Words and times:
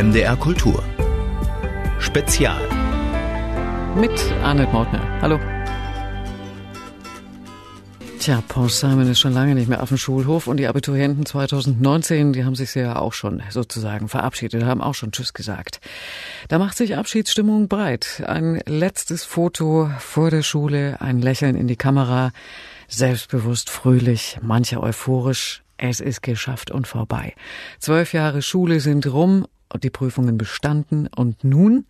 MDR 0.00 0.34
Kultur. 0.34 0.82
Spezial. 1.98 2.62
Mit 3.94 4.10
Arnold 4.42 4.72
Mautner. 4.72 5.20
Hallo. 5.20 5.38
Tja, 8.18 8.42
Paul 8.48 8.70
Simon 8.70 9.10
ist 9.10 9.20
schon 9.20 9.34
lange 9.34 9.54
nicht 9.54 9.68
mehr 9.68 9.82
auf 9.82 9.90
dem 9.90 9.98
Schulhof 9.98 10.46
und 10.46 10.56
die 10.56 10.68
Abiturienten 10.68 11.26
2019, 11.26 12.32
die 12.32 12.44
haben 12.46 12.54
sich 12.54 12.74
ja 12.74 12.96
auch 12.96 13.12
schon 13.12 13.42
sozusagen 13.50 14.08
verabschiedet, 14.08 14.64
haben 14.64 14.80
auch 14.80 14.94
schon 14.94 15.12
Tschüss 15.12 15.34
gesagt. 15.34 15.80
Da 16.48 16.58
macht 16.58 16.78
sich 16.78 16.96
Abschiedsstimmung 16.96 17.68
breit. 17.68 18.22
Ein 18.26 18.62
letztes 18.64 19.24
Foto 19.24 19.90
vor 19.98 20.30
der 20.30 20.42
Schule, 20.42 20.98
ein 21.02 21.20
Lächeln 21.20 21.56
in 21.56 21.68
die 21.68 21.76
Kamera, 21.76 22.30
selbstbewusst, 22.88 23.68
fröhlich, 23.68 24.38
mancher 24.40 24.82
euphorisch. 24.82 25.62
Es 25.76 26.00
ist 26.00 26.22
geschafft 26.22 26.70
und 26.70 26.88
vorbei. 26.88 27.34
Zwölf 27.78 28.14
Jahre 28.14 28.40
Schule 28.40 28.80
sind 28.80 29.06
rum 29.06 29.44
die 29.78 29.90
Prüfungen 29.90 30.38
bestanden 30.38 31.06
und 31.06 31.44
nun 31.44 31.86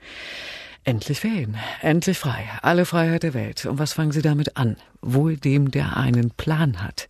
Endlich 0.82 1.20
Ferien, 1.20 1.58
endlich 1.82 2.18
frei, 2.18 2.48
alle 2.62 2.86
Freiheit 2.86 3.22
der 3.22 3.34
Welt. 3.34 3.66
Und 3.66 3.78
was 3.78 3.92
fangen 3.92 4.12
Sie 4.12 4.22
damit 4.22 4.56
an? 4.56 4.76
Wohl 5.02 5.36
dem, 5.36 5.70
der 5.70 5.98
einen 5.98 6.30
Plan 6.30 6.82
hat. 6.82 7.06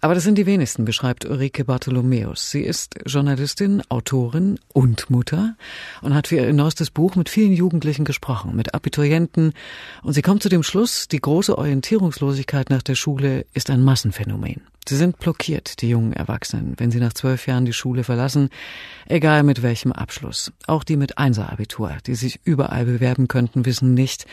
Aber 0.00 0.14
das 0.14 0.24
sind 0.24 0.38
die 0.38 0.46
wenigsten, 0.46 0.86
beschreibt 0.86 1.26
Ulrike 1.26 1.66
Bartholomäus. 1.66 2.50
Sie 2.50 2.62
ist 2.62 2.94
Journalistin, 3.04 3.82
Autorin 3.90 4.58
und 4.72 5.10
Mutter 5.10 5.54
und 6.00 6.14
hat 6.14 6.28
für 6.28 6.36
ihr 6.36 6.52
neuestes 6.54 6.90
Buch 6.90 7.14
mit 7.14 7.28
vielen 7.28 7.52
Jugendlichen 7.52 8.06
gesprochen, 8.06 8.56
mit 8.56 8.72
Abiturienten. 8.72 9.52
Und 10.02 10.14
sie 10.14 10.22
kommt 10.22 10.42
zu 10.42 10.48
dem 10.48 10.62
Schluss, 10.62 11.06
die 11.06 11.20
große 11.20 11.58
Orientierungslosigkeit 11.58 12.70
nach 12.70 12.82
der 12.82 12.94
Schule 12.94 13.44
ist 13.52 13.68
ein 13.68 13.82
Massenphänomen. 13.82 14.62
Sie 14.86 14.96
sind 14.96 15.18
blockiert, 15.18 15.80
die 15.80 15.88
jungen 15.88 16.12
Erwachsenen, 16.12 16.74
wenn 16.76 16.90
sie 16.90 17.00
nach 17.00 17.14
zwölf 17.14 17.46
Jahren 17.46 17.64
die 17.64 17.72
Schule 17.72 18.04
verlassen, 18.04 18.50
egal 19.06 19.42
mit 19.42 19.62
welchem 19.62 19.92
Abschluss. 19.92 20.52
Auch 20.66 20.84
die 20.84 20.96
mit 20.96 21.16
Einser-Abitur, 21.16 21.96
die 22.06 22.14
sich 22.14 22.40
überall 22.44 22.84
bewerben 22.84 23.26
könnten, 23.26 23.64
wissen 23.64 23.94
nicht, 23.94 24.26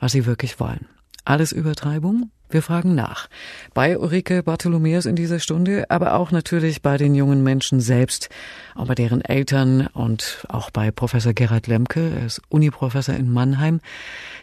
was 0.00 0.12
sie 0.12 0.26
wirklich 0.26 0.58
wollen. 0.58 0.86
Alles 1.24 1.52
Übertreibung? 1.52 2.30
Wir 2.54 2.62
fragen 2.62 2.94
nach. 2.94 3.28
Bei 3.74 3.98
Ulrike 3.98 4.44
Bartholomäus 4.44 5.06
in 5.06 5.16
dieser 5.16 5.40
Stunde, 5.40 5.90
aber 5.90 6.14
auch 6.14 6.30
natürlich 6.30 6.82
bei 6.82 6.96
den 6.96 7.16
jungen 7.16 7.42
Menschen 7.42 7.80
selbst 7.80 8.28
und 8.76 8.86
bei 8.86 8.94
deren 8.94 9.22
Eltern 9.22 9.88
und 9.88 10.46
auch 10.48 10.70
bei 10.70 10.92
Professor 10.92 11.32
Gerhard 11.32 11.66
Lemke, 11.66 12.12
er 12.16 12.26
ist 12.26 12.40
Uniprofessor 12.50 13.16
in 13.16 13.28
Mannheim, 13.28 13.80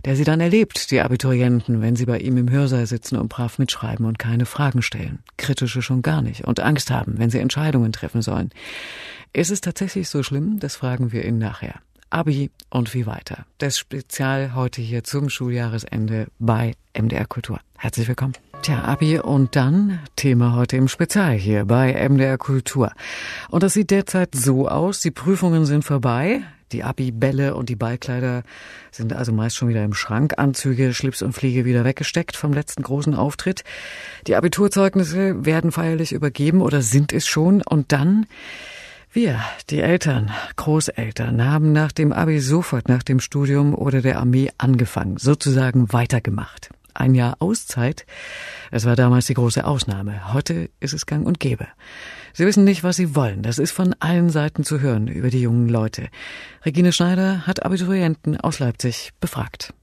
der 0.03 0.17
sie 0.17 0.25
dann 0.25 0.41
erlebt, 0.41 0.91
die 0.91 0.99
Abiturienten, 0.99 1.81
wenn 1.81 1.95
sie 1.95 2.05
bei 2.05 2.19
ihm 2.19 2.35
im 2.35 2.51
Hörsaal 2.51 2.85
sitzen 2.85 3.15
und 3.15 3.29
brav 3.29 3.59
mitschreiben 3.59 4.05
und 4.05 4.19
keine 4.19 4.45
Fragen 4.45 4.81
stellen. 4.81 5.19
Kritische 5.37 5.81
schon 5.81 6.01
gar 6.01 6.21
nicht 6.21 6.43
und 6.43 6.59
Angst 6.59 6.91
haben, 6.91 7.17
wenn 7.17 7.29
sie 7.29 7.39
Entscheidungen 7.39 7.93
treffen 7.93 8.21
sollen. 8.21 8.49
Ist 9.31 9.51
es 9.51 9.61
tatsächlich 9.61 10.09
so 10.09 10.21
schlimm? 10.21 10.59
Das 10.59 10.75
fragen 10.75 11.13
wir 11.13 11.23
ihn 11.23 11.37
nachher. 11.37 11.75
Abi 12.11 12.51
und 12.69 12.93
wie 12.93 13.05
weiter. 13.05 13.45
Das 13.57 13.77
Spezial 13.77 14.53
heute 14.53 14.81
hier 14.81 15.03
zum 15.03 15.29
Schuljahresende 15.29 16.27
bei 16.39 16.73
MDR 16.93 17.25
Kultur. 17.25 17.59
Herzlich 17.77 18.07
willkommen. 18.07 18.33
Tja, 18.61 18.83
Abi 18.83 19.17
und 19.17 19.55
dann 19.55 19.99
Thema 20.17 20.55
heute 20.55 20.77
im 20.77 20.87
Spezial 20.87 21.33
hier 21.33 21.65
bei 21.65 21.93
MDR 22.07 22.37
Kultur. 22.37 22.91
Und 23.49 23.63
das 23.63 23.73
sieht 23.73 23.91
derzeit 23.91 24.35
so 24.35 24.67
aus, 24.67 24.99
die 24.99 25.09
Prüfungen 25.09 25.65
sind 25.65 25.83
vorbei. 25.83 26.43
Die 26.71 26.83
Abi-Bälle 26.83 27.55
und 27.55 27.69
die 27.69 27.75
Ballkleider 27.75 28.43
sind 28.91 29.13
also 29.13 29.33
meist 29.33 29.57
schon 29.57 29.69
wieder 29.69 29.83
im 29.83 29.93
Schrank. 29.93 30.37
Anzüge, 30.37 30.93
Schlips 30.93 31.21
und 31.21 31.33
Fliege 31.33 31.65
wieder 31.65 31.83
weggesteckt 31.83 32.35
vom 32.35 32.53
letzten 32.53 32.83
großen 32.83 33.15
Auftritt. 33.15 33.63
Die 34.27 34.35
Abiturzeugnisse 34.35 35.45
werden 35.45 35.71
feierlich 35.71 36.13
übergeben 36.13 36.61
oder 36.61 36.81
sind 36.81 37.13
es 37.13 37.25
schon. 37.27 37.61
Und 37.61 37.91
dann 37.91 38.25
wir, 39.13 39.41
die 39.69 39.81
Eltern, 39.81 40.31
Großeltern, 40.55 41.43
haben 41.43 41.73
nach 41.73 41.91
dem 41.91 42.13
Abi 42.13 42.39
sofort 42.39 42.87
nach 42.87 43.03
dem 43.03 43.19
Studium 43.19 43.75
oder 43.75 44.01
der 44.01 44.19
Armee 44.19 44.49
angefangen, 44.57 45.17
sozusagen 45.17 45.91
weitergemacht. 45.91 46.69
Ein 46.94 47.13
Jahr 47.13 47.35
Auszeit, 47.39 48.05
es 48.69 48.85
war 48.85 48.95
damals 48.95 49.25
die 49.25 49.33
große 49.33 49.66
Ausnahme. 49.66 50.33
Heute 50.33 50.69
ist 50.79 50.94
es 50.94 51.05
gang 51.05 51.25
und 51.25 51.41
gäbe. 51.41 51.67
Sie 52.33 52.45
wissen 52.45 52.63
nicht, 52.63 52.83
was 52.83 52.95
sie 52.95 53.13
wollen. 53.13 53.44
Das 53.44 53.59
ist 53.59 53.71
von 53.71 53.94
allen 54.00 54.29
Seiten 54.29 54.63
zu 54.63 54.79
hören 54.79 55.09
über 55.09 55.29
die 55.29 55.41
jungen 55.41 55.67
Leute. 55.67 56.07
Regine 56.66 56.94
Schneider 56.94 57.45
hat 57.45 57.66
Abiturienten 57.66 58.39
aus 58.39 58.59
Leipzig 58.59 59.11
befragt. 59.19 59.73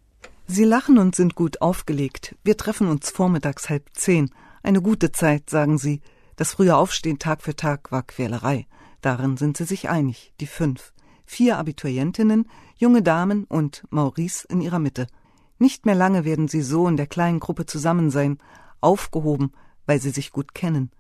Sie 0.47 0.65
lachen 0.65 0.97
und 0.97 1.15
sind 1.15 1.35
gut 1.35 1.61
aufgelegt. 1.61 2.35
Wir 2.45 2.57
treffen 2.57 2.89
uns 2.89 3.11
vormittags 3.11 3.69
halb 3.69 3.85
zehn. 3.93 4.31
Eine 4.63 4.81
gute 4.81 5.13
Zeit, 5.13 5.51
sagen 5.51 5.77
sie. 5.77 6.01
Das 6.37 6.53
frühe 6.53 6.77
Aufstehen 6.77 7.19
Tag 7.19 7.43
für 7.43 7.57
Tag 7.57 7.93
war 7.93 8.03
Quälerei. 8.03 8.67
Darin 9.01 9.37
sind 9.37 9.57
sie 9.57 9.65
sich 9.65 9.89
einig, 9.89 10.33
die 10.41 10.47
fünf. 10.47 10.93
Vier 11.25 11.59
Abiturientinnen, 11.59 12.49
junge 12.77 13.03
Damen 13.03 13.45
und 13.45 13.85
Maurice 13.91 14.47
in 14.49 14.61
ihrer 14.61 14.79
Mitte. 14.79 15.07
Nicht 15.59 15.87
mehr 15.87 15.95
lange 15.95 16.25
werden 16.25 16.49
sie 16.49 16.63
so 16.63 16.89
in 16.89 16.97
der 16.97 17.07
kleinen 17.07 17.41
Gruppe 17.41 17.67
zusammen 17.67 18.11
sein, 18.11 18.39
aufgehoben, 18.81 19.53
weil 19.87 20.01
sie 20.01 20.11
sich 20.11 20.33
gut 20.33 20.55
kennen. 20.55 20.91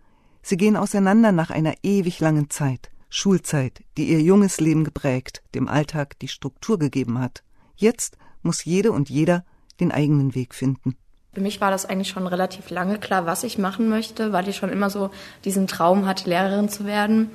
Sie 0.42 0.56
gehen 0.56 0.76
auseinander 0.76 1.32
nach 1.32 1.50
einer 1.50 1.74
ewig 1.82 2.20
langen 2.20 2.50
Zeit, 2.50 2.90
Schulzeit, 3.08 3.82
die 3.96 4.08
ihr 4.08 4.20
junges 4.20 4.60
Leben 4.60 4.84
geprägt, 4.84 5.42
dem 5.54 5.68
Alltag 5.68 6.18
die 6.18 6.28
Struktur 6.28 6.78
gegeben 6.78 7.18
hat. 7.20 7.42
Jetzt 7.76 8.18
muss 8.42 8.64
jede 8.64 8.92
und 8.92 9.08
jeder 9.08 9.44
den 9.80 9.92
eigenen 9.92 10.34
Weg 10.34 10.54
finden. 10.54 10.96
Für 11.32 11.40
mich 11.40 11.60
war 11.60 11.70
das 11.70 11.86
eigentlich 11.86 12.08
schon 12.08 12.26
relativ 12.26 12.70
lange 12.70 12.98
klar, 12.98 13.26
was 13.26 13.44
ich 13.44 13.58
machen 13.58 13.88
möchte, 13.88 14.32
weil 14.32 14.48
ich 14.48 14.56
schon 14.56 14.70
immer 14.70 14.90
so 14.90 15.10
diesen 15.44 15.66
Traum 15.66 16.06
hatte, 16.06 16.28
Lehrerin 16.28 16.68
zu 16.68 16.84
werden. 16.84 17.30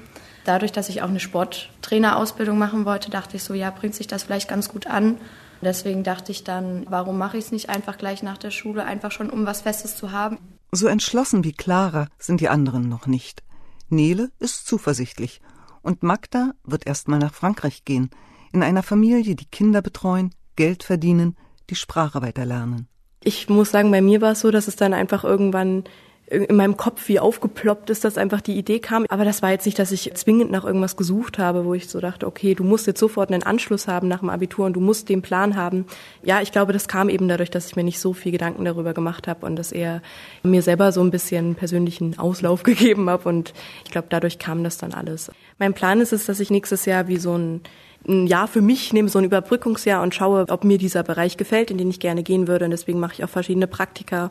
Dadurch, 0.46 0.72
dass 0.72 0.90
ich 0.90 1.02
auch 1.02 1.10
eine 1.10 1.20
Sporttrainerausbildung 1.20 2.58
machen 2.58 2.86
wollte, 2.86 3.10
dachte 3.10 3.38
ich 3.38 3.44
so, 3.44 3.54
ja, 3.54 3.70
bringt 3.72 3.96
sich 3.96 4.08
das 4.08 4.24
vielleicht 4.24 4.50
ganz 4.50 4.70
gut 4.70 4.88
an. 4.88 5.18
Deswegen 5.62 6.04
dachte 6.04 6.32
ich 6.32 6.44
dann, 6.44 6.86
warum 6.90 7.18
mache 7.18 7.38
ich 7.38 7.46
es 7.46 7.52
nicht 7.52 7.70
einfach 7.70 7.98
gleich 7.98 8.22
nach 8.24 8.38
der 8.38 8.52
Schule, 8.52 8.84
einfach 8.84 9.12
schon 9.12 9.30
um 9.30 9.46
was 9.46 9.62
Festes 9.62 9.96
zu 9.96 10.12
haben. 10.12 10.38
So 10.72 10.88
entschlossen 10.88 11.44
wie 11.44 11.54
Clara 11.54 12.08
sind 12.20 12.42
die 12.42 12.50
anderen 12.50 12.90
noch 12.90 13.08
nicht. 13.08 13.44
Nele 13.90 14.32
ist 14.40 14.68
zuversichtlich 14.68 15.40
und 15.82 16.04
Magda 16.04 16.52
wird 16.64 16.86
erstmal 16.88 17.20
nach 17.20 17.34
Frankreich 17.34 17.86
gehen, 17.86 18.10
in 18.52 18.64
einer 18.64 18.84
Familie, 18.84 19.36
die 19.36 19.46
Kinder 19.46 19.82
betreuen, 19.82 20.34
Geld 20.56 20.84
verdienen, 20.84 21.38
die 21.70 21.76
Sprache 21.76 22.22
weiterlernen. 22.22 22.88
Ich 23.24 23.50
muss 23.50 23.72
sagen, 23.72 23.90
bei 23.92 24.02
mir 24.02 24.22
war 24.22 24.34
es 24.34 24.42
so, 24.42 24.52
dass 24.52 24.68
es 24.68 24.76
dann 24.76 24.94
einfach 24.94 25.24
irgendwann 25.24 25.86
in 26.28 26.56
meinem 26.56 26.78
Kopf 26.78 27.10
wie 27.10 27.20
aufgeploppt 27.20 27.90
ist, 27.90 28.06
dass 28.06 28.18
einfach 28.18 28.42
die 28.42 28.58
Idee 28.58 28.80
kam. 28.80 29.06
Aber 29.10 29.26
das 29.26 29.42
war 29.42 29.52
jetzt 29.52 29.66
nicht, 29.66 29.78
dass 29.78 29.92
ich 29.92 30.14
zwingend 30.16 30.52
nach 30.52 30.64
irgendwas 30.64 30.96
gesucht 30.96 31.38
habe, 31.38 31.66
wo 31.66 31.74
ich 31.74 31.90
so 31.90 32.00
dachte, 32.00 32.26
okay, 32.26 32.56
du 32.56 32.64
musst 32.64 32.88
jetzt 32.88 33.00
sofort 33.00 33.32
einen 33.32 33.44
Anschluss 33.44 33.88
haben 33.88 34.08
nach 34.08 34.20
dem 34.20 34.30
Abitur 34.30 34.66
und 34.66 34.74
du 34.74 34.80
musst 34.80 35.10
den 35.10 35.22
Plan 35.22 35.56
haben. 35.56 35.86
Ja, 36.24 36.42
ich 36.42 36.52
glaube, 36.52 36.74
das 36.74 36.88
kam 36.88 37.10
eben 37.10 37.28
dadurch, 37.28 37.52
dass 37.52 37.68
ich 37.68 37.76
mir 37.76 37.84
nicht 37.84 38.00
so 38.00 38.14
viel 38.14 38.32
Gedanken 38.32 38.64
darüber 38.64 38.94
gemacht 38.94 39.28
habe 39.28 39.46
und 39.46 39.58
das 39.58 39.72
eher 39.72 40.02
mir 40.44 40.62
selber 40.62 40.92
so 40.92 41.02
ein 41.02 41.12
bisschen 41.12 41.56
persönlichen 41.56 42.18
Auslauf 42.18 42.64
gegeben 42.64 43.10
habe. 43.10 43.28
Und 43.28 43.54
ich 43.84 43.92
glaube, 43.92 44.08
dadurch 44.10 44.40
kam 44.40 44.64
das 44.64 44.78
dann 44.78 44.94
alles. 44.94 45.30
Mein 45.60 45.74
Plan 45.74 46.00
ist 46.00 46.14
es, 46.14 46.26
dass 46.26 46.40
ich 46.40 46.50
nächstes 46.50 46.86
Jahr 46.86 47.08
wie 47.08 47.18
so 47.18 47.38
ein 47.38 47.62
ein 48.06 48.28
Jahr 48.28 48.50
für 48.50 48.62
mich, 48.62 48.92
nehme 48.92 49.08
so 49.08 49.20
ein 49.20 49.24
Überbrückungsjahr 49.24 50.04
und 50.04 50.14
schaue, 50.14 50.46
ob 50.50 50.66
mir 50.66 50.78
dieser 50.78 51.04
Bereich 51.04 51.38
gefällt, 51.38 51.72
in 51.72 51.78
den 51.78 51.90
ich 51.90 52.02
gerne 52.02 52.22
gehen 52.22 52.50
würde. 52.50 52.66
Und 52.66 52.72
deswegen 52.72 53.00
mache 53.00 53.14
ich 53.14 53.24
auch 53.24 53.30
verschiedene 53.30 53.66
Praktika 53.66 54.30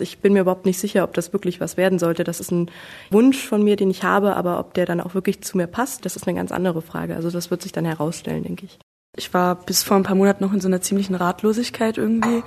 ich 0.00 0.18
bin 0.18 0.32
mir 0.32 0.40
überhaupt 0.40 0.66
nicht 0.66 0.78
sicher, 0.78 1.04
ob 1.04 1.14
das 1.14 1.32
wirklich 1.32 1.60
was 1.60 1.76
werden 1.76 1.98
sollte. 1.98 2.24
Das 2.24 2.40
ist 2.40 2.50
ein 2.50 2.70
Wunsch 3.10 3.38
von 3.38 3.62
mir, 3.62 3.76
den 3.76 3.90
ich 3.90 4.02
habe, 4.02 4.36
aber 4.36 4.58
ob 4.58 4.74
der 4.74 4.86
dann 4.86 5.00
auch 5.00 5.14
wirklich 5.14 5.42
zu 5.42 5.56
mir 5.56 5.66
passt, 5.66 6.04
das 6.04 6.16
ist 6.16 6.26
eine 6.26 6.36
ganz 6.36 6.52
andere 6.52 6.82
Frage. 6.82 7.16
Also 7.16 7.30
das 7.30 7.50
wird 7.50 7.62
sich 7.62 7.72
dann 7.72 7.84
herausstellen, 7.84 8.42
denke 8.42 8.66
ich. 8.66 8.78
Ich 9.16 9.34
war 9.34 9.56
bis 9.56 9.82
vor 9.82 9.96
ein 9.96 10.02
paar 10.02 10.16
Monaten 10.16 10.44
noch 10.44 10.52
in 10.52 10.60
so 10.60 10.68
einer 10.68 10.80
ziemlichen 10.80 11.14
Ratlosigkeit 11.14 11.98
irgendwie. 11.98 12.42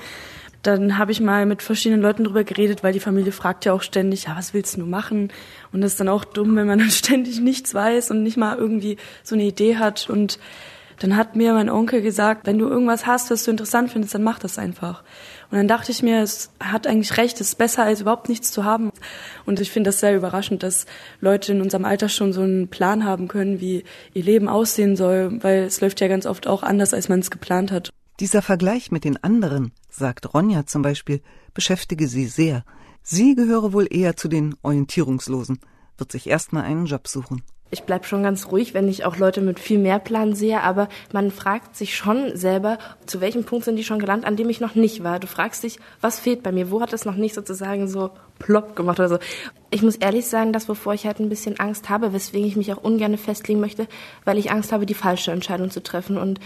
Dann 0.61 0.97
habe 0.97 1.11
ich 1.11 1.19
mal 1.19 1.45
mit 1.45 1.61
verschiedenen 1.61 2.01
Leuten 2.01 2.23
drüber 2.23 2.45
geredet, 2.45 2.83
weil 2.83 2.93
die 2.93 3.01
Familie 3.01 3.33
fragt 3.33 3.65
ja 3.65 3.73
auch 3.73 3.81
ständig, 3.81 4.25
ja, 4.25 4.37
was 4.37 4.53
willst 4.53 4.77
du 4.77 4.85
machen? 4.85 5.31
Und 5.73 5.81
das 5.81 5.91
ist 5.91 5.99
dann 5.99 6.07
auch 6.07 6.23
dumm, 6.23 6.55
wenn 6.55 6.67
man 6.67 6.79
dann 6.79 6.89
ständig 6.91 7.41
nichts 7.41 7.73
weiß 7.73 8.11
und 8.11 8.23
nicht 8.23 8.37
mal 8.37 8.57
irgendwie 8.57 8.97
so 9.23 9.35
eine 9.35 9.43
Idee 9.43 9.75
hat. 9.75 10.09
Und 10.09 10.39
dann 10.99 11.15
hat 11.15 11.35
mir 11.35 11.53
mein 11.53 11.69
Onkel 11.69 12.01
gesagt, 12.01 12.47
wenn 12.47 12.57
du 12.57 12.67
irgendwas 12.67 13.05
hast, 13.05 13.31
was 13.31 13.43
du 13.43 13.51
interessant 13.51 13.91
findest, 13.91 14.15
dann 14.15 14.23
mach 14.23 14.39
das 14.39 14.57
einfach. 14.57 15.03
Und 15.51 15.57
dann 15.57 15.67
dachte 15.67 15.91
ich 15.91 16.01
mir, 16.01 16.21
es 16.21 16.49
hat 16.59 16.87
eigentlich 16.87 17.17
recht, 17.17 17.39
es 17.39 17.49
ist 17.49 17.55
besser, 17.55 17.83
als 17.83 18.01
überhaupt 18.01 18.29
nichts 18.29 18.51
zu 18.51 18.63
haben. 18.63 18.91
Und 19.45 19.59
ich 19.59 19.71
finde 19.71 19.89
das 19.89 19.99
sehr 19.99 20.15
überraschend, 20.15 20.63
dass 20.63 20.85
Leute 21.21 21.51
in 21.51 21.61
unserem 21.61 21.85
Alter 21.85 22.09
schon 22.09 22.33
so 22.33 22.41
einen 22.41 22.67
Plan 22.67 23.05
haben 23.05 23.27
können, 23.27 23.59
wie 23.59 23.83
ihr 24.13 24.23
Leben 24.23 24.47
aussehen 24.47 24.95
soll, 24.95 25.43
weil 25.43 25.63
es 25.63 25.81
läuft 25.81 26.01
ja 26.01 26.07
ganz 26.07 26.25
oft 26.25 26.47
auch 26.47 26.63
anders, 26.63 26.93
als 26.93 27.09
man 27.09 27.19
es 27.19 27.31
geplant 27.31 27.71
hat. 27.71 27.91
Dieser 28.19 28.41
Vergleich 28.41 28.91
mit 28.91 29.03
den 29.03 29.23
anderen, 29.23 29.71
sagt 29.89 30.33
Ronja 30.33 30.65
zum 30.65 30.81
Beispiel, 30.81 31.21
beschäftige 31.53 32.07
sie 32.07 32.25
sehr. 32.25 32.63
Sie 33.01 33.35
gehöre 33.35 33.73
wohl 33.73 33.87
eher 33.89 34.15
zu 34.15 34.27
den 34.27 34.55
Orientierungslosen, 34.61 35.59
wird 35.97 36.11
sich 36.11 36.27
erstmal 36.27 36.63
einen 36.63 36.85
Job 36.85 37.07
suchen 37.07 37.43
ich 37.73 37.83
bleib 37.83 38.05
schon 38.05 38.23
ganz 38.23 38.47
ruhig, 38.51 38.73
wenn 38.73 38.87
ich 38.87 39.03
auch 39.03 39.17
Leute 39.17 39.41
mit 39.41 39.59
viel 39.59 39.79
mehr 39.79 39.99
Plan 39.99 40.35
sehe, 40.35 40.61
aber 40.61 40.87
man 41.11 41.31
fragt 41.31 41.75
sich 41.75 41.95
schon 41.95 42.37
selber, 42.37 42.77
zu 43.05 43.19
welchem 43.19 43.43
Punkt 43.43 43.65
sind 43.65 43.75
die 43.75 43.83
schon 43.83 43.99
gelandet, 43.99 44.27
an 44.27 44.35
dem 44.35 44.49
ich 44.49 44.61
noch 44.61 44.75
nicht 44.75 45.03
war. 45.03 45.19
Du 45.19 45.27
fragst 45.27 45.63
dich, 45.63 45.79
was 45.99 46.19
fehlt 46.19 46.43
bei 46.43 46.51
mir, 46.51 46.71
wo 46.71 46.81
hat 46.81 46.93
es 46.93 47.03
noch 47.03 47.15
nicht 47.15 47.33
sozusagen 47.33 47.87
so 47.87 48.11
plopp 48.39 48.75
gemacht 48.75 48.99
oder 48.99 49.09
so. 49.09 49.17
Ich 49.71 49.81
muss 49.81 49.95
ehrlich 49.95 50.27
sagen, 50.27 50.53
dass 50.53 50.69
wovor 50.69 50.93
ich 50.93 51.05
halt 51.05 51.19
ein 51.19 51.29
bisschen 51.29 51.59
Angst 51.59 51.89
habe, 51.89 52.13
weswegen 52.13 52.47
ich 52.47 52.55
mich 52.55 52.71
auch 52.71 52.83
ungern 52.83 53.17
festlegen 53.17 53.59
möchte, 53.59 53.87
weil 54.23 54.37
ich 54.37 54.51
Angst 54.51 54.71
habe, 54.71 54.85
die 54.85 54.93
falsche 54.93 55.31
Entscheidung 55.31 55.71
zu 55.71 55.81
treffen. 55.81 56.17
Und 56.17 56.39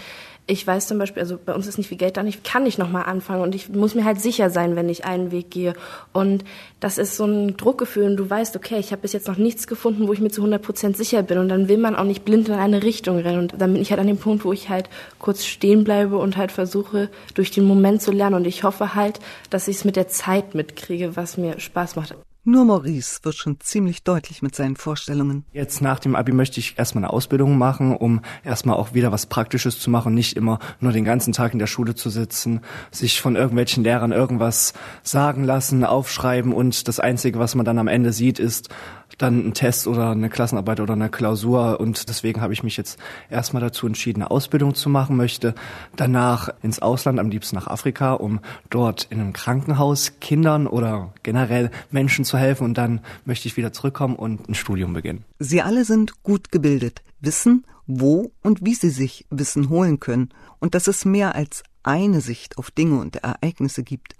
ich 0.50 0.66
weiß 0.66 0.86
zum 0.88 0.98
Beispiel, 0.98 1.22
also 1.22 1.38
bei 1.44 1.54
uns 1.54 1.66
ist 1.66 1.76
nicht 1.76 1.88
viel 1.88 1.98
Geld 1.98 2.16
da, 2.16 2.24
ich 2.24 2.42
kann 2.42 2.62
nicht 2.64 2.78
nochmal 2.78 3.04
anfangen 3.04 3.42
und 3.42 3.54
ich 3.54 3.68
muss 3.68 3.94
mir 3.94 4.04
halt 4.04 4.18
sicher 4.18 4.48
sein, 4.48 4.76
wenn 4.76 4.88
ich 4.88 5.04
einen 5.04 5.30
Weg 5.30 5.50
gehe. 5.50 5.74
Und 6.14 6.42
das 6.80 6.96
ist 6.96 7.16
so 7.16 7.26
ein 7.26 7.56
Druckgefühl 7.58 8.04
und 8.04 8.16
du 8.16 8.28
weißt, 8.28 8.56
okay, 8.56 8.78
ich 8.78 8.90
habe 8.90 9.02
bis 9.02 9.12
jetzt 9.12 9.28
noch 9.28 9.36
nichts 9.36 9.66
gefunden, 9.66 10.08
wo 10.08 10.12
ich 10.14 10.20
mir 10.20 10.30
zu 10.30 10.40
100 10.40 10.62
Prozent 10.62 10.96
sicher 10.96 11.22
bin 11.22 11.36
und 11.36 11.50
dann 11.50 11.68
will 11.68 11.76
man 11.76 11.94
auch 11.94 12.04
nicht 12.04 12.24
blind 12.24 12.48
in 12.48 12.54
eine 12.54 12.82
Richtung 12.82 13.18
rennen 13.18 13.40
und 13.40 13.54
dann 13.58 13.74
bin 13.74 13.82
ich 13.82 13.90
halt 13.90 14.00
an 14.00 14.06
dem 14.06 14.16
Punkt, 14.16 14.44
wo 14.46 14.52
ich 14.54 14.70
halt 14.70 14.88
kurz 15.18 15.44
stehen 15.44 15.84
bleibe 15.84 16.16
und 16.16 16.38
halt 16.38 16.50
versuche, 16.50 17.10
durch 17.34 17.50
den 17.50 17.64
Moment 17.64 18.00
zu 18.00 18.10
lernen 18.10 18.36
und 18.36 18.46
ich 18.46 18.64
hoffe 18.64 18.94
halt, 18.94 19.20
dass 19.50 19.68
ich 19.68 19.76
es 19.76 19.84
mit 19.84 19.96
der 19.96 20.08
Zeit 20.08 20.54
mitkriege, 20.54 21.14
was 21.14 21.36
mir 21.36 21.60
Spaß 21.60 21.96
macht. 21.96 22.14
Nur 22.50 22.64
Maurice 22.64 23.18
wird 23.24 23.34
schon 23.34 23.60
ziemlich 23.60 24.04
deutlich 24.04 24.40
mit 24.40 24.54
seinen 24.54 24.74
Vorstellungen. 24.74 25.44
Jetzt 25.52 25.82
nach 25.82 25.98
dem 25.98 26.16
Abi 26.16 26.32
möchte 26.32 26.60
ich 26.60 26.78
erstmal 26.78 27.04
eine 27.04 27.12
Ausbildung 27.12 27.58
machen, 27.58 27.94
um 27.94 28.22
erstmal 28.42 28.76
auch 28.76 28.94
wieder 28.94 29.12
was 29.12 29.26
Praktisches 29.26 29.78
zu 29.78 29.90
machen, 29.90 30.14
nicht 30.14 30.34
immer 30.34 30.58
nur 30.80 30.92
den 30.92 31.04
ganzen 31.04 31.34
Tag 31.34 31.52
in 31.52 31.58
der 31.58 31.66
Schule 31.66 31.94
zu 31.94 32.08
sitzen, 32.08 32.62
sich 32.90 33.20
von 33.20 33.36
irgendwelchen 33.36 33.84
Lehrern 33.84 34.12
irgendwas 34.12 34.72
sagen 35.02 35.44
lassen, 35.44 35.84
aufschreiben 35.84 36.54
und 36.54 36.88
das 36.88 37.00
Einzige, 37.00 37.38
was 37.38 37.54
man 37.54 37.66
dann 37.66 37.78
am 37.78 37.86
Ende 37.86 38.14
sieht, 38.14 38.38
ist, 38.38 38.70
dann 39.16 39.48
ein 39.48 39.54
Test 39.54 39.86
oder 39.86 40.10
eine 40.10 40.28
Klassenarbeit 40.28 40.80
oder 40.80 40.92
eine 40.92 41.08
Klausur 41.08 41.80
und 41.80 42.08
deswegen 42.08 42.40
habe 42.40 42.52
ich 42.52 42.62
mich 42.62 42.76
jetzt 42.76 42.98
erstmal 43.30 43.62
dazu 43.62 43.86
entschieden, 43.86 44.22
eine 44.22 44.30
Ausbildung 44.30 44.74
zu 44.74 44.90
machen 44.90 45.16
möchte, 45.16 45.54
danach 45.96 46.50
ins 46.62 46.80
Ausland, 46.80 47.18
am 47.18 47.30
liebsten 47.30 47.56
nach 47.56 47.66
Afrika, 47.66 48.12
um 48.12 48.40
dort 48.70 49.06
in 49.10 49.20
einem 49.20 49.32
Krankenhaus 49.32 50.20
Kindern 50.20 50.66
oder 50.66 51.14
generell 51.22 51.70
Menschen 51.90 52.24
zu 52.24 52.38
helfen 52.38 52.64
und 52.64 52.78
dann 52.78 53.00
möchte 53.24 53.48
ich 53.48 53.56
wieder 53.56 53.72
zurückkommen 53.72 54.16
und 54.16 54.48
ein 54.48 54.54
Studium 54.54 54.92
beginnen. 54.92 55.24
Sie 55.38 55.62
alle 55.62 55.84
sind 55.84 56.22
gut 56.22 56.52
gebildet, 56.52 57.02
wissen, 57.20 57.64
wo 57.86 58.32
und 58.42 58.64
wie 58.64 58.74
sie 58.74 58.90
sich 58.90 59.26
Wissen 59.30 59.70
holen 59.70 59.98
können 59.98 60.28
und 60.58 60.74
dass 60.74 60.86
es 60.86 61.04
mehr 61.04 61.34
als 61.34 61.62
eine 61.82 62.20
Sicht 62.20 62.58
auf 62.58 62.70
Dinge 62.70 63.00
und 63.00 63.16
Ereignisse 63.16 63.82
gibt. 63.82 64.14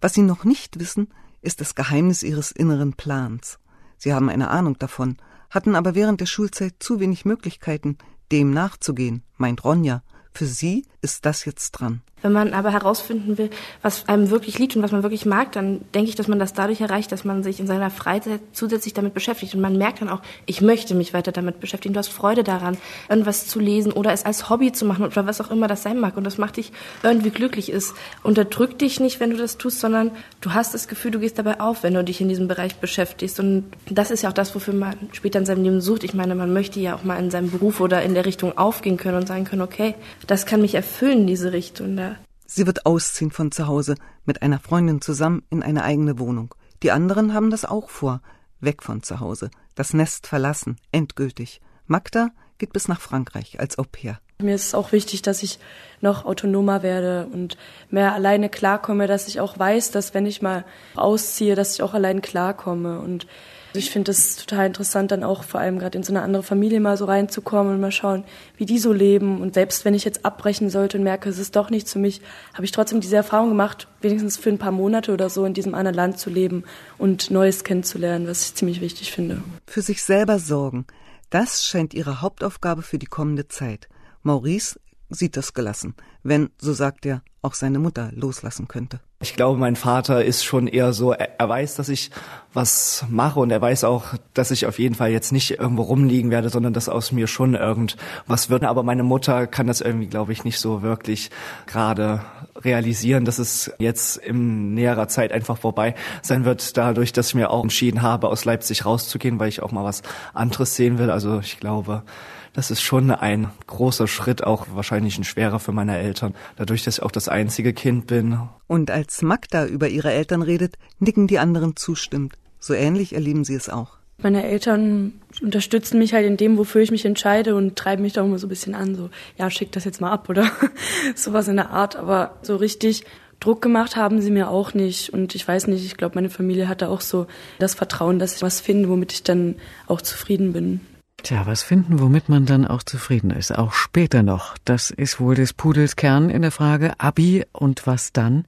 Was 0.00 0.14
sie 0.14 0.22
noch 0.22 0.44
nicht 0.44 0.80
wissen, 0.80 1.08
ist 1.42 1.60
das 1.60 1.74
Geheimnis 1.74 2.22
ihres 2.22 2.50
inneren 2.50 2.94
Plans. 2.94 3.58
Sie 4.00 4.14
haben 4.14 4.30
eine 4.30 4.48
Ahnung 4.48 4.78
davon, 4.78 5.18
hatten 5.50 5.76
aber 5.76 5.94
während 5.94 6.22
der 6.22 6.26
Schulzeit 6.26 6.76
zu 6.78 7.00
wenig 7.00 7.26
Möglichkeiten, 7.26 7.98
dem 8.32 8.50
nachzugehen, 8.50 9.24
meint 9.36 9.62
Ronja. 9.62 10.02
Für 10.32 10.46
sie 10.46 10.86
ist 11.02 11.26
das 11.26 11.44
jetzt 11.44 11.72
dran. 11.72 12.00
Wenn 12.22 12.32
man 12.32 12.52
aber 12.52 12.70
herausfinden 12.70 13.38
will, 13.38 13.50
was 13.82 14.08
einem 14.08 14.30
wirklich 14.30 14.58
liegt 14.58 14.76
und 14.76 14.82
was 14.82 14.92
man 14.92 15.02
wirklich 15.02 15.26
mag, 15.26 15.52
dann 15.52 15.80
denke 15.94 16.10
ich, 16.10 16.16
dass 16.16 16.28
man 16.28 16.38
das 16.38 16.52
dadurch 16.52 16.80
erreicht, 16.80 17.12
dass 17.12 17.24
man 17.24 17.42
sich 17.42 17.60
in 17.60 17.66
seiner 17.66 17.90
Freizeit 17.90 18.40
zusätzlich 18.52 18.94
damit 18.94 19.14
beschäftigt. 19.14 19.54
Und 19.54 19.60
man 19.60 19.76
merkt 19.76 20.00
dann 20.00 20.08
auch, 20.08 20.20
ich 20.46 20.60
möchte 20.60 20.94
mich 20.94 21.14
weiter 21.14 21.32
damit 21.32 21.60
beschäftigen. 21.60 21.94
Du 21.94 21.98
hast 21.98 22.08
Freude 22.08 22.44
daran, 22.44 22.76
irgendwas 23.08 23.46
zu 23.46 23.58
lesen 23.58 23.92
oder 23.92 24.12
es 24.12 24.24
als 24.24 24.50
Hobby 24.50 24.72
zu 24.72 24.84
machen 24.84 25.04
oder 25.04 25.26
was 25.26 25.40
auch 25.40 25.50
immer 25.50 25.68
das 25.68 25.82
sein 25.82 25.98
mag. 25.98 26.16
Und 26.16 26.24
das 26.24 26.38
macht 26.38 26.56
dich 26.56 26.72
irgendwie 27.02 27.30
glücklich 27.30 27.70
ist. 27.70 27.94
Unterdrück 28.22 28.78
dich 28.78 29.00
nicht, 29.00 29.20
wenn 29.20 29.30
du 29.30 29.36
das 29.36 29.58
tust, 29.58 29.80
sondern 29.80 30.10
du 30.40 30.52
hast 30.52 30.74
das 30.74 30.88
Gefühl, 30.88 31.10
du 31.10 31.20
gehst 31.20 31.38
dabei 31.38 31.60
auf, 31.60 31.82
wenn 31.82 31.94
du 31.94 32.04
dich 32.04 32.20
in 32.20 32.28
diesem 32.28 32.48
Bereich 32.48 32.76
beschäftigst. 32.76 33.40
Und 33.40 33.64
das 33.88 34.10
ist 34.10 34.22
ja 34.22 34.28
auch 34.28 34.34
das, 34.34 34.54
wofür 34.54 34.74
man 34.74 34.94
später 35.12 35.38
in 35.38 35.46
seinem 35.46 35.64
Leben 35.64 35.80
sucht. 35.80 36.04
Ich 36.04 36.14
meine, 36.14 36.34
man 36.34 36.52
möchte 36.52 36.80
ja 36.80 36.94
auch 36.94 37.04
mal 37.04 37.16
in 37.16 37.30
seinem 37.30 37.50
Beruf 37.50 37.80
oder 37.80 38.02
in 38.02 38.14
der 38.14 38.26
Richtung 38.26 38.56
aufgehen 38.58 38.96
können 38.96 39.16
und 39.16 39.26
sagen 39.26 39.44
können, 39.44 39.62
okay, 39.62 39.94
das 40.26 40.46
kann 40.46 40.60
mich 40.60 40.74
erfüllen, 40.74 41.26
diese 41.26 41.52
Richtung 41.52 41.96
da. 41.96 42.09
Sie 42.52 42.66
wird 42.66 42.84
ausziehen 42.84 43.30
von 43.30 43.52
zu 43.52 43.68
Hause, 43.68 43.94
mit 44.24 44.42
einer 44.42 44.58
Freundin 44.58 45.00
zusammen 45.00 45.44
in 45.50 45.62
eine 45.62 45.84
eigene 45.84 46.18
Wohnung. 46.18 46.52
Die 46.82 46.90
anderen 46.90 47.32
haben 47.32 47.48
das 47.48 47.64
auch 47.64 47.88
vor. 47.88 48.22
Weg 48.58 48.82
von 48.82 49.04
zu 49.04 49.20
Hause, 49.20 49.52
das 49.76 49.94
Nest 49.94 50.26
verlassen, 50.26 50.76
endgültig. 50.90 51.60
Magda 51.86 52.30
geht 52.58 52.72
bis 52.72 52.88
nach 52.88 53.00
Frankreich 53.00 53.60
als 53.60 53.78
Au 53.78 53.84
pair. 53.84 54.18
Mir 54.40 54.56
ist 54.56 54.74
auch 54.74 54.90
wichtig, 54.90 55.22
dass 55.22 55.44
ich 55.44 55.60
noch 56.00 56.24
autonomer 56.24 56.82
werde 56.82 57.28
und 57.32 57.56
mehr 57.88 58.14
alleine 58.14 58.48
klarkomme, 58.48 59.06
dass 59.06 59.28
ich 59.28 59.38
auch 59.38 59.56
weiß, 59.56 59.92
dass 59.92 60.12
wenn 60.12 60.26
ich 60.26 60.42
mal 60.42 60.64
ausziehe, 60.96 61.54
dass 61.54 61.74
ich 61.74 61.82
auch 61.84 61.94
allein 61.94 62.20
klarkomme 62.20 62.98
und 62.98 63.28
ich 63.74 63.90
finde 63.90 64.10
es 64.10 64.36
total 64.36 64.66
interessant, 64.66 65.10
dann 65.10 65.22
auch 65.22 65.44
vor 65.44 65.60
allem 65.60 65.78
gerade 65.78 65.96
in 65.96 66.04
so 66.04 66.12
eine 66.12 66.22
andere 66.22 66.42
Familie 66.42 66.80
mal 66.80 66.96
so 66.96 67.04
reinzukommen 67.04 67.74
und 67.74 67.80
mal 67.80 67.92
schauen, 67.92 68.24
wie 68.56 68.66
die 68.66 68.78
so 68.78 68.92
leben. 68.92 69.40
Und 69.40 69.54
selbst 69.54 69.84
wenn 69.84 69.94
ich 69.94 70.04
jetzt 70.04 70.24
abbrechen 70.24 70.70
sollte 70.70 70.98
und 70.98 71.04
merke, 71.04 71.28
es 71.28 71.38
ist 71.38 71.56
doch 71.56 71.70
nichts 71.70 71.92
für 71.92 71.98
mich, 71.98 72.20
habe 72.54 72.64
ich 72.64 72.72
trotzdem 72.72 73.00
diese 73.00 73.16
Erfahrung 73.16 73.50
gemacht, 73.50 73.88
wenigstens 74.00 74.36
für 74.36 74.50
ein 74.50 74.58
paar 74.58 74.72
Monate 74.72 75.12
oder 75.12 75.30
so 75.30 75.44
in 75.44 75.54
diesem 75.54 75.74
anderen 75.74 75.96
Land 75.96 76.18
zu 76.18 76.30
leben 76.30 76.64
und 76.98 77.30
Neues 77.30 77.64
kennenzulernen, 77.64 78.26
was 78.26 78.46
ich 78.46 78.54
ziemlich 78.54 78.80
wichtig 78.80 79.12
finde. 79.12 79.42
Für 79.66 79.82
sich 79.82 80.02
selber 80.02 80.38
sorgen, 80.38 80.86
das 81.30 81.64
scheint 81.64 81.94
ihre 81.94 82.20
Hauptaufgabe 82.22 82.82
für 82.82 82.98
die 82.98 83.06
kommende 83.06 83.46
Zeit. 83.48 83.88
Maurice 84.22 84.78
sieht 85.10 85.36
das 85.36 85.52
gelassen, 85.52 85.94
wenn, 86.22 86.50
so 86.58 86.72
sagt 86.72 87.04
er, 87.06 87.22
auch 87.42 87.54
seine 87.54 87.78
Mutter 87.78 88.10
loslassen 88.14 88.68
könnte. 88.68 89.00
Ich 89.22 89.34
glaube, 89.34 89.58
mein 89.58 89.76
Vater 89.76 90.24
ist 90.24 90.44
schon 90.44 90.66
eher 90.66 90.92
so, 90.92 91.12
er, 91.12 91.48
weiß, 91.48 91.76
dass 91.76 91.88
ich 91.88 92.10
was 92.52 93.04
mache 93.08 93.40
und 93.40 93.50
er 93.50 93.60
weiß 93.60 93.84
auch, 93.84 94.14
dass 94.34 94.50
ich 94.50 94.66
auf 94.66 94.78
jeden 94.78 94.94
Fall 94.94 95.10
jetzt 95.10 95.30
nicht 95.30 95.58
irgendwo 95.58 95.82
rumliegen 95.82 96.30
werde, 96.30 96.48
sondern 96.48 96.72
dass 96.72 96.88
aus 96.88 97.12
mir 97.12 97.26
schon 97.26 97.54
irgendwas 97.54 98.50
wird. 98.50 98.64
Aber 98.64 98.82
meine 98.82 99.02
Mutter 99.02 99.46
kann 99.46 99.66
das 99.66 99.80
irgendwie, 99.80 100.06
glaube 100.06 100.32
ich, 100.32 100.44
nicht 100.44 100.58
so 100.58 100.82
wirklich 100.82 101.30
gerade 101.66 102.22
realisieren, 102.62 103.24
dass 103.24 103.38
es 103.38 103.70
jetzt 103.78 104.16
in 104.16 104.74
näherer 104.74 105.08
Zeit 105.08 105.32
einfach 105.32 105.58
vorbei 105.58 105.94
sein 106.22 106.44
wird, 106.44 106.76
dadurch, 106.76 107.12
dass 107.12 107.28
ich 107.28 107.34
mir 107.34 107.50
auch 107.50 107.62
entschieden 107.62 108.02
habe, 108.02 108.28
aus 108.28 108.44
Leipzig 108.44 108.84
rauszugehen, 108.84 109.38
weil 109.38 109.48
ich 109.48 109.62
auch 109.62 109.72
mal 109.72 109.84
was 109.84 110.02
anderes 110.34 110.76
sehen 110.76 110.98
will. 110.98 111.10
Also 111.10 111.40
ich 111.40 111.58
glaube, 111.58 112.02
das 112.52 112.70
ist 112.70 112.82
schon 112.82 113.10
ein 113.10 113.50
großer 113.66 114.08
Schritt, 114.08 114.44
auch 114.44 114.66
wahrscheinlich 114.74 115.18
ein 115.18 115.24
schwerer 115.24 115.58
für 115.58 115.72
meine 115.72 115.98
Eltern, 115.98 116.34
dadurch, 116.56 116.84
dass 116.84 116.98
ich 116.98 117.02
auch 117.02 117.10
das 117.10 117.28
einzige 117.28 117.72
Kind 117.72 118.06
bin. 118.06 118.40
Und 118.66 118.90
als 118.90 119.22
Magda 119.22 119.66
über 119.66 119.88
ihre 119.88 120.12
Eltern 120.12 120.42
redet, 120.42 120.76
nicken 120.98 121.26
die 121.26 121.38
anderen 121.38 121.76
zustimmend. 121.76 122.34
So 122.58 122.74
ähnlich 122.74 123.14
erleben 123.14 123.44
sie 123.44 123.54
es 123.54 123.68
auch. 123.68 123.98
Meine 124.22 124.44
Eltern 124.44 125.14
unterstützen 125.40 125.98
mich 125.98 126.12
halt 126.12 126.26
in 126.26 126.36
dem, 126.36 126.58
wofür 126.58 126.82
ich 126.82 126.90
mich 126.90 127.06
entscheide 127.06 127.54
und 127.54 127.76
treiben 127.76 128.02
mich 128.02 128.12
da 128.12 128.22
immer 128.22 128.38
so 128.38 128.46
ein 128.46 128.50
bisschen 128.50 128.74
an, 128.74 128.94
so, 128.94 129.08
ja, 129.38 129.50
schick 129.50 129.72
das 129.72 129.84
jetzt 129.84 130.00
mal 130.00 130.10
ab 130.10 130.28
oder 130.28 130.50
sowas 131.14 131.48
in 131.48 131.56
der 131.56 131.70
Art. 131.70 131.96
Aber 131.96 132.36
so 132.42 132.56
richtig 132.56 133.04
Druck 133.38 133.62
gemacht 133.62 133.96
haben 133.96 134.20
sie 134.20 134.30
mir 134.30 134.50
auch 134.50 134.74
nicht. 134.74 135.10
Und 135.14 135.34
ich 135.34 135.48
weiß 135.48 135.68
nicht, 135.68 135.86
ich 135.86 135.96
glaube, 135.96 136.16
meine 136.16 136.28
Familie 136.28 136.68
hatte 136.68 136.90
auch 136.90 137.00
so 137.00 137.26
das 137.58 137.74
Vertrauen, 137.74 138.18
dass 138.18 138.36
ich 138.36 138.42
was 138.42 138.60
finde, 138.60 138.90
womit 138.90 139.12
ich 139.12 139.22
dann 139.22 139.56
auch 139.86 140.02
zufrieden 140.02 140.52
bin. 140.52 140.80
Tja, 141.22 141.44
was 141.44 141.62
finden, 141.62 142.00
womit 142.00 142.30
man 142.30 142.46
dann 142.46 142.66
auch 142.66 142.82
zufrieden 142.82 143.30
ist, 143.30 143.56
auch 143.56 143.72
später 143.72 144.22
noch. 144.22 144.56
Das 144.64 144.90
ist 144.90 145.20
wohl 145.20 145.34
des 145.34 145.52
Pudels 145.52 145.94
Kern 145.94 146.30
in 146.30 146.40
der 146.40 146.50
Frage 146.50 146.94
Abi 146.98 147.44
und 147.52 147.86
was 147.86 148.12
dann? 148.12 148.46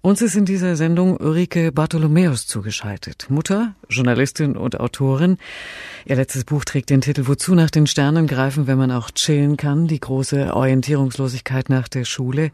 Uns 0.00 0.22
ist 0.22 0.36
in 0.36 0.44
dieser 0.44 0.76
Sendung 0.76 1.16
Ulrike 1.16 1.72
Bartholomäus 1.72 2.46
zugeschaltet. 2.46 3.26
Mutter, 3.30 3.74
Journalistin 3.88 4.56
und 4.56 4.78
Autorin. 4.78 5.38
Ihr 6.06 6.14
letztes 6.14 6.44
Buch 6.44 6.64
trägt 6.64 6.90
den 6.90 7.00
Titel 7.00 7.26
Wozu 7.26 7.56
nach 7.56 7.70
den 7.70 7.88
Sternen 7.88 8.28
greifen, 8.28 8.68
wenn 8.68 8.78
man 8.78 8.92
auch 8.92 9.10
chillen 9.10 9.56
kann. 9.56 9.88
Die 9.88 9.98
große 9.98 10.54
Orientierungslosigkeit 10.54 11.68
nach 11.68 11.88
der 11.88 12.04
Schule. 12.04 12.52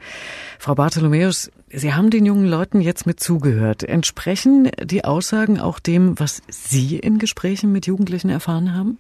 Frau 0.58 0.74
Bartholomäus, 0.74 1.50
Sie 1.70 1.92
haben 1.92 2.08
den 2.08 2.24
jungen 2.24 2.46
Leuten 2.46 2.80
jetzt 2.80 3.04
mit 3.04 3.20
zugehört. 3.20 3.82
Entsprechen 3.82 4.70
die 4.82 5.04
Aussagen 5.04 5.60
auch 5.60 5.80
dem, 5.80 6.18
was 6.18 6.40
Sie 6.48 6.96
in 6.96 7.18
Gesprächen 7.18 7.72
mit 7.72 7.86
Jugendlichen 7.86 8.30
erfahren 8.30 8.74
haben? 8.74 8.96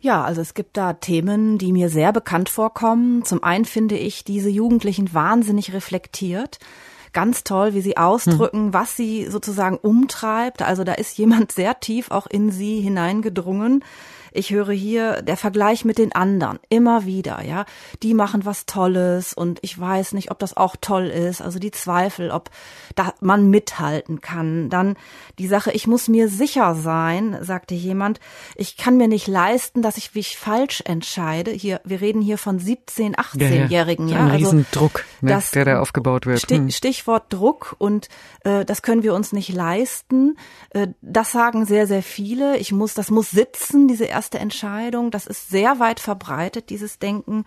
Ja, 0.00 0.22
also 0.22 0.40
es 0.40 0.54
gibt 0.54 0.76
da 0.76 0.92
Themen, 0.92 1.58
die 1.58 1.72
mir 1.72 1.88
sehr 1.88 2.12
bekannt 2.12 2.48
vorkommen. 2.48 3.24
Zum 3.24 3.42
einen 3.42 3.64
finde 3.64 3.96
ich 3.96 4.24
diese 4.24 4.48
Jugendlichen 4.48 5.12
wahnsinnig 5.12 5.72
reflektiert. 5.72 6.58
Ganz 7.12 7.42
toll, 7.42 7.74
wie 7.74 7.80
sie 7.80 7.96
ausdrücken, 7.96 8.66
hm. 8.66 8.74
was 8.74 8.96
sie 8.96 9.26
sozusagen 9.26 9.76
umtreibt. 9.76 10.62
Also 10.62 10.84
da 10.84 10.92
ist 10.92 11.18
jemand 11.18 11.52
sehr 11.60 11.80
tief 11.80 12.10
auch 12.10 12.26
in 12.26 12.50
sie 12.50 12.80
hineingedrungen. 12.80 13.84
Ich 14.32 14.50
höre 14.50 14.72
hier 14.72 15.22
der 15.22 15.36
Vergleich 15.36 15.84
mit 15.84 15.98
den 15.98 16.14
anderen 16.14 16.58
immer 16.68 17.04
wieder, 17.04 17.44
ja. 17.44 17.64
Die 18.02 18.14
machen 18.14 18.44
was 18.44 18.66
Tolles 18.66 19.34
und 19.34 19.58
ich 19.62 19.78
weiß 19.78 20.12
nicht, 20.12 20.30
ob 20.30 20.38
das 20.38 20.56
auch 20.56 20.76
toll 20.80 21.06
ist. 21.06 21.40
Also 21.40 21.58
die 21.58 21.70
Zweifel, 21.70 22.30
ob 22.30 22.50
da 22.94 23.14
man 23.20 23.50
mithalten 23.50 24.20
kann. 24.20 24.70
Dann 24.70 24.96
die 25.38 25.46
Sache, 25.46 25.72
ich 25.72 25.86
muss 25.86 26.08
mir 26.08 26.28
sicher 26.28 26.74
sein, 26.74 27.38
sagte 27.42 27.74
jemand. 27.74 28.20
Ich 28.56 28.76
kann 28.76 28.96
mir 28.96 29.08
nicht 29.08 29.26
leisten, 29.26 29.82
dass 29.82 29.96
ich 29.96 30.14
mich 30.14 30.36
falsch 30.36 30.82
entscheide. 30.84 31.50
Hier, 31.50 31.80
wir 31.84 32.00
reden 32.00 32.20
hier 32.20 32.38
von 32.38 32.58
17, 32.58 33.16
18-Jährigen, 33.16 34.08
ja. 34.08 34.16
ja. 34.16 34.24
Ein 34.24 34.30
also, 34.30 34.44
Riesendruck, 34.44 35.04
ne, 35.20 35.30
das, 35.30 35.50
der 35.50 35.64
da 35.64 35.80
aufgebaut 35.80 36.26
wird. 36.26 36.42
Hm. 36.50 36.70
Stichwort 36.70 37.32
Druck 37.32 37.76
und 37.78 38.08
äh, 38.44 38.64
das 38.64 38.82
können 38.82 39.02
wir 39.02 39.14
uns 39.14 39.32
nicht 39.32 39.52
leisten. 39.52 40.36
Äh, 40.70 40.88
das 41.00 41.32
sagen 41.32 41.66
sehr, 41.66 41.86
sehr 41.86 42.02
viele. 42.02 42.56
Ich 42.58 42.72
muss, 42.72 42.94
das 42.94 43.10
muss 43.10 43.30
sitzen, 43.30 43.88
diese 43.88 44.06
erste 44.18 44.40
Entscheidung. 44.40 45.12
Das 45.12 45.28
ist 45.28 45.48
sehr 45.48 45.78
weit 45.78 46.00
verbreitet, 46.00 46.70
dieses 46.70 46.98
Denken. 46.98 47.44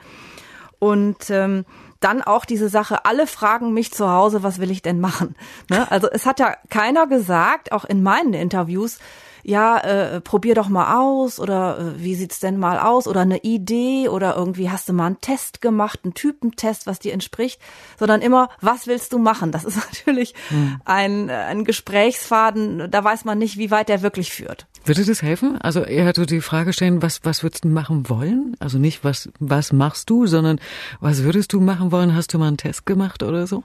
Und 0.80 1.30
ähm, 1.30 1.66
dann 2.00 2.22
auch 2.22 2.46
diese 2.46 2.70
Sache, 2.70 3.04
alle 3.04 3.28
fragen 3.28 3.74
mich 3.74 3.92
zu 3.92 4.10
Hause, 4.10 4.42
was 4.42 4.60
will 4.60 4.72
ich 4.72 4.82
denn 4.82 5.02
machen? 5.02 5.36
Ne? 5.70 5.90
Also 5.92 6.10
es 6.10 6.26
hat 6.26 6.40
ja 6.40 6.56
keiner 6.70 7.08
gesagt, 7.08 7.72
auch 7.74 7.84
in 7.86 8.04
meinen 8.04 8.34
Interviews, 8.34 9.00
ja, 9.44 9.78
äh, 9.80 10.22
probier 10.22 10.56
doch 10.56 10.70
mal 10.70 10.98
aus 10.98 11.40
oder 11.40 11.78
äh, 11.80 12.04
wie 12.04 12.16
sieht's 12.16 12.40
denn 12.40 12.58
mal 12.58 12.80
aus 12.80 13.08
oder 13.08 13.22
eine 13.22 13.40
Idee 13.40 14.08
oder 14.08 14.36
irgendwie 14.36 14.70
hast 14.70 14.88
du 14.88 14.94
mal 14.94 15.08
einen 15.08 15.22
Test 15.22 15.62
gemacht, 15.62 16.02
einen 16.04 16.14
Typentest, 16.14 16.88
was 16.88 17.00
dir 17.00 17.14
entspricht, 17.14 17.60
sondern 18.00 18.22
immer, 18.22 18.50
was 18.62 18.88
willst 18.88 19.14
du 19.14 19.20
machen? 19.20 19.52
Das 19.52 19.64
ist 19.66 19.76
natürlich 19.92 20.36
hm. 20.50 20.80
ein, 20.86 21.30
äh, 21.30 21.34
ein 21.34 21.66
Gesprächsfaden, 21.66 22.90
da 22.90 23.04
weiß 23.04 23.26
man 23.26 23.38
nicht, 23.40 23.58
wie 23.58 23.72
weit 23.72 23.90
der 23.90 24.02
wirklich 24.02 24.32
führt. 24.32 24.68
Würde 24.84 25.06
das 25.06 25.22
helfen? 25.22 25.60
Also 25.62 25.82
eher 25.82 26.12
so 26.16 26.26
die 26.26 26.42
Frage 26.42 26.74
stellen, 26.74 27.02
was, 27.02 27.22
was 27.24 27.44
würdest 27.44 27.66
du 27.66 27.68
machen 27.68 28.10
wollen? 28.10 28.56
Also 28.60 28.80
nicht, 28.80 29.04
was, 29.04 29.30
was 29.40 29.74
machst 29.74 30.10
du, 30.10 30.26
sondern 30.26 30.60
was 31.00 31.24
würdest 31.24 31.54
du 31.54 31.62
machen 31.62 31.92
wollen? 31.92 32.16
Hast 32.16 32.34
du 32.34 32.40
mal 32.40 32.48
einen 32.48 32.58
Test 32.58 32.86
gemacht 32.86 33.22
oder 33.22 33.46
so? 33.46 33.64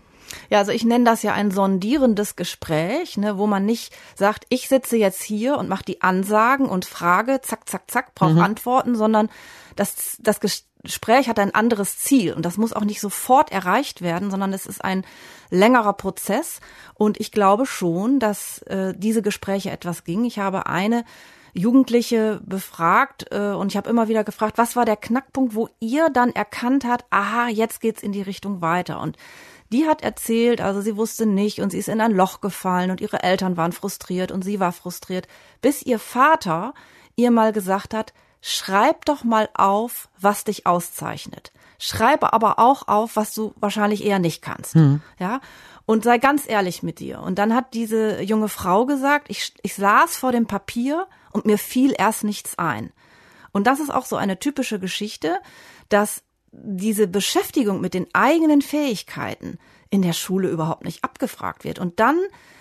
Ja, 0.50 0.58
also 0.58 0.72
ich 0.72 0.84
nenne 0.84 1.04
das 1.04 1.22
ja 1.22 1.32
ein 1.32 1.50
sondierendes 1.50 2.36
Gespräch, 2.36 3.16
ne, 3.16 3.38
wo 3.38 3.46
man 3.46 3.64
nicht 3.64 3.94
sagt, 4.14 4.44
ich 4.48 4.68
sitze 4.68 4.96
jetzt 4.96 5.22
hier 5.22 5.56
und 5.56 5.68
mache 5.68 5.84
die 5.84 6.02
Ansagen 6.02 6.66
und 6.66 6.84
frage, 6.84 7.40
zack, 7.42 7.68
zack, 7.68 7.90
zack, 7.90 8.14
brauche 8.14 8.34
mhm. 8.34 8.40
Antworten, 8.40 8.96
sondern 8.96 9.28
das, 9.76 10.16
das 10.20 10.40
Gespräch 10.40 11.28
hat 11.28 11.38
ein 11.38 11.54
anderes 11.54 11.98
Ziel 11.98 12.32
und 12.32 12.44
das 12.44 12.56
muss 12.56 12.72
auch 12.72 12.84
nicht 12.84 13.00
sofort 13.00 13.52
erreicht 13.52 14.02
werden, 14.02 14.30
sondern 14.30 14.52
es 14.52 14.66
ist 14.66 14.84
ein 14.84 15.04
längerer 15.50 15.92
Prozess 15.92 16.60
und 16.94 17.20
ich 17.20 17.30
glaube 17.30 17.66
schon, 17.66 18.18
dass 18.18 18.62
äh, 18.62 18.94
diese 18.96 19.22
Gespräche 19.22 19.70
etwas 19.70 20.04
ging. 20.04 20.24
Ich 20.24 20.38
habe 20.38 20.66
eine 20.66 21.04
Jugendliche 21.52 22.40
befragt 22.44 23.26
äh, 23.30 23.52
und 23.52 23.72
ich 23.72 23.76
habe 23.76 23.88
immer 23.88 24.08
wieder 24.08 24.24
gefragt, 24.24 24.58
was 24.58 24.76
war 24.76 24.84
der 24.84 24.96
Knackpunkt, 24.96 25.54
wo 25.54 25.68
ihr 25.80 26.10
dann 26.10 26.30
erkannt 26.30 26.84
habt, 26.84 27.06
aha, 27.10 27.48
jetzt 27.48 27.80
geht's 27.80 28.02
in 28.02 28.12
die 28.12 28.22
Richtung 28.22 28.60
weiter 28.60 29.00
und 29.00 29.16
die 29.72 29.86
hat 29.86 30.02
erzählt, 30.02 30.60
also 30.60 30.80
sie 30.80 30.96
wusste 30.96 31.26
nicht 31.26 31.60
und 31.60 31.70
sie 31.70 31.78
ist 31.78 31.88
in 31.88 32.00
ein 32.00 32.12
Loch 32.12 32.40
gefallen 32.40 32.90
und 32.90 33.00
ihre 33.00 33.22
Eltern 33.22 33.56
waren 33.56 33.72
frustriert 33.72 34.30
und 34.30 34.42
sie 34.42 34.60
war 34.60 34.72
frustriert, 34.72 35.26
bis 35.60 35.82
ihr 35.82 35.98
Vater 35.98 36.74
ihr 37.16 37.30
mal 37.30 37.52
gesagt 37.52 37.94
hat, 37.94 38.12
schreib 38.46 39.04
doch 39.06 39.24
mal 39.24 39.48
auf, 39.54 40.08
was 40.20 40.44
dich 40.44 40.66
auszeichnet. 40.66 41.50
Schreibe 41.80 42.32
aber 42.32 42.60
auch 42.60 42.86
auf, 42.86 43.16
was 43.16 43.34
du 43.34 43.52
wahrscheinlich 43.56 44.04
eher 44.04 44.20
nicht 44.20 44.40
kannst. 44.40 44.76
Mhm. 44.76 45.02
Ja. 45.18 45.40
Und 45.84 46.04
sei 46.04 46.18
ganz 46.18 46.48
ehrlich 46.48 46.84
mit 46.84 47.00
dir. 47.00 47.20
Und 47.20 47.40
dann 47.40 47.54
hat 47.54 47.74
diese 47.74 48.22
junge 48.22 48.48
Frau 48.48 48.86
gesagt, 48.86 49.26
ich, 49.30 49.52
ich 49.62 49.74
saß 49.74 50.16
vor 50.16 50.30
dem 50.30 50.46
Papier 50.46 51.08
und 51.32 51.44
mir 51.44 51.58
fiel 51.58 51.92
erst 51.98 52.22
nichts 52.22 52.56
ein. 52.56 52.92
Und 53.50 53.66
das 53.66 53.80
ist 53.80 53.92
auch 53.92 54.06
so 54.06 54.14
eine 54.14 54.38
typische 54.38 54.78
Geschichte, 54.78 55.38
dass 55.88 56.22
diese 56.52 57.08
Beschäftigung 57.08 57.80
mit 57.80 57.94
den 57.94 58.06
eigenen 58.14 58.62
Fähigkeiten 58.62 59.58
in 59.90 60.02
der 60.02 60.12
Schule 60.12 60.48
überhaupt 60.48 60.84
nicht 60.84 61.02
abgefragt 61.02 61.64
wird. 61.64 61.80
Und 61.80 61.98
dann 61.98 62.18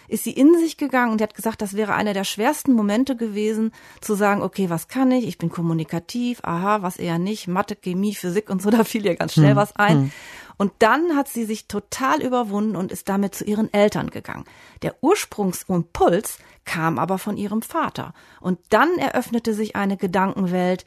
ist 0.08 0.24
sie 0.24 0.32
in 0.32 0.58
sich 0.60 0.78
gegangen 0.78 1.12
und 1.12 1.22
hat 1.22 1.36
gesagt, 1.36 1.62
das 1.62 1.76
wäre 1.76 1.94
einer 1.94 2.14
der 2.14 2.24
schwersten 2.24 2.74
Momente 2.74 3.16
gewesen, 3.16 3.72
zu 4.02 4.16
sagen, 4.16 4.42
okay, 4.42 4.70
was 4.70 4.88
kann 4.88 5.12
ich? 5.12 5.28
Ich 5.28 5.38
bin 5.38 5.50
kommunikativ, 5.50 6.40
aha, 6.44 6.82
was 6.82 6.98
eher 6.98 7.20
nicht, 7.20 7.48
Mathe, 7.48 7.76
Chemie, 7.76 8.16
Physik 8.16 8.50
und 8.50 8.62
so, 8.62 8.70
da 8.72 8.84
fiel 8.84 9.06
ihr 9.06 9.16
ganz 9.16 9.34
schnell 9.34 9.52
hm. 9.52 9.58
was 9.58 9.76
ein. 9.76 9.98
Hm. 9.98 10.12
Und 10.58 10.72
dann 10.80 11.16
hat 11.16 11.28
sie 11.28 11.44
sich 11.44 11.68
total 11.68 12.22
überwunden 12.22 12.76
und 12.76 12.92
ist 12.92 13.10
damit 13.10 13.36
zu 13.36 13.44
ihren 13.44 13.74
Eltern 13.74 14.10
gegangen. 14.10 14.46
Der 14.84 14.96
Ursprungsimpuls 15.02 16.38
kam 16.64 16.98
aber 16.98 17.18
von 17.18 17.38
ihrem 17.38 17.62
Vater. 17.62 18.14
Und 18.40 18.60
dann 18.70 18.98
eröffnete 18.98 19.54
sich 19.54 19.76
eine 19.76 19.98
Gedankenwelt, 19.98 20.86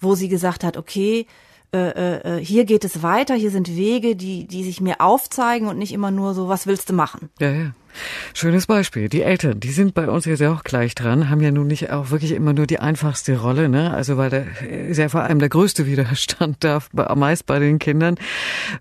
wo 0.00 0.14
sie 0.14 0.28
gesagt 0.28 0.64
hat, 0.64 0.78
okay, 0.78 1.26
äh, 1.72 2.38
äh, 2.38 2.44
hier 2.44 2.64
geht 2.64 2.84
es 2.84 3.02
weiter, 3.02 3.34
hier 3.34 3.50
sind 3.50 3.68
Wege, 3.76 4.16
die, 4.16 4.46
die 4.46 4.64
sich 4.64 4.80
mir 4.80 5.00
aufzeigen 5.00 5.68
und 5.68 5.78
nicht 5.78 5.92
immer 5.92 6.10
nur 6.10 6.34
so, 6.34 6.48
was 6.48 6.66
willst 6.66 6.90
du 6.90 6.94
machen? 6.94 7.30
Ja, 7.38 7.50
ja. 7.50 7.70
Schönes 8.34 8.66
Beispiel. 8.66 9.08
Die 9.08 9.22
Eltern, 9.22 9.60
die 9.60 9.70
sind 9.70 9.94
bei 9.94 10.08
uns 10.08 10.24
jetzt 10.24 10.40
ja 10.40 10.52
auch 10.52 10.64
gleich 10.64 10.94
dran, 10.94 11.28
haben 11.28 11.40
ja 11.40 11.50
nun 11.50 11.66
nicht 11.66 11.90
auch 11.90 12.10
wirklich 12.10 12.32
immer 12.32 12.52
nur 12.52 12.66
die 12.66 12.78
einfachste 12.78 13.40
Rolle, 13.40 13.68
ne? 13.68 13.92
Also 13.92 14.16
weil 14.16 14.30
da 14.30 14.42
ist 14.68 14.98
ja 14.98 15.08
vor 15.08 15.22
allem 15.22 15.38
der 15.38 15.48
größte 15.48 15.86
Widerstand 15.86 16.56
da 16.64 16.80
meist 17.14 17.46
bei 17.46 17.58
den 17.58 17.78
Kindern. 17.78 18.16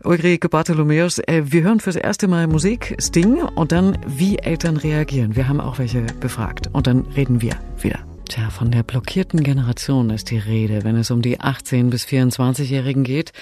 Ulrike 0.03 0.49
Bartholomäus, 0.49 1.19
äh, 1.19 1.43
wir 1.45 1.63
hören 1.63 1.79
fürs 1.79 1.95
erste 1.95 2.27
Mal 2.27 2.47
Musik, 2.47 2.95
Sting 2.99 3.41
und 3.41 3.71
dann 3.71 3.97
wie 4.07 4.37
Eltern 4.37 4.77
reagieren. 4.77 5.35
Wir 5.35 5.47
haben 5.47 5.59
auch 5.59 5.79
welche 5.79 6.01
befragt 6.19 6.69
und 6.73 6.87
dann 6.87 7.05
reden 7.15 7.41
wir 7.41 7.55
wieder. 7.81 8.08
Tja, 8.29 8.51
von 8.51 8.69
der 8.69 8.83
blockierten 8.83 9.41
Generation 9.41 10.11
ist 10.11 10.29
die 10.29 10.37
Rede, 10.37 10.83
wenn 10.83 10.95
es 10.95 11.09
um 11.09 11.23
die 11.23 11.39
18- 11.39 11.89
bis 11.89 12.05
24-Jährigen 12.05 13.03
geht. 13.03 13.33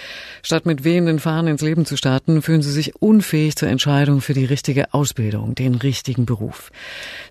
Statt 0.43 0.65
mit 0.65 0.85
wehenden 0.85 1.19
Fahnen 1.19 1.49
ins 1.49 1.61
Leben 1.61 1.85
zu 1.85 1.97
starten, 1.97 2.41
fühlen 2.41 2.61
sie 2.61 2.71
sich 2.71 2.95
unfähig 3.01 3.57
zur 3.57 3.67
Entscheidung 3.67 4.21
für 4.21 4.33
die 4.33 4.45
richtige 4.45 4.93
Ausbildung, 4.93 5.55
den 5.55 5.75
richtigen 5.75 6.25
Beruf. 6.25 6.71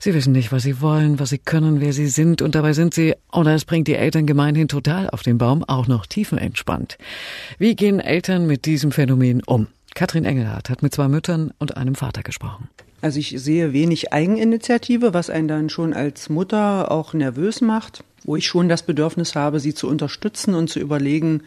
Sie 0.01 0.13
wissen 0.13 0.33
nicht, 0.33 0.53
was 0.53 0.65
sie 0.65 0.83
wollen, 0.83 1.19
was 1.19 1.31
sie 1.31 1.39
können, 1.39 1.81
wer 1.81 1.95
sie 1.95 2.09
sind 2.09 2.43
und 2.43 2.55
dabei 2.55 2.75
sind 2.75 2.93
sie, 2.93 3.15
und 3.33 3.47
das 3.47 3.65
bringt 3.65 3.89
die 3.89 3.97
Eltern 3.97 4.27
gemeinhin 4.27 4.69
total 4.69 5.09
auf 5.09 5.23
den 5.23 5.39
Baum, 5.39 5.65
auch 5.65 5.87
noch 5.87 6.05
tiefenentspannt. 6.05 6.99
Wie 7.59 7.75
gehen 7.75 8.01
Eltern 8.01 8.47
mit 8.47 8.67
diesem 8.67 8.93
Phänomen 8.93 9.43
um? 9.47 9.69
Katrin 9.95 10.27
Engelhardt 10.27 10.69
hat 10.69 10.83
mit 10.83 10.95
zwei 10.95 11.09
Müttern 11.09 11.55
und 11.59 11.79
einem 11.79 11.95
Vater 11.95 12.23
gesprochen. 12.23 12.69
Also 13.03 13.19
ich 13.19 13.35
sehe 13.37 13.73
wenig 13.73 14.13
Eigeninitiative, 14.13 15.15
was 15.15 15.31
einen 15.31 15.49
dann 15.49 15.69
schon 15.69 15.93
als 15.93 16.29
Mutter 16.29 16.91
auch 16.91 17.13
nervös 17.13 17.61
macht, 17.61 18.03
wo 18.25 18.37
ich 18.37 18.47
schon 18.47 18.69
das 18.69 18.83
Bedürfnis 18.83 19.35
habe, 19.35 19.61
sie 19.61 19.75
zu 19.75 19.89
unterstützen 19.89 20.55
und 20.55 20.69
zu 20.69 20.81
überlegen, 20.81 21.43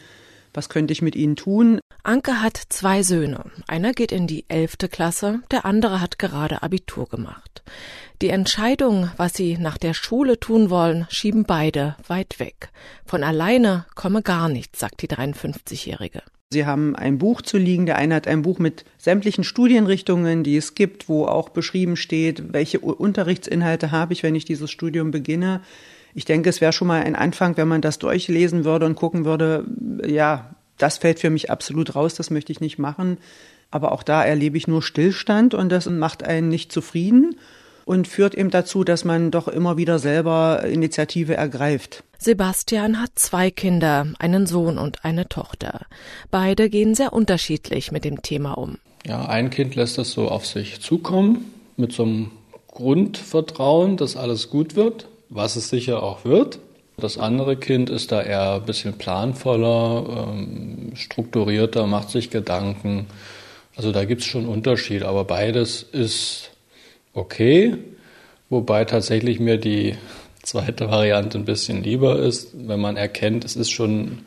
was 0.54 0.68
könnte 0.68 0.92
ich 0.92 1.02
mit 1.02 1.16
ihnen 1.16 1.36
tun. 1.36 1.80
Anke 2.02 2.42
hat 2.42 2.56
zwei 2.70 3.02
Söhne. 3.02 3.44
Einer 3.68 3.92
geht 3.92 4.10
in 4.10 4.26
die 4.26 4.44
elfte 4.48 4.88
Klasse, 4.88 5.40
der 5.50 5.64
andere 5.64 6.00
hat 6.00 6.18
gerade 6.18 6.62
Abitur 6.62 7.08
gemacht. 7.08 7.62
Die 8.22 8.30
Entscheidung, 8.30 9.10
was 9.16 9.34
sie 9.34 9.58
nach 9.58 9.78
der 9.78 9.94
Schule 9.94 10.40
tun 10.40 10.70
wollen, 10.70 11.06
schieben 11.10 11.44
beide 11.44 11.96
weit 12.06 12.38
weg. 12.38 12.70
Von 13.04 13.22
alleine 13.22 13.86
komme 13.94 14.22
gar 14.22 14.48
nichts, 14.48 14.78
sagt 14.80 15.02
die 15.02 15.08
53-Jährige. 15.08 16.22
Sie 16.52 16.66
haben 16.66 16.96
ein 16.96 17.18
Buch 17.18 17.42
zu 17.42 17.58
liegen. 17.58 17.86
Der 17.86 17.96
eine 17.96 18.16
hat 18.16 18.26
ein 18.26 18.42
Buch 18.42 18.58
mit 18.58 18.84
sämtlichen 18.98 19.44
Studienrichtungen, 19.44 20.42
die 20.42 20.56
es 20.56 20.74
gibt, 20.74 21.08
wo 21.08 21.26
auch 21.26 21.50
beschrieben 21.50 21.94
steht, 21.94 22.52
welche 22.52 22.80
Unterrichtsinhalte 22.80 23.92
habe 23.92 24.14
ich, 24.14 24.24
wenn 24.24 24.34
ich 24.34 24.46
dieses 24.46 24.68
Studium 24.68 25.12
beginne. 25.12 25.60
Ich 26.12 26.24
denke, 26.24 26.50
es 26.50 26.60
wäre 26.60 26.72
schon 26.72 26.88
mal 26.88 27.04
ein 27.04 27.14
Anfang, 27.14 27.56
wenn 27.56 27.68
man 27.68 27.82
das 27.82 28.00
durchlesen 28.00 28.64
würde 28.64 28.86
und 28.86 28.96
gucken 28.96 29.24
würde, 29.24 29.64
ja, 30.04 30.56
das 30.76 30.98
fällt 30.98 31.20
für 31.20 31.30
mich 31.30 31.52
absolut 31.52 31.94
raus, 31.94 32.14
das 32.14 32.30
möchte 32.30 32.50
ich 32.50 32.60
nicht 32.60 32.80
machen. 32.80 33.18
Aber 33.70 33.92
auch 33.92 34.02
da 34.02 34.24
erlebe 34.24 34.56
ich 34.56 34.66
nur 34.66 34.82
Stillstand 34.82 35.54
und 35.54 35.68
das 35.68 35.88
macht 35.88 36.24
einen 36.24 36.48
nicht 36.48 36.72
zufrieden 36.72 37.36
und 37.84 38.08
führt 38.08 38.34
eben 38.34 38.50
dazu, 38.50 38.82
dass 38.82 39.04
man 39.04 39.30
doch 39.30 39.46
immer 39.46 39.76
wieder 39.76 40.00
selber 40.00 40.64
Initiative 40.64 41.36
ergreift. 41.36 42.02
Sebastian 42.22 43.00
hat 43.00 43.12
zwei 43.14 43.50
Kinder, 43.50 44.08
einen 44.18 44.46
Sohn 44.46 44.76
und 44.76 45.06
eine 45.06 45.26
Tochter. 45.26 45.86
Beide 46.30 46.68
gehen 46.68 46.94
sehr 46.94 47.14
unterschiedlich 47.14 47.92
mit 47.92 48.04
dem 48.04 48.20
Thema 48.20 48.58
um. 48.58 48.76
Ja, 49.06 49.24
ein 49.24 49.48
Kind 49.48 49.74
lässt 49.74 49.96
das 49.96 50.10
so 50.10 50.28
auf 50.28 50.44
sich 50.44 50.82
zukommen, 50.82 51.50
mit 51.78 51.92
so 51.92 52.02
einem 52.02 52.30
Grundvertrauen, 52.68 53.96
dass 53.96 54.16
alles 54.16 54.50
gut 54.50 54.76
wird, 54.76 55.08
was 55.30 55.56
es 55.56 55.70
sicher 55.70 56.02
auch 56.02 56.26
wird. 56.26 56.58
Das 56.98 57.16
andere 57.16 57.56
Kind 57.56 57.88
ist 57.88 58.12
da 58.12 58.20
eher 58.20 58.56
ein 58.56 58.66
bisschen 58.66 58.98
planvoller, 58.98 60.28
ähm, 60.28 60.92
strukturierter, 60.96 61.86
macht 61.86 62.10
sich 62.10 62.28
Gedanken. 62.28 63.06
Also 63.76 63.92
da 63.92 64.04
gibt 64.04 64.20
es 64.20 64.26
schon 64.26 64.44
Unterschied, 64.44 65.04
aber 65.04 65.24
beides 65.24 65.82
ist 65.82 66.50
okay, 67.14 67.78
wobei 68.50 68.84
tatsächlich 68.84 69.40
mir 69.40 69.56
die 69.56 69.96
zweite 70.50 70.90
Variante 70.90 71.38
ein 71.38 71.44
bisschen 71.44 71.82
lieber 71.82 72.18
ist, 72.18 72.50
wenn 72.54 72.80
man 72.80 72.96
erkennt, 72.96 73.44
es 73.44 73.54
ist 73.54 73.70
schon, 73.70 74.18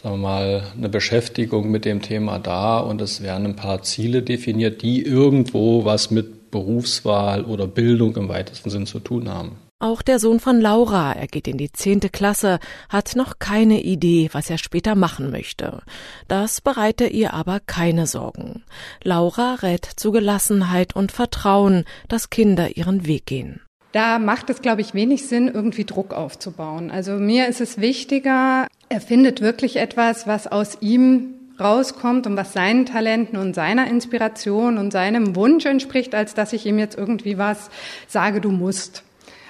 sagen 0.00 0.14
wir 0.14 0.22
mal, 0.22 0.62
eine 0.76 0.88
Beschäftigung 0.88 1.70
mit 1.72 1.84
dem 1.84 2.02
Thema 2.02 2.38
da 2.38 2.78
und 2.78 3.00
es 3.00 3.20
werden 3.20 3.46
ein 3.46 3.56
paar 3.56 3.82
Ziele 3.82 4.22
definiert, 4.22 4.82
die 4.82 5.02
irgendwo 5.02 5.84
was 5.84 6.12
mit 6.12 6.52
Berufswahl 6.52 7.44
oder 7.44 7.66
Bildung 7.66 8.14
im 8.16 8.28
weitesten 8.28 8.70
Sinn 8.70 8.86
zu 8.86 9.00
tun 9.00 9.28
haben. 9.28 9.56
Auch 9.80 10.02
der 10.02 10.20
Sohn 10.20 10.38
von 10.38 10.60
Laura, 10.60 11.12
er 11.12 11.26
geht 11.26 11.48
in 11.48 11.58
die 11.58 11.72
zehnte 11.72 12.10
Klasse, 12.10 12.60
hat 12.88 13.16
noch 13.16 13.40
keine 13.40 13.82
Idee, 13.82 14.30
was 14.32 14.48
er 14.48 14.58
später 14.58 14.94
machen 14.94 15.30
möchte. 15.30 15.82
Das 16.28 16.60
bereite 16.60 17.06
ihr 17.08 17.34
aber 17.34 17.58
keine 17.58 18.06
Sorgen. 18.06 18.62
Laura 19.02 19.56
rät 19.56 19.84
zu 19.84 20.12
Gelassenheit 20.12 20.94
und 20.94 21.12
Vertrauen, 21.12 21.84
dass 22.08 22.30
Kinder 22.30 22.76
ihren 22.76 23.06
Weg 23.06 23.26
gehen. 23.26 23.65
Da 23.96 24.18
macht 24.18 24.50
es, 24.50 24.60
glaube 24.60 24.82
ich, 24.82 24.92
wenig 24.92 25.26
Sinn, 25.26 25.48
irgendwie 25.48 25.86
Druck 25.86 26.12
aufzubauen. 26.12 26.90
Also 26.90 27.12
mir 27.12 27.48
ist 27.48 27.62
es 27.62 27.80
wichtiger, 27.80 28.66
er 28.90 29.00
findet 29.00 29.40
wirklich 29.40 29.76
etwas, 29.76 30.26
was 30.26 30.46
aus 30.46 30.76
ihm 30.82 31.32
rauskommt 31.58 32.26
und 32.26 32.36
was 32.36 32.52
seinen 32.52 32.84
Talenten 32.84 33.38
und 33.38 33.54
seiner 33.54 33.88
Inspiration 33.88 34.76
und 34.76 34.90
seinem 34.90 35.34
Wunsch 35.34 35.64
entspricht, 35.64 36.14
als 36.14 36.34
dass 36.34 36.52
ich 36.52 36.66
ihm 36.66 36.78
jetzt 36.78 36.98
irgendwie 36.98 37.38
was 37.38 37.70
sage, 38.06 38.42
du 38.42 38.50
musst. 38.50 39.02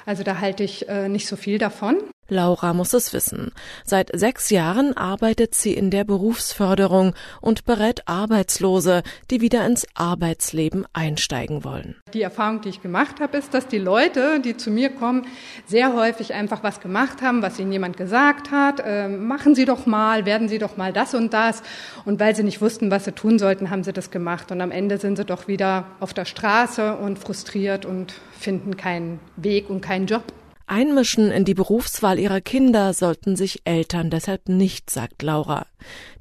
Also 0.04 0.22
da 0.22 0.38
halte 0.38 0.62
ich 0.62 0.88
äh, 0.88 1.08
nicht 1.08 1.26
so 1.26 1.34
viel 1.34 1.58
davon. 1.58 1.96
Laura 2.28 2.74
muss 2.74 2.92
es 2.92 3.12
wissen. 3.12 3.52
Seit 3.84 4.10
sechs 4.14 4.50
Jahren 4.50 4.96
arbeitet 4.96 5.54
sie 5.54 5.74
in 5.74 5.90
der 5.90 6.04
Berufsförderung 6.04 7.14
und 7.40 7.64
berät 7.64 8.06
Arbeitslose, 8.06 9.02
die 9.30 9.40
wieder 9.40 9.66
ins 9.66 9.86
Arbeitsleben 9.94 10.86
einsteigen 10.92 11.64
wollen. 11.64 11.96
Die 12.14 12.22
Erfahrung, 12.22 12.60
die 12.60 12.70
ich 12.70 12.82
gemacht 12.82 13.20
habe, 13.20 13.36
ist, 13.36 13.54
dass 13.54 13.66
die 13.68 13.78
Leute, 13.78 14.40
die 14.40 14.56
zu 14.56 14.70
mir 14.70 14.90
kommen, 14.90 15.26
sehr 15.66 15.94
häufig 15.94 16.34
einfach 16.34 16.62
was 16.62 16.80
gemacht 16.80 17.22
haben, 17.22 17.42
was 17.42 17.58
ihnen 17.58 17.72
jemand 17.72 17.96
gesagt 17.96 18.50
hat. 18.50 18.80
Äh, 18.84 19.08
machen 19.08 19.54
Sie 19.54 19.64
doch 19.64 19.86
mal, 19.86 20.26
werden 20.26 20.48
Sie 20.48 20.58
doch 20.58 20.76
mal 20.76 20.92
das 20.92 21.14
und 21.14 21.32
das. 21.32 21.62
Und 22.04 22.20
weil 22.20 22.34
sie 22.34 22.42
nicht 22.42 22.60
wussten, 22.60 22.90
was 22.90 23.04
sie 23.04 23.12
tun 23.12 23.38
sollten, 23.38 23.70
haben 23.70 23.84
sie 23.84 23.92
das 23.92 24.10
gemacht. 24.10 24.50
Und 24.52 24.60
am 24.60 24.70
Ende 24.70 24.98
sind 24.98 25.16
sie 25.16 25.24
doch 25.24 25.48
wieder 25.48 25.86
auf 26.00 26.14
der 26.14 26.24
Straße 26.24 26.96
und 26.96 27.18
frustriert 27.18 27.84
und 27.84 28.14
finden 28.38 28.76
keinen 28.76 29.20
Weg 29.36 29.70
und 29.70 29.80
keinen 29.80 30.06
Job. 30.06 30.24
Einmischen 30.66 31.30
in 31.30 31.44
die 31.44 31.54
Berufswahl 31.54 32.18
ihrer 32.18 32.40
Kinder 32.40 32.92
sollten 32.92 33.36
sich 33.36 33.62
Eltern 33.64 34.10
deshalb 34.10 34.48
nicht, 34.48 34.90
sagt 34.90 35.22
Laura. 35.22 35.66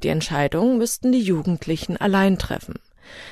Die 0.03 0.09
Entscheidung 0.09 0.77
müssten 0.77 1.11
die 1.11 1.21
Jugendlichen 1.21 1.97
allein 1.97 2.37
treffen. 2.37 2.75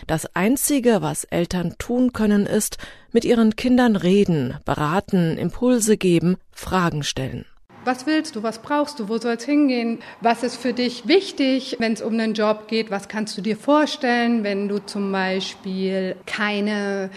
Das 0.08 0.36
Einzige, 0.36 1.02
was 1.02 1.24
Eltern 1.24 1.76
tun 1.78 2.14
können, 2.14 2.46
ist, 2.46 2.78
mit 3.12 3.26
ihren 3.26 3.56
Kindern 3.56 3.96
reden, 3.96 4.58
beraten, 4.66 5.38
Impulse 5.38 5.98
geben, 5.98 6.38
Fragen 6.52 7.04
stellen. 7.04 7.46
Was 7.86 8.06
willst 8.06 8.36
du? 8.36 8.44
Was 8.44 8.60
brauchst 8.62 9.00
du? 9.00 9.10
Wo 9.10 9.18
soll 9.18 9.34
es 9.34 9.44
hingehen? 9.44 10.00
Was 10.22 10.42
ist 10.44 10.56
für 10.56 10.74
dich 10.74 11.08
wichtig, 11.08 11.76
wenn 11.80 11.94
es 11.94 12.02
um 12.02 12.14
einen 12.14 12.34
Job 12.34 12.68
geht? 12.68 12.92
Was 12.92 13.10
kannst 13.10 13.38
du 13.38 13.42
dir 13.42 13.58
vorstellen, 13.58 14.44
wenn 14.44 14.70
du 14.70 14.80
zum 14.80 15.12
Beispiel 15.12 16.16
keine 16.26 17.10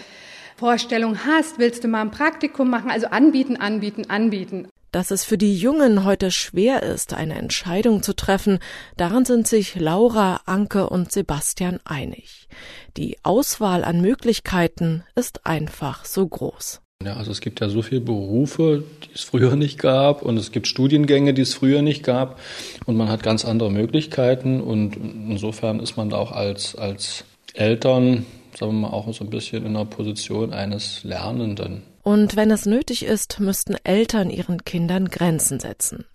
Vorstellung 0.57 1.19
hast, 1.23 1.59
willst 1.59 1.83
du 1.83 1.87
mal 1.87 2.01
ein 2.01 2.09
Praktikum 2.09 2.71
machen? 2.71 2.89
Also 2.89 3.07
anbieten, 3.07 3.57
anbieten, 3.57 4.09
anbieten. 4.09 4.67
Dass 4.91 5.11
es 5.11 5.23
für 5.23 5.37
die 5.37 5.55
Jungen 5.55 6.03
heute 6.03 6.31
schwer 6.31 6.81
ist, 6.81 7.13
eine 7.13 7.35
Entscheidung 7.35 8.01
zu 8.01 8.15
treffen, 8.15 8.57
daran 8.95 9.23
sind 9.23 9.45
sich 9.45 9.75
Laura, 9.75 10.41
Anke 10.47 10.89
und 10.89 11.11
Sebastian 11.11 11.79
einig. 11.85 12.47
Die 12.95 13.17
Auswahl 13.21 13.83
an 13.83 14.01
Möglichkeiten 14.01 15.03
ist 15.13 15.45
einfach 15.45 16.05
so 16.05 16.25
groß. 16.25 16.81
Ja, 17.03 17.17
also 17.17 17.29
es 17.29 17.41
gibt 17.41 17.59
ja 17.59 17.69
so 17.69 17.83
viele 17.83 18.01
Berufe, 18.01 18.83
die 19.03 19.13
es 19.13 19.21
früher 19.21 19.55
nicht 19.55 19.77
gab 19.77 20.23
und 20.23 20.37
es 20.37 20.51
gibt 20.51 20.65
Studiengänge, 20.65 21.35
die 21.35 21.43
es 21.43 21.53
früher 21.53 21.83
nicht 21.83 22.01
gab 22.01 22.39
und 22.87 22.97
man 22.97 23.09
hat 23.09 23.21
ganz 23.21 23.45
andere 23.45 23.69
Möglichkeiten 23.69 24.61
und 24.61 24.95
insofern 24.95 25.79
ist 25.79 25.97
man 25.97 26.09
da 26.09 26.17
auch 26.17 26.31
als, 26.31 26.75
als 26.75 27.25
Eltern 27.53 28.25
sagen 28.57 28.73
wir 28.73 28.89
mal, 28.89 28.93
auch 28.93 29.13
so 29.13 29.23
ein 29.23 29.29
bisschen 29.29 29.65
in 29.65 29.73
der 29.73 29.85
Position 29.85 30.53
eines 30.53 31.03
Lernenden. 31.03 31.83
Und 32.03 32.35
wenn 32.35 32.51
es 32.51 32.65
nötig 32.65 33.03
ist, 33.05 33.39
müssten 33.39 33.75
Eltern 33.83 34.29
ihren 34.29 34.63
Kindern 34.63 35.09
Grenzen 35.09 35.59
setzen. 35.59 36.05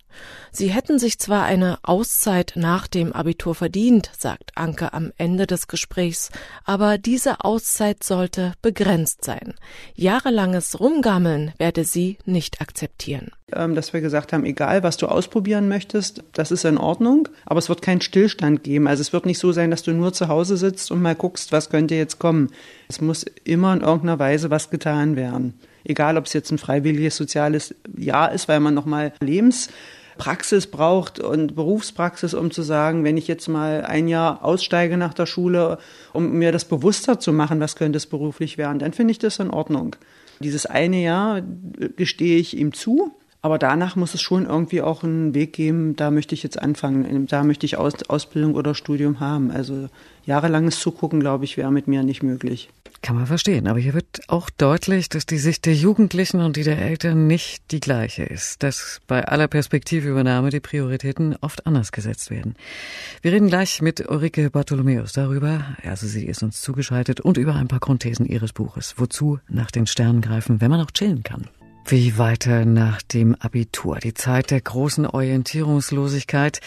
Sie 0.51 0.67
hätten 0.67 0.99
sich 0.99 1.17
zwar 1.17 1.43
eine 1.45 1.79
Auszeit 1.81 2.53
nach 2.55 2.87
dem 2.87 3.13
Abitur 3.13 3.55
verdient, 3.55 4.11
sagt 4.17 4.51
Anke 4.55 4.93
am 4.93 5.11
Ende 5.17 5.47
des 5.47 5.67
Gesprächs, 5.67 6.29
aber 6.63 6.97
diese 6.97 7.43
Auszeit 7.43 8.03
sollte 8.03 8.53
begrenzt 8.61 9.25
sein. 9.25 9.55
Jahrelanges 9.95 10.79
Rumgammeln 10.79 11.53
werde 11.57 11.83
sie 11.83 12.17
nicht 12.25 12.61
akzeptieren. 12.61 13.31
Ähm, 13.55 13.75
dass 13.75 13.93
wir 13.93 14.01
gesagt 14.01 14.33
haben, 14.33 14.45
egal 14.45 14.83
was 14.83 14.97
du 14.97 15.07
ausprobieren 15.07 15.67
möchtest, 15.67 16.23
das 16.33 16.51
ist 16.51 16.65
in 16.65 16.77
Ordnung, 16.77 17.29
aber 17.45 17.59
es 17.59 17.69
wird 17.69 17.81
keinen 17.81 18.01
Stillstand 18.01 18.63
geben. 18.63 18.87
Also 18.87 19.01
es 19.01 19.13
wird 19.13 19.25
nicht 19.25 19.39
so 19.39 19.51
sein, 19.51 19.71
dass 19.71 19.83
du 19.83 19.91
nur 19.91 20.13
zu 20.13 20.27
Hause 20.27 20.57
sitzt 20.57 20.91
und 20.91 21.01
mal 21.01 21.15
guckst, 21.15 21.51
was 21.51 21.69
könnte 21.69 21.95
jetzt 21.95 22.19
kommen. 22.19 22.49
Es 22.87 23.01
muss 23.01 23.25
immer 23.43 23.73
in 23.73 23.81
irgendeiner 23.81 24.19
Weise 24.19 24.49
was 24.49 24.69
getan 24.69 25.15
werden. 25.15 25.59
Egal, 25.83 26.17
ob 26.17 26.25
es 26.25 26.33
jetzt 26.33 26.51
ein 26.51 26.57
freiwilliges 26.57 27.17
soziales 27.17 27.75
Jahr 27.97 28.31
ist, 28.31 28.47
weil 28.47 28.59
man 28.59 28.73
nochmal 28.73 29.13
Lebens 29.19 29.69
Praxis 30.17 30.67
braucht 30.67 31.19
und 31.19 31.55
Berufspraxis, 31.55 32.33
um 32.33 32.51
zu 32.51 32.61
sagen, 32.61 33.03
wenn 33.03 33.17
ich 33.17 33.27
jetzt 33.27 33.47
mal 33.47 33.83
ein 33.85 34.07
Jahr 34.07 34.43
aussteige 34.43 34.97
nach 34.97 35.13
der 35.13 35.25
Schule, 35.25 35.77
um 36.13 36.33
mir 36.33 36.51
das 36.51 36.65
bewusster 36.65 37.19
zu 37.19 37.33
machen, 37.33 37.59
was 37.59 37.75
könnte 37.75 37.97
es 37.97 38.05
beruflich 38.05 38.57
werden, 38.57 38.79
dann 38.79 38.93
finde 38.93 39.11
ich 39.11 39.19
das 39.19 39.39
in 39.39 39.49
Ordnung. 39.49 39.95
Dieses 40.39 40.65
eine 40.65 41.01
Jahr 41.01 41.41
gestehe 41.95 42.37
ich 42.37 42.57
ihm 42.57 42.73
zu, 42.73 43.13
aber 43.41 43.57
danach 43.57 43.95
muss 43.95 44.13
es 44.13 44.21
schon 44.21 44.45
irgendwie 44.45 44.81
auch 44.81 45.03
einen 45.03 45.33
Weg 45.33 45.53
geben, 45.53 45.95
da 45.95 46.11
möchte 46.11 46.33
ich 46.33 46.43
jetzt 46.43 46.61
anfangen, 46.61 47.27
da 47.27 47.43
möchte 47.43 47.65
ich 47.65 47.77
Aus 47.77 47.93
Ausbildung 48.07 48.55
oder 48.55 48.73
Studium 48.73 49.19
haben. 49.19 49.51
Also 49.51 49.89
jahrelanges 50.25 50.79
Zugucken, 50.79 51.19
glaube 51.19 51.43
ich, 51.43 51.57
wäre 51.57 51.71
mit 51.71 51.87
mir 51.87 52.03
nicht 52.03 52.23
möglich. 52.23 52.69
Kann 53.03 53.17
man 53.17 53.27
verstehen, 53.27 53.67
aber 53.67 53.79
hier 53.79 53.93
wird 53.93 54.21
auch 54.29 54.49
deutlich, 54.49 55.09
dass 55.09 55.25
die 55.25 55.37
Sicht 55.37 55.65
der 55.65 55.75
Jugendlichen 55.75 56.39
und 56.39 56.55
die 56.55 56.63
der 56.63 56.81
Eltern 56.81 57.27
nicht 57.27 57.69
die 57.71 57.81
gleiche 57.81 58.23
ist, 58.23 58.63
dass 58.63 59.01
bei 59.07 59.25
aller 59.25 59.49
Perspektivübernahme 59.49 60.51
die 60.51 60.61
Prioritäten 60.61 61.35
oft 61.41 61.67
anders 61.67 61.91
gesetzt 61.91 62.31
werden. 62.31 62.55
Wir 63.21 63.33
reden 63.33 63.49
gleich 63.49 63.81
mit 63.81 64.09
Ulrike 64.09 64.49
Bartholomäus 64.49 65.11
darüber, 65.11 65.75
also 65.83 66.07
sie 66.07 66.25
ist 66.25 66.43
uns 66.43 66.61
zugeschaltet, 66.61 67.19
und 67.19 67.35
über 67.35 67.55
ein 67.55 67.67
paar 67.67 67.81
Grundthesen 67.81 68.25
ihres 68.25 68.53
Buches, 68.53 68.93
wozu 68.95 69.37
nach 69.49 69.69
den 69.69 69.85
Sternen 69.85 70.21
greifen, 70.21 70.61
wenn 70.61 70.71
man 70.71 70.79
auch 70.79 70.91
chillen 70.91 71.23
kann. 71.23 71.49
Wie 71.85 72.17
weiter 72.17 72.63
nach 72.63 73.01
dem 73.01 73.35
Abitur? 73.35 73.97
Die 73.97 74.13
Zeit 74.13 74.51
der 74.51 74.61
großen 74.61 75.05
Orientierungslosigkeit. 75.05 76.61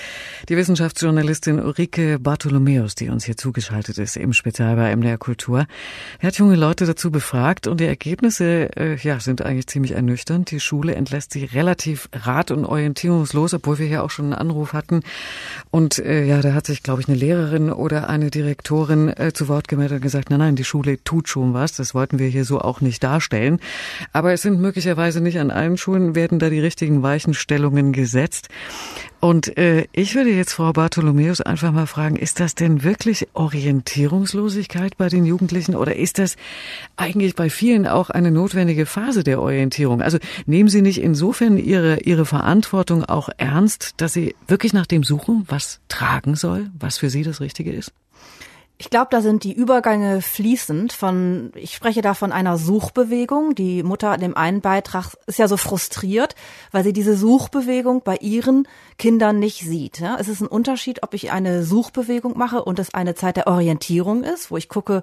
Die 0.51 0.57
Wissenschaftsjournalistin 0.59 1.59
Ulrike 1.59 2.19
Bartholomäus, 2.19 2.95
die 2.95 3.09
uns 3.09 3.25
hier 3.25 3.39
zugeschaltet 3.39 3.97
ist, 3.97 4.19
im 4.19 4.35
Spezial 4.35 4.77
bei 4.77 4.95
MDR 4.95 5.17
Kultur, 5.17 5.67
hat 6.23 6.37
junge 6.37 6.57
Leute 6.57 6.85
dazu 6.85 7.11
befragt 7.11 7.67
und 7.67 7.81
die 7.81 7.87
Ergebnisse 7.87 8.69
äh, 8.77 8.97
ja, 8.97 9.19
sind 9.19 9.41
eigentlich 9.41 9.67
ziemlich 9.69 9.93
ernüchternd. 9.93 10.51
Die 10.51 10.61
Schule 10.61 10.95
entlässt 10.95 11.33
sie 11.33 11.47
relativ 11.47 12.11
rat- 12.13 12.51
und 12.51 12.67
orientierungslos, 12.67 13.55
obwohl 13.55 13.79
wir 13.79 13.87
hier 13.87 14.05
auch 14.05 14.11
schon 14.11 14.27
einen 14.27 14.35
Anruf 14.35 14.75
hatten. 14.75 15.01
Und 15.71 15.99
äh, 15.99 16.25
ja, 16.25 16.43
da 16.43 16.53
hat 16.53 16.67
sich, 16.67 16.83
glaube 16.83 17.01
ich, 17.01 17.09
eine 17.09 17.17
Lehrerin 17.17 17.73
oder 17.73 18.11
eine 18.11 18.31
Direktorin 18.31 19.09
äh, 19.09 19.33
zu 19.33 19.49
Wort 19.49 19.67
gemeldet 19.67 19.97
und 19.97 20.03
gesagt, 20.03 20.29
nein, 20.29 20.41
nein, 20.41 20.57
die 20.57 20.65
Schule 20.65 21.03
tut 21.03 21.29
schon 21.29 21.55
was. 21.55 21.73
Das 21.73 21.95
wollten 21.95 22.19
wir 22.19 22.29
hier 22.29 22.45
so 22.45 22.61
auch 22.61 22.83
nicht 22.83 23.03
darstellen. 23.03 23.61
Aber 24.13 24.35
es 24.35 24.43
sind 24.43 24.61
möglicherweise 24.61 25.06
Weise 25.07 25.21
nicht 25.21 25.39
an 25.39 25.53
allen 25.53 25.77
Schulen 25.77 26.17
werden 26.17 26.41
da 26.41 26.51
die 26.51 26.59
richtigen 26.59 27.01
Weichenstellungen 27.01 27.93
gesetzt. 27.93 28.49
Und 29.21 29.57
äh, 29.57 29.87
ich 29.93 30.17
würde 30.17 30.31
jetzt 30.31 30.53
Frau 30.53 30.73
Bartholomäus 30.73 31.41
einfach 31.41 31.71
mal 31.71 31.87
fragen, 31.87 32.17
ist 32.17 32.41
das 32.41 32.57
denn 32.57 32.83
wirklich 32.83 33.29
Orientierungslosigkeit 33.33 34.97
bei 34.97 35.09
den 35.09 35.25
Jugendlichen 35.25 35.77
oder 35.77 35.95
ist 35.95 36.19
das 36.19 36.35
eigentlich 36.97 37.37
bei 37.37 37.51
vielen 37.51 37.87
auch 37.87 38.11
eine 38.11 38.33
notwendige 38.33 38.85
Phase 38.85 39.23
der 39.23 39.41
Orientierung? 39.41 40.03
Also 40.03 40.19
nehmen 40.45 40.69
Sie 40.69 40.83
nicht 40.83 41.01
insofern 41.01 41.57
Ihre, 41.57 42.01
Ihre 42.01 42.27
Verantwortung 42.27 43.05
auch 43.05 43.29
ernst, 43.37 43.95
dass 43.99 44.13
Sie 44.13 44.35
wirklich 44.49 44.73
nach 44.73 44.87
dem 44.87 45.05
suchen, 45.05 45.45
was 45.47 45.79
tragen 45.87 46.35
soll, 46.35 46.69
was 46.77 46.99
für 46.99 47.11
Sie 47.11 47.23
das 47.23 47.41
Richtige 47.41 47.73
ist? 47.73 47.93
Ich 48.79 48.91
glaube, 48.91 49.09
da 49.11 49.23
sind 49.23 49.43
die 49.45 49.55
Übergänge 49.55 50.21
fließend 50.21 50.93
von, 50.93 51.51
ich 51.55 51.75
spreche 51.75 52.03
da 52.03 52.13
von 52.13 52.31
einer 52.31 52.59
Suchbewegung. 52.59 53.55
Die 53.55 53.83
Mutter 53.83 54.15
in 54.15 54.21
dem 54.21 54.37
einen 54.37 54.61
Beitrag 54.61 55.15
ist 55.27 55.39
ja 55.39 55.49
so 55.49 55.57
frustriert, 55.57 56.35
weil 56.73 56.85
sie 56.85 56.93
diese 56.93 57.17
Suchbewegung 57.17 58.03
bei 58.03 58.17
ihren 58.17 58.69
Kindern 58.99 59.39
nicht 59.39 59.61
sieht. 59.61 59.99
Ja? 59.99 60.19
Es 60.21 60.29
ist 60.29 60.43
ein 60.43 60.47
Unterschied, 60.47 61.03
ob 61.03 61.15
ich 61.15 61.33
eine 61.33 61.63
Suchbewegung 61.63 62.37
mache 62.37 62.63
und 62.63 62.79
es 62.79 62.93
eine 62.93 63.15
Zeit 63.15 63.39
der 63.39 63.47
Orientierung 63.47 64.25
ist, 64.25 64.51
wo 64.51 64.59
ich 64.59 64.69
gucke, 64.69 65.03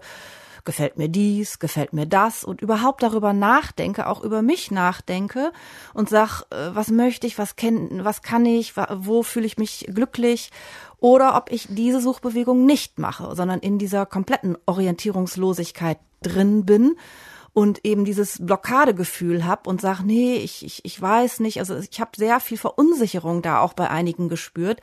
gefällt 0.65 0.97
mir 0.97 1.09
dies, 1.09 1.59
gefällt 1.59 1.93
mir 1.93 2.05
das 2.05 2.43
und 2.43 2.61
überhaupt 2.61 3.03
darüber 3.03 3.33
nachdenke, 3.33 4.07
auch 4.07 4.23
über 4.23 4.41
mich 4.41 4.71
nachdenke 4.71 5.51
und 5.93 6.09
sag, 6.09 6.43
äh, 6.51 6.73
was 6.73 6.89
möchte 6.89 7.27
ich, 7.27 7.37
was 7.37 7.55
kenn, 7.55 8.03
was 8.03 8.21
kann 8.21 8.45
ich, 8.45 8.73
wo 8.75 9.23
fühle 9.23 9.45
ich 9.45 9.57
mich 9.57 9.87
glücklich 9.93 10.51
oder 10.97 11.35
ob 11.35 11.51
ich 11.51 11.67
diese 11.69 11.99
Suchbewegung 11.99 12.65
nicht 12.65 12.99
mache, 12.99 13.35
sondern 13.35 13.59
in 13.59 13.77
dieser 13.77 14.05
kompletten 14.05 14.57
Orientierungslosigkeit 14.65 15.99
drin 16.21 16.65
bin 16.65 16.95
und 17.53 17.85
eben 17.85 18.03
dieses 18.03 18.39
Blockadegefühl 18.43 19.45
habe 19.45 19.69
und 19.69 19.79
sag, 19.79 20.01
nee, 20.01 20.35
ich, 20.35 20.65
ich, 20.65 20.83
ich 20.83 20.99
weiß 20.99 21.39
nicht. 21.39 21.59
Also 21.59 21.77
ich 21.77 21.99
habe 22.01 22.11
sehr 22.15 22.39
viel 22.39 22.57
Verunsicherung 22.57 23.41
da 23.41 23.59
auch 23.59 23.73
bei 23.73 23.89
einigen 23.89 24.27
gespürt 24.27 24.81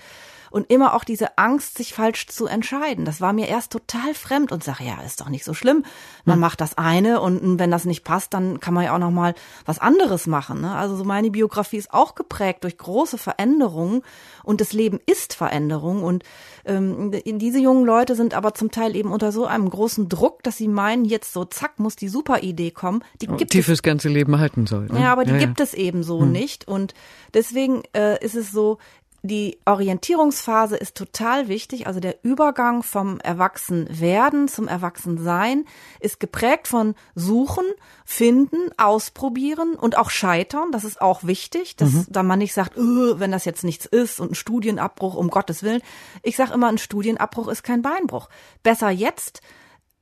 und 0.51 0.71
immer 0.71 0.95
auch 0.95 1.05
diese 1.05 1.39
Angst, 1.39 1.79
sich 1.79 1.95
falsch 1.95 2.27
zu 2.27 2.47
entscheiden. 2.47 3.05
Das 3.05 3.21
war 3.21 3.33
mir 3.33 3.49
erst 3.49 3.73
total 3.73 4.15
fremd 4.15 4.53
und 4.53 4.65
sage, 4.65 4.85
ja, 4.85 5.01
ist 5.03 5.21
doch 5.21 5.29
nicht 5.29 5.45
so 5.45 5.55
schlimm. 5.55 5.85
Man 6.25 6.35
hm. 6.35 6.41
macht 6.41 6.61
das 6.61 6.77
eine 6.77 7.21
und 7.21 7.59
wenn 7.59 7.71
das 7.71 7.85
nicht 7.85 8.05
passt, 8.05 8.35
dann 8.35 8.61
kann 8.61 8.75
man 8.75 8.85
ja 8.85 8.95
auch 8.95 8.99
noch 8.99 9.11
mal 9.11 9.35
was 9.65 9.79
anderes 9.79 10.27
machen. 10.27 10.61
Ne? 10.61 10.75
Also 10.75 10.97
so 10.97 11.05
meine 11.05 11.31
Biografie 11.31 11.77
ist 11.77 11.93
auch 11.93 12.15
geprägt 12.15 12.65
durch 12.65 12.77
große 12.79 13.19
Veränderungen 13.19 14.03
und 14.43 14.61
das 14.61 14.73
Leben 14.73 14.99
ist 15.07 15.35
Veränderung 15.35 16.03
und 16.03 16.25
ähm, 16.65 17.13
diese 17.25 17.59
jungen 17.59 17.85
Leute 17.85 18.15
sind 18.15 18.35
aber 18.35 18.55
zum 18.55 18.71
Teil 18.71 18.97
eben 18.97 19.13
unter 19.13 19.33
so 19.33 19.47
einem 19.47 19.71
großen 19.71 20.09
Druck, 20.09 20.43
dass 20.43 20.57
sie 20.57 20.69
meinen, 20.69 21.05
jetzt 21.05 21.33
so 21.33 21.45
zack 21.45 21.79
muss 21.79 21.97
die 21.97 22.09
super 22.09 22.43
Idee 22.43 22.71
kommen. 22.71 23.03
Die 23.21 23.29
oh, 23.29 23.37
gibt 23.37 23.53
die 23.53 23.63
fürs 23.63 23.83
ganze 23.83 24.09
Leben 24.09 24.39
halten 24.39 24.67
soll. 24.67 24.87
Ne? 24.87 25.01
Ja, 25.01 25.13
aber 25.13 25.25
die 25.25 25.33
ja, 25.33 25.39
gibt 25.39 25.61
ja. 25.61 25.65
es 25.65 25.75
eben 25.75 26.03
so 26.03 26.21
hm. 26.21 26.33
nicht 26.33 26.69
und 26.69 26.95
deswegen 27.35 27.83
äh, 27.95 28.23
ist 28.25 28.35
es 28.35 28.51
so, 28.51 28.79
die 29.23 29.59
Orientierungsphase 29.67 30.77
ist 30.77 30.97
total 30.97 31.49
wichtig. 31.49 31.87
Also 31.87 32.01
der 32.01 32.25
Übergang 32.25 32.83
vom 32.83 33.21
Erwachsenwerden 33.21 34.49
zum 34.49 34.67
Erwachsensein 34.67 35.67
ist 36.01 36.21
geprägt 36.21 36.69
von 36.69 36.95
Suchen, 37.15 37.65
Finden, 38.05 38.71
Ausprobieren 38.79 39.75
und 39.75 39.99
auch 39.99 40.11
Scheitern. 40.11 40.73
Das 40.73 40.85
ist 40.85 41.03
auch 41.03 41.25
wichtig, 41.25 41.77
dass 41.77 41.93
mhm. 41.93 42.07
da 42.09 42.23
man 42.23 42.39
nicht 42.39 42.55
sagt, 42.55 42.73
wenn 42.77 43.31
das 43.31 43.45
jetzt 43.45 43.65
nichts 43.65 43.85
ist 43.85 44.21
und 44.21 44.33
ein 44.33 44.35
Studienabbruch, 44.37 45.15
um 45.15 45.29
Gottes 45.29 45.63
Willen. 45.63 45.83
Ich 46.23 46.37
sage 46.37 46.55
immer, 46.55 46.69
ein 46.69 46.79
Studienabbruch 46.79 47.49
ist 47.49 47.63
kein 47.63 47.83
Beinbruch. 47.83 48.31
Besser 48.63 48.91
jetzt 48.91 49.43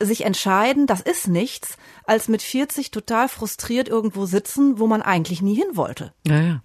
sich 0.00 0.24
entscheiden, 0.24 0.86
das 0.86 1.00
ist 1.00 1.26
nichts, 1.26 1.76
als 2.04 2.28
mit 2.28 2.40
40 2.40 2.92
total 2.92 3.28
frustriert 3.28 3.88
irgendwo 3.88 4.26
sitzen, 4.26 4.78
wo 4.78 4.86
man 4.86 5.02
eigentlich 5.02 5.42
nie 5.42 5.56
hin 5.56 5.74
wollte. 5.74 6.12
Ja, 6.24 6.40
ja. 6.40 6.62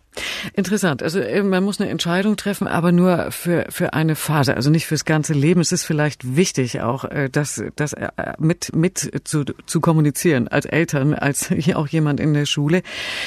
Interessant. 0.53 1.01
Also 1.01 1.19
äh, 1.19 1.43
man 1.43 1.63
muss 1.63 1.79
eine 1.79 1.89
Entscheidung 1.89 2.37
treffen, 2.37 2.67
aber 2.67 2.91
nur 2.91 3.31
für 3.31 3.65
für 3.69 3.93
eine 3.93 4.15
Phase, 4.15 4.55
also 4.55 4.69
nicht 4.69 4.85
fürs 4.85 5.05
ganze 5.05 5.33
Leben. 5.33 5.61
Es 5.61 5.71
ist 5.71 5.85
vielleicht 5.85 6.35
wichtig 6.35 6.81
auch, 6.81 7.05
äh, 7.05 7.29
das 7.31 7.63
das 7.75 7.93
äh, 7.93 8.09
mit 8.39 8.75
mit 8.75 9.21
zu, 9.23 9.43
zu 9.43 9.81
kommunizieren 9.81 10.47
als 10.47 10.65
Eltern, 10.65 11.13
als 11.13 11.49
auch 11.75 11.87
jemand 11.87 12.19
in 12.19 12.33
der 12.33 12.45
Schule. 12.45 12.83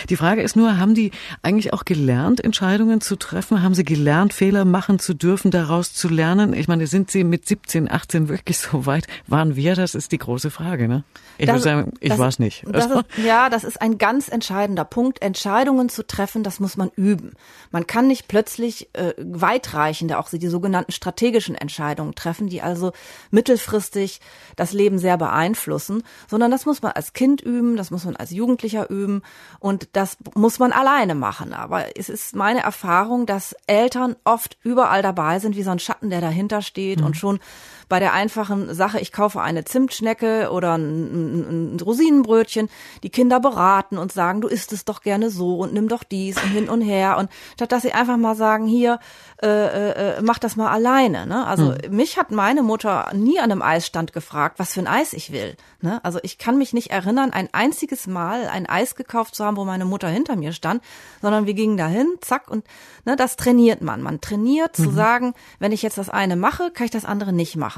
Die 0.09 0.17
Frage 0.17 0.43
ist 0.43 0.57
nur, 0.57 0.79
haben 0.79 0.95
die 0.95 1.11
eigentlich 1.43 1.73
auch 1.73 1.85
gelernt, 1.85 2.43
Entscheidungen 2.43 3.01
zu 3.01 3.17
treffen? 3.17 3.63
Haben 3.63 3.75
sie 3.75 3.85
gelernt, 3.85 4.33
Fehler 4.33 4.65
machen 4.65 4.99
zu 4.99 5.15
dürfen, 5.15 5.51
daraus 5.51 5.93
zu 5.93 6.09
lernen? 6.09 6.53
Ich 6.53 6.69
meine, 6.69 6.87
sind 6.87 7.11
sie 7.11 7.25
mit 7.25 7.47
17, 7.47 7.91
18 7.91 8.29
wirklich 8.29 8.59
so 8.59 8.87
weit? 8.87 9.07
Waren 9.27 9.57
wir? 9.57 9.75
Das 9.75 9.95
ist 9.95 10.13
die 10.13 10.19
große 10.19 10.51
Frage. 10.51 10.89
Ne? 10.89 11.05
Ich 11.39 11.49
würde 11.49 11.61
sagen, 11.61 11.93
ich 12.01 12.17
war 12.17 12.29
es 12.29 12.39
nicht. 12.39 12.65
Das 12.71 12.87
ist, 12.87 13.05
ja, 13.25 13.51
das 13.51 13.65
ist 13.65 13.81
ein 13.81 13.99
ganz 13.99 14.29
entscheidender 14.29 14.85
Punkt. 14.85 15.23
Entscheidungen 15.23 15.89
zu 15.89 16.07
treffen, 16.07 16.43
das 16.43 16.61
muss 16.61 16.76
man 16.77 16.91
üben. 16.97 17.35
Man 17.71 17.87
kann 17.87 18.07
nicht 18.07 18.29
plötzlich 18.29 18.89
äh, 18.95 19.15
weitreichende, 19.19 20.19
auch 20.19 20.29
die 20.29 20.49
sogenannten 20.49 20.93
strategischen 20.93 21.55
Entscheidungen 21.55 22.15
treffen, 22.15 22.49
die 22.49 22.63
also 22.63 22.93
mittelfristig 23.31 24.21
das 24.57 24.73
Leben 24.73 24.99
sehr 24.99 25.17
beeinflussen, 25.17 26.03
sondern 26.29 26.51
das 26.51 26.67
muss 26.67 26.83
man 26.83 26.93
als 26.93 27.13
Kind 27.13 27.41
üben, 27.41 27.77
das 27.77 27.91
muss 27.91 28.05
man 28.05 28.17
als 28.17 28.31
Jugendlicher 28.31 28.91
üben 28.91 29.23
und 29.59 29.89
das 29.93 30.17
muss 30.35 30.59
man 30.59 30.73
alleine 30.73 31.15
machen. 31.15 31.53
Aber 31.53 31.97
es 31.97 32.09
ist 32.09 32.35
meine 32.37 32.61
Erfahrung, 32.61 33.27
dass 33.27 33.55
Eltern 33.67 34.17
oft 34.25 34.59
überall 34.63 35.03
dabei 35.03 35.39
sind, 35.39 35.57
wie 35.57 35.63
so 35.63 35.71
ein 35.71 35.79
Schatten, 35.79 36.11
der 36.11 36.21
dahinter 36.21 36.63
steht 36.63 37.01
mhm. 37.01 37.07
und 37.07 37.17
schon 37.17 37.41
bei 37.89 38.01
der 38.01 38.13
einfachen 38.13 38.75
Sache, 38.75 39.01
ich 39.01 39.13
kaufe 39.13 39.41
eine 39.41 39.65
Zimtschnecke 39.65 40.51
oder 40.51 40.77
ein, 40.77 41.75
ein, 41.75 41.81
Rosinenbrötchen, 41.81 42.69
die 43.03 43.11
Kinder 43.11 43.39
beraten 43.41 43.99
und 43.99 44.13
sagen, 44.13 44.41
du 44.41 44.49
isst 44.49 44.73
es 44.73 44.85
doch 44.85 45.03
gerne 45.03 45.31
so 45.31 45.59
und 45.59 45.73
nimm 45.73 45.89
doch 45.89 46.03
dies 46.03 46.37
und 46.43 46.51
hin 46.51 46.69
und 46.69 46.81
her. 46.81 47.17
Und 47.19 47.31
statt 47.55 47.73
dass 47.73 47.83
sie 47.83 47.93
einfach 47.93 48.17
mal 48.17 48.35
sagen, 48.35 48.67
hier, 48.67 48.99
äh, 49.43 50.17
äh, 50.17 50.23
mach 50.23 50.39
das 50.39 50.57
mal 50.57 50.71
alleine. 50.71 51.27
Ne? 51.27 51.47
Also 51.47 51.75
hm. 51.75 51.95
mich 51.95 52.17
hat 52.17 52.31
meine 52.31 52.63
Mutter 52.63 53.11
nie 53.15 53.39
an 53.39 53.53
einem 53.53 53.63
Eisstand 53.63 54.13
gefragt, 54.13 54.59
was 54.59 54.73
für 54.73 54.81
ein 54.81 54.87
Eis 54.87 55.13
ich 55.13 55.31
will. 55.31 55.57
Ne? 55.81 56.01
Also 56.05 56.19
ich 56.23 56.39
kann 56.39 56.59
mich 56.59 56.73
nicht 56.73 56.91
erinnern, 56.91 57.33
ein 57.33 57.49
einziges 57.53 58.07
Mal 58.07 58.49
ein 58.49 58.67
Eis 58.67 58.95
gekauft 58.95 59.35
zu 59.35 59.45
haben, 59.45 59.57
wo 59.57 59.65
meine 59.65 59.85
Mutter 59.85 60.09
hinter 60.09 60.37
mir 60.37 60.53
stand, 60.53 60.83
sondern 61.21 61.47
wir 61.47 61.55
gingen 61.55 61.77
dahin, 61.77 62.07
zack, 62.21 62.51
und 62.51 62.65
ne, 63.05 63.15
das 63.15 63.37
trainiert 63.37 63.83
man. 63.83 64.03
Man 64.03 64.21
trainiert 64.21 64.79
mhm. 64.79 64.85
zu 64.85 64.91
sagen, 64.91 65.35
wenn 65.59 65.73
ich 65.73 65.83
jetzt 65.83 65.99
das 65.99 66.09
eine 66.09 66.37
mache, 66.37 66.71
kann 66.71 66.87
ich 66.87 66.91
das 66.91 67.05
andere 67.05 67.33
nicht 67.33 67.57
machen. 67.57 67.76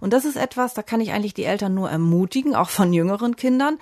Und 0.00 0.12
das 0.12 0.24
ist 0.24 0.36
etwas, 0.36 0.74
da 0.74 0.82
kann 0.82 1.00
ich 1.00 1.12
eigentlich 1.12 1.34
die 1.34 1.44
Eltern 1.44 1.74
nur 1.74 1.90
ermutigen, 1.90 2.54
auch 2.54 2.70
von 2.70 2.92
jüngeren 2.92 3.36
Kindern. 3.36 3.78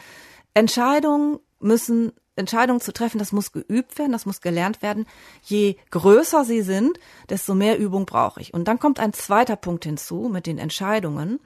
Entscheidungen 0.55 1.39
müssen 1.61 2.13
Entscheidungen 2.37 2.81
zu 2.81 2.93
treffen, 2.93 3.19
das 3.19 3.33
muss 3.33 3.53
geübt 3.53 3.99
werden, 3.99 4.13
das 4.13 4.27
muss 4.27 4.41
gelernt 4.41 4.83
werden. 4.83 5.07
Je 5.43 5.77
größer 5.91 6.45
sie 6.45 6.63
sind, 6.63 7.01
desto 7.31 7.55
mehr 7.55 7.79
Übung 7.79 8.07
brauche 8.07 8.41
ich. 8.41 8.53
Und 8.55 8.69
dann 8.69 8.79
kommt 8.79 9.01
ein 9.01 9.13
zweiter 9.13 9.57
Punkt 9.57 9.85
hinzu 9.85 10.29
mit 10.31 10.47
den 10.47 10.59
Entscheidungen. 10.59 11.41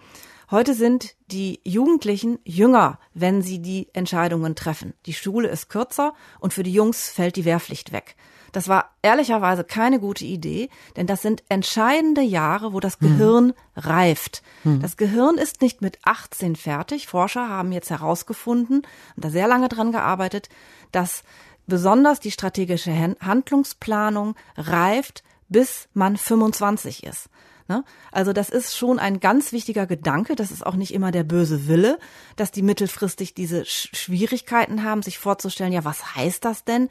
Heute 0.51 0.75
sind 0.75 1.15
die 1.29 1.61
Jugendlichen 1.63 2.41
jünger, 2.45 2.99
wenn 3.15 3.41
sie 3.41 3.61
die 3.61 3.89
Entscheidungen 3.93 4.57
treffen. 4.57 4.95
Die 5.07 5.15
Schule 5.15 5.49
ist 5.49 5.69
kürzer 5.69 6.13
und 6.41 6.53
für 6.53 6.65
die 6.65 6.73
Jungs 6.73 7.09
fällt 7.09 7.37
die 7.37 7.45
Wehrpflicht 7.45 7.93
weg. 7.93 8.17
Das 8.53 8.69
war 8.69 8.91
ehrlicherweise 9.03 9.65
keine 9.65 10.01
gute 10.01 10.25
Idee, 10.25 10.69
denn 10.97 11.07
das 11.07 11.23
sind 11.23 11.43
entscheidende 11.49 12.23
Jahre, 12.23 12.73
wo 12.73 12.79
das. 12.81 13.01
Gehirn 13.01 13.47
hm. 13.47 13.55
reift. 13.77 14.43
Hm. 14.63 14.81
Das 14.81 14.97
Gehirn 14.97 15.39
ist 15.39 15.63
nicht 15.63 15.81
mit 15.81 15.99
18 16.05 16.57
fertig. 16.57 17.07
Forscher 17.07 17.49
haben 17.49 17.73
jetzt 17.73 17.91
herausgefunden 17.91 18.83
und 19.17 19.25
da 19.25 19.31
sehr 19.31 19.49
lange 19.49 19.69
dran 19.69 19.93
gearbeitet, 19.93 20.49
dass 20.93 21.23
besonders 21.67 22.21
die 22.21 22.31
strategische 22.31 22.93
Handlungsplanung 23.21 24.35
reift, 24.57 25.23
bis 25.49 25.89
man 25.95 26.17
25 26.17 27.05
ist. 27.05 27.31
Ne? 27.69 27.85
Also 28.11 28.33
das 28.33 28.51
ist 28.51 28.77
schon 28.77 28.99
ein 28.99 29.21
ganz 29.21 29.53
wichtiger 29.53 29.87
Gedanke. 29.87 30.35
Das 30.35 30.51
ist 30.51 30.67
auch 30.67 30.75
nicht 30.75 30.93
immer 30.93 31.13
der 31.13 31.23
böse 31.23 31.69
Wille, 31.69 31.99
dass 32.37 32.51
die 32.51 32.63
mittelfristig 32.63 33.33
diese 33.33 33.65
Schwierigkeiten 33.65 34.83
haben, 34.83 35.03
sich 35.03 35.19
vorzustellen, 35.19 35.73
ja, 35.73 35.85
was 35.85 36.17
heißt 36.17 36.45
das 36.45 36.65
denn? 36.65 36.89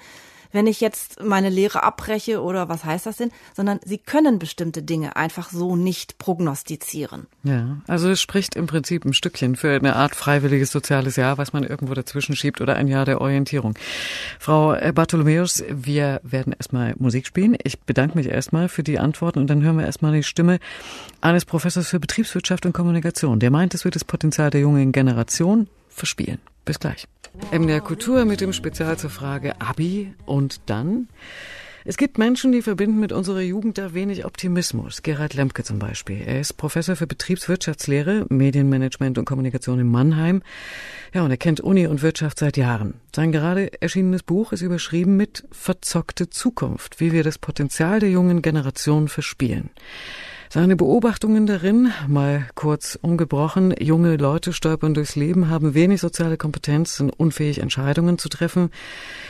Wenn 0.51 0.67
ich 0.67 0.81
jetzt 0.81 1.21
meine 1.21 1.49
Lehre 1.49 1.83
abbreche 1.83 2.41
oder 2.41 2.69
was 2.69 2.83
heißt 2.83 3.05
das 3.05 3.17
denn, 3.17 3.31
sondern 3.55 3.79
sie 3.85 3.97
können 3.97 4.39
bestimmte 4.39 4.81
Dinge 4.81 5.15
einfach 5.15 5.49
so 5.51 5.75
nicht 5.75 6.17
prognostizieren. 6.17 7.27
Ja, 7.43 7.77
also 7.87 8.09
es 8.09 8.21
spricht 8.21 8.55
im 8.55 8.67
Prinzip 8.67 9.05
ein 9.05 9.13
Stückchen 9.13 9.55
für 9.55 9.71
eine 9.71 9.95
Art 9.95 10.15
freiwilliges 10.15 10.71
soziales 10.71 11.15
Jahr, 11.15 11.37
was 11.37 11.53
man 11.53 11.63
irgendwo 11.63 11.93
dazwischen 11.93 12.35
schiebt 12.35 12.61
oder 12.61 12.75
ein 12.75 12.87
Jahr 12.87 13.05
der 13.05 13.21
Orientierung. 13.21 13.75
Frau 14.39 14.75
Bartholomäus, 14.93 15.63
wir 15.69 16.19
werden 16.23 16.53
erstmal 16.53 16.95
Musik 16.97 17.27
spielen. 17.27 17.55
Ich 17.63 17.79
bedanke 17.79 18.17
mich 18.17 18.27
erstmal 18.27 18.69
für 18.69 18.83
die 18.83 18.99
Antworten 18.99 19.39
und 19.39 19.47
dann 19.47 19.63
hören 19.63 19.77
wir 19.77 19.85
erstmal 19.85 20.13
die 20.13 20.23
Stimme 20.23 20.59
eines 21.21 21.45
Professors 21.45 21.87
für 21.87 21.99
Betriebswirtschaft 21.99 22.65
und 22.65 22.73
Kommunikation. 22.73 23.39
Der 23.39 23.51
meint, 23.51 23.73
es 23.73 23.85
wird 23.85 23.95
das 23.95 24.03
Potenzial 24.03 24.49
der 24.49 24.61
jungen 24.61 24.91
Generation 24.91 25.67
verspielen. 25.99 26.39
Bis 26.65 26.79
gleich. 26.79 27.07
MDR 27.51 27.81
Kultur 27.81 28.25
mit 28.25 28.41
dem 28.41 28.53
Spezial 28.53 28.97
zur 28.97 29.09
Frage 29.09 29.59
Abi 29.61 30.13
und 30.25 30.61
dann? 30.65 31.07
Es 31.85 31.97
gibt 31.97 32.17
Menschen, 32.17 32.51
die 32.51 32.61
verbinden 32.61 32.99
mit 32.99 33.11
unserer 33.11 33.39
Jugend 33.39 33.77
da 33.77 33.93
wenig 33.93 34.25
Optimismus. 34.25 35.01
Gerhard 35.01 35.33
Lemke 35.33 35.63
zum 35.63 35.79
Beispiel. 35.79 36.21
Er 36.25 36.41
ist 36.41 36.53
Professor 36.53 36.95
für 36.95 37.07
Betriebswirtschaftslehre, 37.07 38.25
Medienmanagement 38.29 39.17
und 39.17 39.25
Kommunikation 39.25 39.79
in 39.79 39.87
Mannheim. 39.87 40.43
Ja, 41.13 41.23
und 41.23 41.31
er 41.31 41.37
kennt 41.37 41.61
Uni 41.61 41.87
und 41.87 42.01
Wirtschaft 42.01 42.39
seit 42.39 42.57
Jahren. 42.57 42.95
Sein 43.15 43.31
gerade 43.31 43.81
erschienenes 43.81 44.23
Buch 44.23 44.51
ist 44.51 44.61
überschrieben 44.61 45.15
mit 45.15 45.45
Verzockte 45.51 46.29
Zukunft, 46.29 46.99
wie 46.99 47.11
wir 47.11 47.23
das 47.23 47.37
Potenzial 47.37 47.99
der 47.99 48.11
jungen 48.11 48.41
Generation 48.41 49.07
verspielen. 49.07 49.69
Seine 50.51 50.75
Beobachtungen 50.75 51.45
darin, 51.45 51.91
mal 52.07 52.47
kurz 52.55 52.97
umgebrochen, 52.99 53.71
junge 53.79 54.17
Leute 54.17 54.51
stolpern 54.51 54.95
durchs 54.95 55.15
Leben, 55.15 55.47
haben 55.47 55.75
wenig 55.75 56.01
soziale 56.01 56.37
Kompetenz, 56.37 56.95
sind 56.95 57.11
unfähig, 57.11 57.59
Entscheidungen 57.59 58.17
zu 58.17 58.29
treffen, 58.29 58.71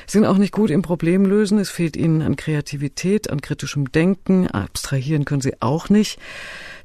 sind 0.08 0.24
auch 0.24 0.38
nicht 0.38 0.54
gut 0.54 0.70
im 0.70 0.82
Problemlösen, 0.82 1.60
es 1.60 1.72
fehlt 1.72 1.98
ihnen 1.98 2.22
an 2.22 2.38
Kreativität, 2.38 3.30
an 3.30 3.42
kritischem 3.42 3.92
Denken, 3.92 4.48
abstrahieren 4.48 5.26
können 5.26 5.42
sie 5.42 5.62
auch 5.62 5.90
nicht. 5.90 6.20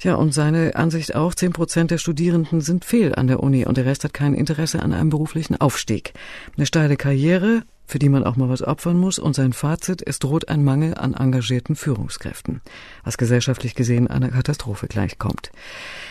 Ja, 0.02 0.16
und 0.16 0.34
seine 0.34 0.74
Ansicht 0.74 1.14
auch, 1.14 1.36
zehn 1.36 1.52
Prozent 1.52 1.92
der 1.92 1.98
Studierenden 1.98 2.60
sind 2.60 2.84
fehl 2.84 3.14
an 3.14 3.28
der 3.28 3.40
Uni 3.40 3.64
und 3.64 3.76
der 3.76 3.86
Rest 3.86 4.02
hat 4.02 4.14
kein 4.14 4.34
Interesse 4.34 4.82
an 4.82 4.92
einem 4.92 5.10
beruflichen 5.10 5.60
Aufstieg. 5.60 6.12
Eine 6.56 6.66
steile 6.66 6.96
Karriere, 6.96 7.62
für 7.86 7.98
die 7.98 8.08
man 8.08 8.24
auch 8.24 8.36
mal 8.36 8.48
was 8.48 8.62
opfern 8.62 8.98
muss. 8.98 9.18
Und 9.18 9.34
sein 9.34 9.52
Fazit, 9.52 10.02
es 10.06 10.18
droht 10.18 10.48
ein 10.48 10.64
Mangel 10.64 10.94
an 10.94 11.14
engagierten 11.14 11.76
Führungskräften, 11.76 12.60
was 13.04 13.18
gesellschaftlich 13.18 13.74
gesehen 13.74 14.08
einer 14.08 14.30
Katastrophe 14.30 14.86
gleichkommt. 14.86 15.50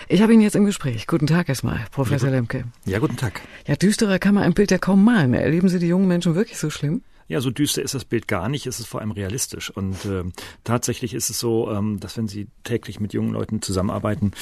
Ich 0.07 0.21
habe 0.21 0.33
ihn 0.33 0.41
jetzt 0.41 0.55
im 0.55 0.65
Gespräch. 0.65 1.07
Guten 1.07 1.27
Tag 1.27 1.49
erstmal, 1.49 1.79
Professor 1.91 2.29
ja, 2.29 2.36
Lemke. 2.36 2.65
Ja, 2.86 2.99
guten 2.99 3.17
Tag. 3.17 3.41
Ja, 3.67 3.75
düsterer 3.75 4.19
kann 4.19 4.36
man 4.36 4.43
ein 4.43 4.53
Bild 4.53 4.71
ja 4.71 4.77
kaum 4.77 5.03
malen. 5.03 5.33
Erleben 5.33 5.69
Sie 5.69 5.79
die 5.79 5.88
jungen 5.88 6.07
Menschen 6.07 6.36
wirklich 6.36 6.57
so 6.57 6.69
schlimm? 6.69 7.01
Ja, 7.34 7.41
so 7.41 7.50
düster 7.50 7.82
ist 7.82 7.96
das 7.96 8.06
Bild 8.06 8.28
gar 8.28 8.48
nicht, 8.48 8.67
es 8.67 8.80
ist 8.80 8.86
vor 8.86 9.02
allem 9.02 9.10
realistisch. 9.10 9.72
Und 9.72 10.06
äh, 10.06 10.24
tatsächlich 10.63 11.15
ist 11.15 11.32
es 11.32 11.39
so, 11.39 11.72
ähm, 11.72 12.00
dass 12.00 12.15
wenn 12.15 12.28
Sie 12.28 12.48
täglich 12.63 13.00
mit 13.00 13.12
jungen 13.12 13.34
Leuten 13.34 13.60
zusammenarbeiten, 13.60 14.34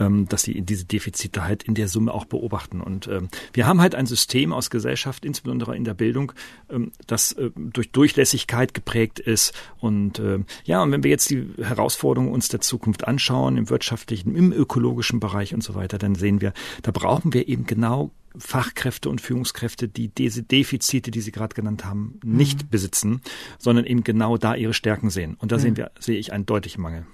ähm, 0.00 0.26
dass 0.28 0.42
Sie 0.42 0.60
diese 0.60 0.84
Defizite 0.84 1.44
halt 1.44 1.62
in 1.62 1.76
der 1.76 1.86
Summe 1.86 2.12
auch 2.12 2.24
beobachten. 2.24 2.80
Und 2.80 3.06
ähm, 3.06 3.28
wir 3.52 3.68
haben 3.68 3.80
halt 3.80 3.94
ein 3.94 4.06
System 4.06 4.52
aus 4.52 4.68
Gesellschaft, 4.68 5.24
insbesondere 5.24 5.76
in 5.76 5.84
der 5.84 5.94
Bildung, 5.94 6.32
ähm, 6.68 6.90
das 7.06 7.30
äh, 7.34 7.50
durch 7.54 7.92
Durchlässigkeit 7.92 8.74
geprägt 8.74 9.20
ist. 9.20 9.54
Und 9.78 10.18
äh, 10.18 10.40
ja, 10.64 10.82
und 10.82 10.90
wenn 10.90 11.04
wir 11.04 11.10
jetzt 11.12 11.30
die 11.30 11.50
Herausforderungen 11.62 12.32
uns 12.32 12.48
der 12.48 12.60
Zukunft 12.60 13.06
anschauen, 13.06 13.58
im 13.58 13.70
wirtschaftlichen, 13.70 14.34
im 14.34 14.52
ökologischen 14.52 15.20
Bereich 15.20 15.54
und 15.54 15.62
so 15.62 15.76
weiter, 15.76 15.98
dann 15.98 16.16
sehen 16.16 16.40
wir, 16.40 16.52
da 16.82 16.90
brauchen 16.90 17.32
wir 17.32 17.46
eben 17.46 17.64
genau 17.64 18.10
Fachkräfte 18.36 19.08
und 19.08 19.20
Führungskräfte, 19.20 19.88
die 19.88 20.08
diese 20.08 20.42
Defizite, 20.42 21.10
die 21.10 21.20
Sie 21.20 21.32
gerade 21.32 21.54
genannt 21.54 21.84
haben, 21.84 22.20
nicht 22.24 22.64
mhm. 22.64 22.68
besitzen, 22.70 23.20
sondern 23.58 23.84
eben 23.84 24.04
genau 24.04 24.36
da 24.36 24.54
ihre 24.54 24.74
Stärken 24.74 25.10
sehen. 25.10 25.36
Und 25.38 25.52
da 25.52 25.56
ja. 25.56 25.60
sehen 25.60 25.76
wir, 25.76 25.90
sehe 25.98 26.18
ich 26.18 26.32
einen 26.32 26.46
deutlichen 26.46 26.82
Mangel. 26.82 27.06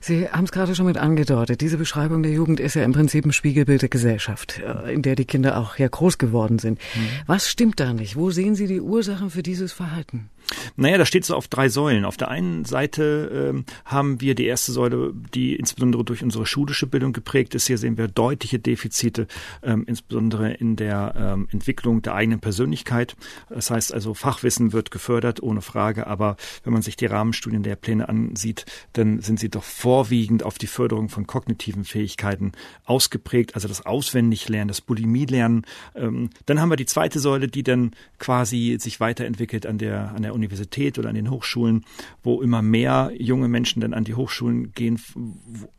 Sie 0.00 0.28
haben 0.28 0.44
es 0.44 0.52
gerade 0.52 0.74
schon 0.74 0.86
mit 0.86 0.98
angedeutet. 0.98 1.60
Diese 1.60 1.78
Beschreibung 1.78 2.22
der 2.22 2.32
Jugend 2.32 2.60
ist 2.60 2.74
ja 2.74 2.84
im 2.84 2.92
Prinzip 2.92 3.24
ein 3.24 3.32
Spiegelbild 3.32 3.82
der 3.82 3.88
Gesellschaft, 3.88 4.60
äh, 4.60 4.92
in 4.92 5.02
der 5.02 5.16
die 5.16 5.24
Kinder 5.24 5.58
auch 5.58 5.78
ja 5.78 5.88
groß 5.88 6.18
geworden 6.18 6.58
sind. 6.58 6.78
Mhm. 6.94 7.08
Was 7.26 7.48
stimmt 7.48 7.80
da 7.80 7.92
nicht? 7.92 8.16
Wo 8.16 8.30
sehen 8.30 8.54
Sie 8.54 8.66
die 8.66 8.80
Ursachen 8.80 9.30
für 9.30 9.42
dieses 9.42 9.72
Verhalten? 9.72 10.30
Naja, 10.76 10.98
da 10.98 11.06
steht 11.06 11.24
so 11.24 11.34
auf 11.34 11.48
drei 11.48 11.68
Säulen. 11.68 12.04
Auf 12.04 12.16
der 12.16 12.28
einen 12.28 12.64
Seite 12.64 13.50
ähm, 13.50 13.64
haben 13.84 14.20
wir 14.20 14.34
die 14.34 14.46
erste 14.46 14.72
Säule, 14.72 15.12
die 15.34 15.54
insbesondere 15.56 16.04
durch 16.04 16.22
unsere 16.22 16.46
schulische 16.46 16.86
Bildung 16.86 17.12
geprägt 17.12 17.54
ist. 17.54 17.66
Hier 17.66 17.78
sehen 17.78 17.96
wir 17.96 18.08
deutliche 18.08 18.58
Defizite, 18.58 19.26
ähm, 19.62 19.84
insbesondere 19.86 20.52
in 20.52 20.76
der 20.76 21.14
ähm, 21.16 21.48
Entwicklung 21.50 22.02
der 22.02 22.14
eigenen 22.14 22.40
Persönlichkeit. 22.40 23.16
Das 23.48 23.70
heißt 23.70 23.94
also, 23.94 24.14
Fachwissen 24.14 24.72
wird 24.72 24.90
gefördert, 24.90 25.42
ohne 25.42 25.62
Frage. 25.62 26.06
Aber 26.06 26.36
wenn 26.64 26.72
man 26.72 26.82
sich 26.82 26.96
die 26.96 27.06
Rahmenstudien 27.06 27.62
der 27.62 27.76
Pläne 27.76 28.08
ansieht, 28.08 28.66
dann 28.92 29.20
sind 29.20 29.40
sie 29.40 29.48
doch 29.48 29.64
vorwiegend 29.64 30.42
auf 30.42 30.58
die 30.58 30.66
Förderung 30.66 31.08
von 31.08 31.26
kognitiven 31.26 31.84
Fähigkeiten 31.84 32.52
ausgeprägt. 32.84 33.54
Also 33.54 33.68
das 33.68 33.86
Auswendiglernen, 33.86 34.68
das 34.68 34.80
Bulimielernen. 34.80 35.66
Ähm, 35.94 36.30
dann 36.46 36.60
haben 36.60 36.70
wir 36.70 36.76
die 36.76 36.86
zweite 36.86 37.18
Säule, 37.18 37.48
die 37.48 37.62
dann 37.62 37.92
quasi 38.18 38.76
sich 38.80 39.00
weiterentwickelt 39.00 39.66
an 39.66 39.78
der, 39.78 40.12
an 40.14 40.22
der 40.22 40.33
Universität 40.34 40.98
oder 40.98 41.08
an 41.08 41.14
den 41.14 41.30
Hochschulen, 41.30 41.84
wo 42.22 42.42
immer 42.42 42.62
mehr 42.62 43.12
junge 43.16 43.48
Menschen 43.48 43.80
dann 43.80 43.94
an 43.94 44.04
die 44.04 44.14
Hochschulen 44.14 44.72
gehen, 44.72 45.00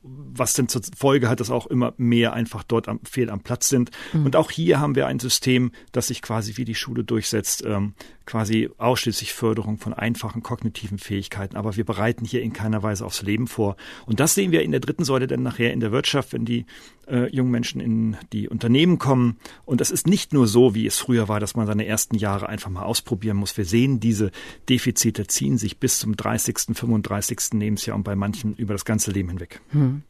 was 0.01 0.53
dann 0.53 0.67
zur 0.67 0.81
Folge 0.97 1.29
hat, 1.29 1.39
dass 1.39 1.51
auch 1.51 1.67
immer 1.67 1.93
mehr 1.97 2.33
einfach 2.33 2.63
dort 2.63 2.87
am, 2.87 2.99
fehl 3.03 3.29
am 3.29 3.41
Platz 3.41 3.69
sind. 3.69 3.91
Mhm. 4.13 4.25
Und 4.25 4.35
auch 4.35 4.51
hier 4.51 4.79
haben 4.79 4.95
wir 4.95 5.07
ein 5.07 5.19
System, 5.19 5.71
das 5.91 6.07
sich 6.07 6.21
quasi 6.21 6.57
wie 6.57 6.65
die 6.65 6.75
Schule 6.75 7.03
durchsetzt, 7.03 7.63
ähm, 7.65 7.93
quasi 8.25 8.69
ausschließlich 8.77 9.33
Förderung 9.33 9.77
von 9.77 9.93
einfachen 9.93 10.43
kognitiven 10.43 10.97
Fähigkeiten. 10.97 11.57
Aber 11.57 11.75
wir 11.75 11.85
bereiten 11.85 12.25
hier 12.25 12.41
in 12.41 12.53
keiner 12.53 12.83
Weise 12.83 13.05
aufs 13.05 13.21
Leben 13.21 13.47
vor. 13.47 13.75
Und 14.05 14.19
das 14.19 14.35
sehen 14.35 14.51
wir 14.51 14.63
in 14.63 14.71
der 14.71 14.79
dritten 14.79 15.05
Säule 15.05 15.27
dann 15.27 15.43
nachher 15.43 15.73
in 15.73 15.79
der 15.79 15.91
Wirtschaft, 15.91 16.33
wenn 16.33 16.45
die 16.45 16.65
äh, 17.07 17.33
jungen 17.33 17.51
Menschen 17.51 17.81
in 17.81 18.17
die 18.33 18.49
Unternehmen 18.49 18.97
kommen. 18.97 19.37
Und 19.65 19.81
das 19.81 19.91
ist 19.91 20.07
nicht 20.07 20.33
nur 20.33 20.47
so, 20.47 20.75
wie 20.75 20.87
es 20.87 20.97
früher 20.97 21.27
war, 21.27 21.39
dass 21.39 21.55
man 21.55 21.67
seine 21.67 21.85
ersten 21.85 22.15
Jahre 22.15 22.49
einfach 22.49 22.69
mal 22.69 22.83
ausprobieren 22.83 23.37
muss. 23.37 23.57
Wir 23.57 23.65
sehen, 23.65 23.99
diese 23.99 24.31
Defizite 24.69 25.27
ziehen 25.27 25.57
sich 25.57 25.79
bis 25.79 25.99
zum 25.99 26.15
30., 26.15 26.75
35. 26.75 27.53
Lebensjahr 27.53 27.95
und 27.95 28.03
bei 28.03 28.15
manchen 28.15 28.55
über 28.55 28.73
das 28.73 28.85
ganze 28.85 29.11
Leben 29.11 29.29
hinweg. 29.29 29.61
Hm. 29.69 30.03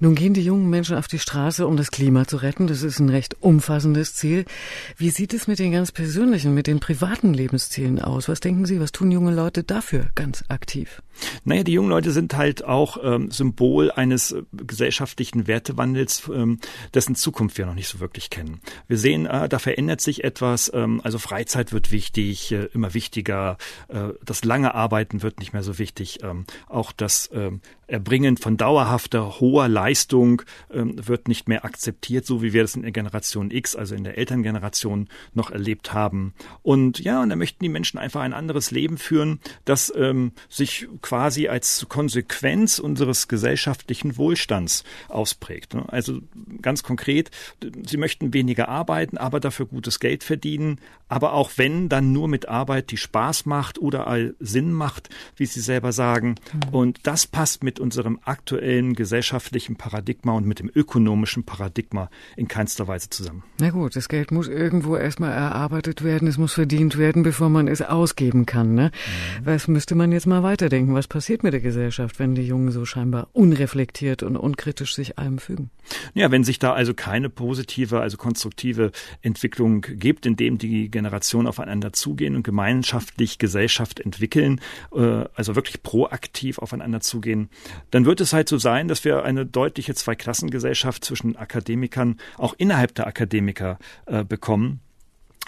Nun 0.00 0.14
gehen 0.14 0.34
die 0.34 0.44
jungen 0.44 0.68
Menschen 0.70 0.96
auf 0.96 1.08
die 1.08 1.18
Straße, 1.18 1.66
um 1.66 1.76
das 1.76 1.90
Klima 1.90 2.26
zu 2.26 2.36
retten. 2.36 2.66
Das 2.66 2.82
ist 2.82 2.98
ein 2.98 3.08
recht 3.08 3.36
umfassendes 3.40 4.14
Ziel. 4.14 4.44
Wie 4.96 5.10
sieht 5.10 5.34
es 5.34 5.46
mit 5.46 5.58
den 5.58 5.72
ganz 5.72 5.92
persönlichen, 5.92 6.54
mit 6.54 6.66
den 6.66 6.80
privaten 6.80 7.34
Lebenszielen 7.62 8.00
aus? 8.00 8.28
Was 8.28 8.40
denken 8.40 8.66
Sie, 8.66 8.80
was 8.80 8.92
tun 8.92 9.10
junge 9.10 9.32
Leute 9.32 9.62
dafür 9.62 10.06
ganz 10.14 10.44
aktiv? 10.48 11.02
Naja, 11.44 11.62
die 11.62 11.72
jungen 11.72 11.90
Leute 11.90 12.10
sind 12.10 12.34
halt 12.36 12.64
auch 12.64 12.98
ähm, 13.02 13.30
Symbol 13.30 13.90
eines 13.90 14.32
äh, 14.32 14.42
gesellschaftlichen 14.52 15.46
Wertewandels, 15.46 16.28
ähm, 16.32 16.58
dessen 16.94 17.14
Zukunft 17.14 17.58
wir 17.58 17.66
noch 17.66 17.74
nicht 17.74 17.88
so 17.88 18.00
wirklich 18.00 18.30
kennen. 18.30 18.60
Wir 18.88 18.98
sehen, 18.98 19.26
äh, 19.26 19.48
da 19.48 19.58
verändert 19.58 20.00
sich 20.00 20.24
etwas. 20.24 20.70
Ähm, 20.74 21.00
also 21.04 21.18
Freizeit 21.18 21.72
wird 21.72 21.92
wichtig, 21.92 22.52
äh, 22.52 22.68
immer 22.72 22.94
wichtiger. 22.94 23.58
Äh, 23.88 24.08
das 24.24 24.44
lange 24.44 24.74
Arbeiten 24.74 25.22
wird 25.22 25.38
nicht 25.38 25.52
mehr 25.52 25.62
so 25.62 25.78
wichtig. 25.78 26.20
Ähm, 26.22 26.46
auch 26.68 26.92
das 26.92 27.30
ähm, 27.32 27.60
Erbringen 27.86 28.38
von 28.38 28.56
dauerhafter, 28.56 29.38
hoher 29.40 29.68
Leistung 29.68 30.42
ähm, 30.72 30.94
wird 31.06 31.28
nicht 31.28 31.46
mehr 31.46 31.64
akzeptiert, 31.64 32.24
so 32.24 32.42
wie 32.42 32.54
wir 32.54 32.62
das 32.62 32.74
in 32.74 32.82
der 32.82 32.92
Generation 32.92 33.50
X, 33.50 33.76
also 33.76 33.94
in 33.94 34.04
der 34.04 34.16
Elterngeneration, 34.16 35.08
noch 35.34 35.50
erlebt 35.50 35.92
haben. 35.92 36.32
Und 36.62 37.00
ja, 37.00 37.22
und 37.22 37.28
da 37.28 37.36
möchten 37.52 37.64
die 37.64 37.68
Menschen 37.68 37.98
einfach 37.98 38.22
ein 38.22 38.32
anderes 38.32 38.70
Leben 38.70 38.96
führen, 38.96 39.40
das 39.64 39.92
ähm, 39.94 40.32
sich 40.48 40.88
quasi 41.02 41.48
als 41.48 41.86
Konsequenz 41.88 42.78
unseres 42.78 43.28
gesellschaftlichen 43.28 44.16
Wohlstands 44.16 44.84
ausprägt. 45.08 45.74
Ne? 45.74 45.84
Also 45.88 46.20
ganz 46.62 46.82
konkret, 46.82 47.30
sie 47.86 47.96
möchten 47.98 48.32
weniger 48.32 48.68
arbeiten, 48.68 49.18
aber 49.18 49.38
dafür 49.38 49.66
gutes 49.66 50.00
Geld 50.00 50.24
verdienen, 50.24 50.78
aber 51.08 51.34
auch 51.34 51.52
wenn, 51.56 51.90
dann 51.90 52.12
nur 52.12 52.26
mit 52.26 52.48
Arbeit, 52.48 52.90
die 52.90 52.96
Spaß 52.96 53.44
macht 53.44 53.78
oder 53.78 54.06
all 54.06 54.34
Sinn 54.40 54.72
macht, 54.72 55.10
wie 55.36 55.44
sie 55.44 55.60
selber 55.60 55.92
sagen. 55.92 56.36
Mhm. 56.52 56.74
Und 56.74 57.00
das 57.02 57.26
passt 57.26 57.62
mit 57.62 57.78
unserem 57.80 58.18
aktuellen 58.24 58.94
gesellschaftlichen 58.94 59.76
Paradigma 59.76 60.32
und 60.32 60.46
mit 60.46 60.58
dem 60.58 60.70
ökonomischen 60.74 61.44
Paradigma 61.44 62.08
in 62.34 62.48
keinster 62.48 62.88
Weise 62.88 63.10
zusammen. 63.10 63.42
Na 63.60 63.68
gut, 63.68 63.94
das 63.94 64.08
Geld 64.08 64.30
muss 64.30 64.48
irgendwo 64.48 64.96
erstmal 64.96 65.32
erarbeitet 65.32 66.02
werden, 66.02 66.28
es 66.28 66.38
muss 66.38 66.54
verdient 66.54 66.96
werden, 66.96 67.22
bevor 67.22 67.41
man 67.48 67.68
es 67.68 67.82
ausgeben 67.82 68.46
kann. 68.46 68.74
Ne? 68.74 68.90
Mhm. 69.40 69.46
Was 69.46 69.68
müsste 69.68 69.94
man 69.94 70.12
jetzt 70.12 70.26
mal 70.26 70.42
weiterdenken? 70.42 70.94
Was 70.94 71.08
passiert 71.08 71.42
mit 71.42 71.52
der 71.52 71.60
Gesellschaft, 71.60 72.18
wenn 72.18 72.34
die 72.34 72.46
Jungen 72.46 72.70
so 72.70 72.84
scheinbar 72.84 73.28
unreflektiert 73.32 74.22
und 74.22 74.36
unkritisch 74.36 74.94
sich 74.94 75.18
allem 75.18 75.38
fügen? 75.38 75.70
Ja, 76.14 76.30
wenn 76.30 76.44
sich 76.44 76.58
da 76.58 76.72
also 76.72 76.94
keine 76.94 77.28
positive, 77.28 78.00
also 78.00 78.16
konstruktive 78.16 78.92
Entwicklung 79.20 79.82
gibt, 79.82 80.26
indem 80.26 80.58
die 80.58 80.90
Generationen 80.90 81.48
aufeinander 81.48 81.92
zugehen 81.92 82.36
und 82.36 82.42
gemeinschaftlich 82.42 83.38
Gesellschaft 83.38 84.00
entwickeln, 84.00 84.60
äh, 84.94 85.24
also 85.34 85.56
wirklich 85.56 85.82
proaktiv 85.82 86.58
aufeinander 86.58 87.00
zugehen, 87.00 87.48
dann 87.90 88.04
wird 88.04 88.20
es 88.20 88.32
halt 88.32 88.48
so 88.48 88.58
sein, 88.58 88.88
dass 88.88 89.04
wir 89.04 89.24
eine 89.24 89.46
deutliche 89.46 89.94
Zweiklassengesellschaft 89.94 91.04
zwischen 91.04 91.36
Akademikern, 91.36 92.18
auch 92.38 92.54
innerhalb 92.56 92.94
der 92.94 93.06
Akademiker 93.06 93.78
äh, 94.06 94.24
bekommen 94.24 94.80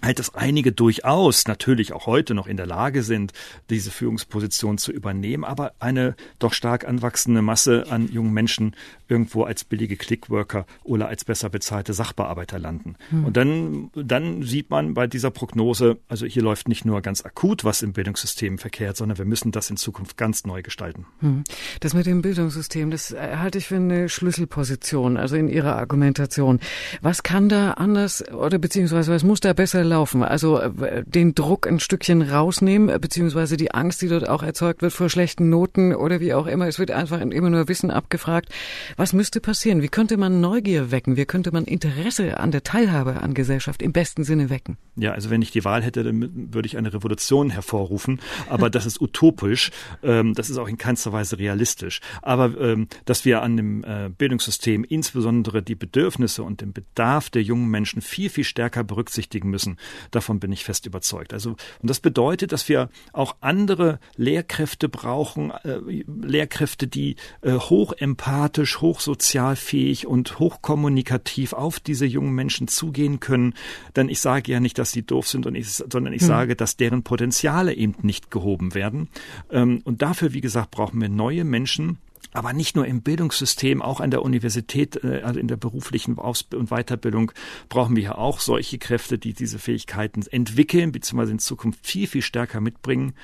halt, 0.05 0.19
dass 0.19 0.35
einige 0.35 0.73
durchaus 0.73 1.47
natürlich 1.47 1.93
auch 1.93 2.07
heute 2.07 2.35
noch 2.35 2.47
in 2.47 2.57
der 2.57 2.67
Lage 2.67 3.03
sind, 3.03 3.33
diese 3.71 3.91
Führungsposition 3.91 4.79
zu 4.79 4.93
übernehmen, 4.93 5.45
aber 5.45 5.73
eine 5.79 6.15
doch 6.39 6.53
stark 6.53 6.87
anwachsende 6.87 7.43
Masse 7.43 7.87
an 7.91 8.11
jungen 8.11 8.33
Menschen 8.33 8.77
irgendwo 9.09 9.45
als 9.45 9.65
billige 9.65 9.97
Clickworker 9.97 10.67
oder 10.83 11.09
als 11.09 11.25
besser 11.25 11.49
bezahlte 11.51 11.93
Sachbearbeiter 11.93 12.59
landen. 12.59 12.97
Hm. 13.11 13.25
Und 13.25 13.37
dann, 13.37 13.91
dann 13.95 14.43
sieht 14.43 14.71
man 14.71 14.95
bei 14.95 15.07
dieser 15.07 15.31
Prognose, 15.31 15.99
also 16.09 16.27
hier 16.27 16.43
läuft 16.43 16.69
nicht 16.69 16.85
nur 16.85 17.01
ganz 17.03 17.25
akut 17.25 17.65
was 17.65 17.83
im 17.83 17.93
Bildungssystem 17.93 18.59
verkehrt, 18.59 18.97
sondern 18.97 19.19
wir 19.19 19.25
müssen 19.25 19.53
das 19.53 19.71
in 19.71 19.77
Zukunft 19.77 20.17
ganz 20.17 20.45
neu 20.45 20.63
gestalten. 20.63 21.07
Hm. 21.21 21.45
Das 21.81 21.95
mit 21.95 22.07
dem 22.07 22.23
Bildungssystem, 22.23 22.91
das 22.91 23.15
halte 23.15 23.59
ich 23.59 23.67
für 23.67 23.77
eine 23.77 24.09
Schlüsselposition, 24.09 25.17
also 25.17 25.37
in 25.37 25.49
Ihrer 25.49 25.77
Argumentation. 25.77 26.61
Was 27.01 27.23
kann 27.23 27.49
da 27.49 27.73
anders 27.73 28.27
oder 28.33 28.59
beziehungsweise 28.59 29.13
was 29.13 29.23
muss 29.23 29.41
da 29.41 29.53
besser 29.53 29.85
laufen? 29.85 29.94
Also 29.95 30.59
äh, 30.59 31.05
den 31.07 31.35
Druck 31.35 31.67
ein 31.67 31.81
Stückchen 31.81 32.23
rausnehmen, 32.23 33.01
beziehungsweise 33.01 33.57
die 33.57 33.73
Angst, 33.73 34.03
die 34.03 34.09
dort 34.09 34.29
auch 34.29 34.43
erzeugt 34.43 34.83
wird 34.83 34.93
vor 34.93 35.09
schlechten 35.09 35.49
Noten 35.49 35.95
oder 35.95 36.21
wie 36.21 36.35
auch 36.35 36.47
immer. 36.47 36.67
Es 36.67 36.79
wird 36.79 36.91
einfach 36.91 37.21
immer 37.21 37.51
nur 37.51 37.69
Wissen 37.69 37.91
abgefragt. 37.91 38.49
Was 38.97 39.13
müsste 39.13 39.41
passieren? 39.41 39.83
Wie 39.83 39.89
könnte 39.89 40.17
man 40.17 40.41
Neugier 40.41 40.91
wecken? 40.91 41.17
Wie 41.17 41.25
könnte 41.25 41.53
man 41.53 41.65
Interesse 41.65 42.39
an 42.39 42.51
der 42.51 42.63
Teilhabe 42.63 43.23
an 43.23 43.35
Gesellschaft 43.35 43.83
im 43.83 43.93
besten 43.93 44.25
Sinne 44.25 44.51
wecken? 44.51 44.77
Ja, 44.97 45.13
also 45.13 45.31
wenn 45.31 45.43
ich 45.43 45.51
die 45.51 45.65
Wahl 45.65 45.83
hätte, 45.83 46.03
dann 46.03 46.53
würde 46.53 46.67
ich 46.67 46.77
eine 46.77 46.93
Revolution 46.93 47.51
hervorrufen. 47.51 48.21
Aber 48.49 48.71
das 48.71 48.87
ist 48.87 49.01
utopisch. 49.01 49.71
Ähm, 50.03 50.35
das 50.35 50.51
ist 50.51 50.59
auch 50.59 50.69
in 50.69 50.77
keinster 50.77 51.13
Weise 51.13 51.39
realistisch. 51.39 52.01
Aber 52.21 52.59
ähm, 52.61 52.89
dass 53.05 53.25
wir 53.25 53.43
an 53.43 53.57
dem 53.57 53.85
äh, 53.85 54.11
Bildungssystem 54.11 54.85
insbesondere 54.85 55.63
die 55.63 55.77
Bedürfnisse 55.77 56.43
und 56.43 56.61
den 56.61 56.73
Bedarf 56.73 57.31
der 57.31 57.43
jungen 57.43 57.69
Menschen 57.69 58.03
viel, 58.03 58.29
viel 58.29 58.45
stärker 58.45 58.85
berücksichtigen 58.85 59.51
müssen, 59.51 59.77
davon 60.11 60.41
bin 60.41 60.53
ich 60.53 60.65
fest 60.65 60.87
überzeugt. 60.87 61.33
Also, 61.33 61.51
und 61.51 61.91
das 61.91 62.01
bedeutet, 62.01 62.53
dass 62.53 62.69
wir 62.69 62.89
auch 63.13 63.37
andere 63.41 63.99
Lehrkräfte 64.17 64.89
brauchen, 64.89 65.51
äh, 65.51 65.79
Lehrkräfte, 66.07 66.87
die 66.87 67.17
äh, 67.43 67.53
hochempathisch, 67.53 68.81
hochsozialfähig 68.81 70.07
und 70.07 70.39
hochkommunikativ 70.39 71.53
auf 71.53 71.81
diese 71.81 72.07
jungen 72.07 72.35
Menschen 72.35 72.69
zugehen 72.69 73.21
können. 73.21 73.55
Denn 73.97 74.09
ich 74.09 74.21
sage 74.21 74.53
ja 74.53 74.61
nicht, 74.61 74.79
dass 74.79 74.93
sie 74.93 75.03
doof 75.03 75.29
sind, 75.29 75.47
und 75.47 75.55
ich, 75.55 75.69
sondern 75.69 76.13
ich 76.13 76.23
hm. 76.23 76.29
sage, 76.29 76.57
dass 76.57 76.77
deren 76.77 77.03
Potenziale 77.03 77.75
eben 77.75 77.95
nicht 78.03 78.31
gehoben 78.31 78.75
werden. 78.75 79.09
Ähm, 79.51 79.81
und 79.85 80.03
dafür, 80.03 80.33
wie 80.33 80.41
gesagt, 80.41 80.71
brauchen 80.71 81.01
wir 81.01 81.09
neue 81.09 81.45
Menschen, 81.45 81.99
aber 82.35 82.53
nicht 82.53 82.75
nur 82.77 82.85
im 82.87 83.01
Bildungssystem, 83.01 83.81
auch 83.81 84.01
an 84.01 84.11
der 84.11 84.23
Universität, 84.23 85.03
äh, 85.03 85.23
also 85.23 85.41
in 85.41 85.49
der 85.49 85.57
beruflichen 85.57 86.19
Aus- 86.19 86.47
und 86.53 86.69
Weiterbildung 86.69 87.33
brauchen 87.69 87.97
wir 87.97 88.03
ja 88.03 88.15
auch 88.17 88.41
solche 88.41 88.79
Kräfte, 88.79 89.19
die 89.19 89.33
diese 89.33 89.59
Fähigkeiten 89.59 90.23
entwickeln, 90.31 90.93
beziehungsweise 90.93 91.33
in 91.33 91.39
Zukunft 91.39 91.87
viel, 91.87 92.09
viel 92.09 92.23
stärker 92.23 92.61
mitbringen. 92.61 93.15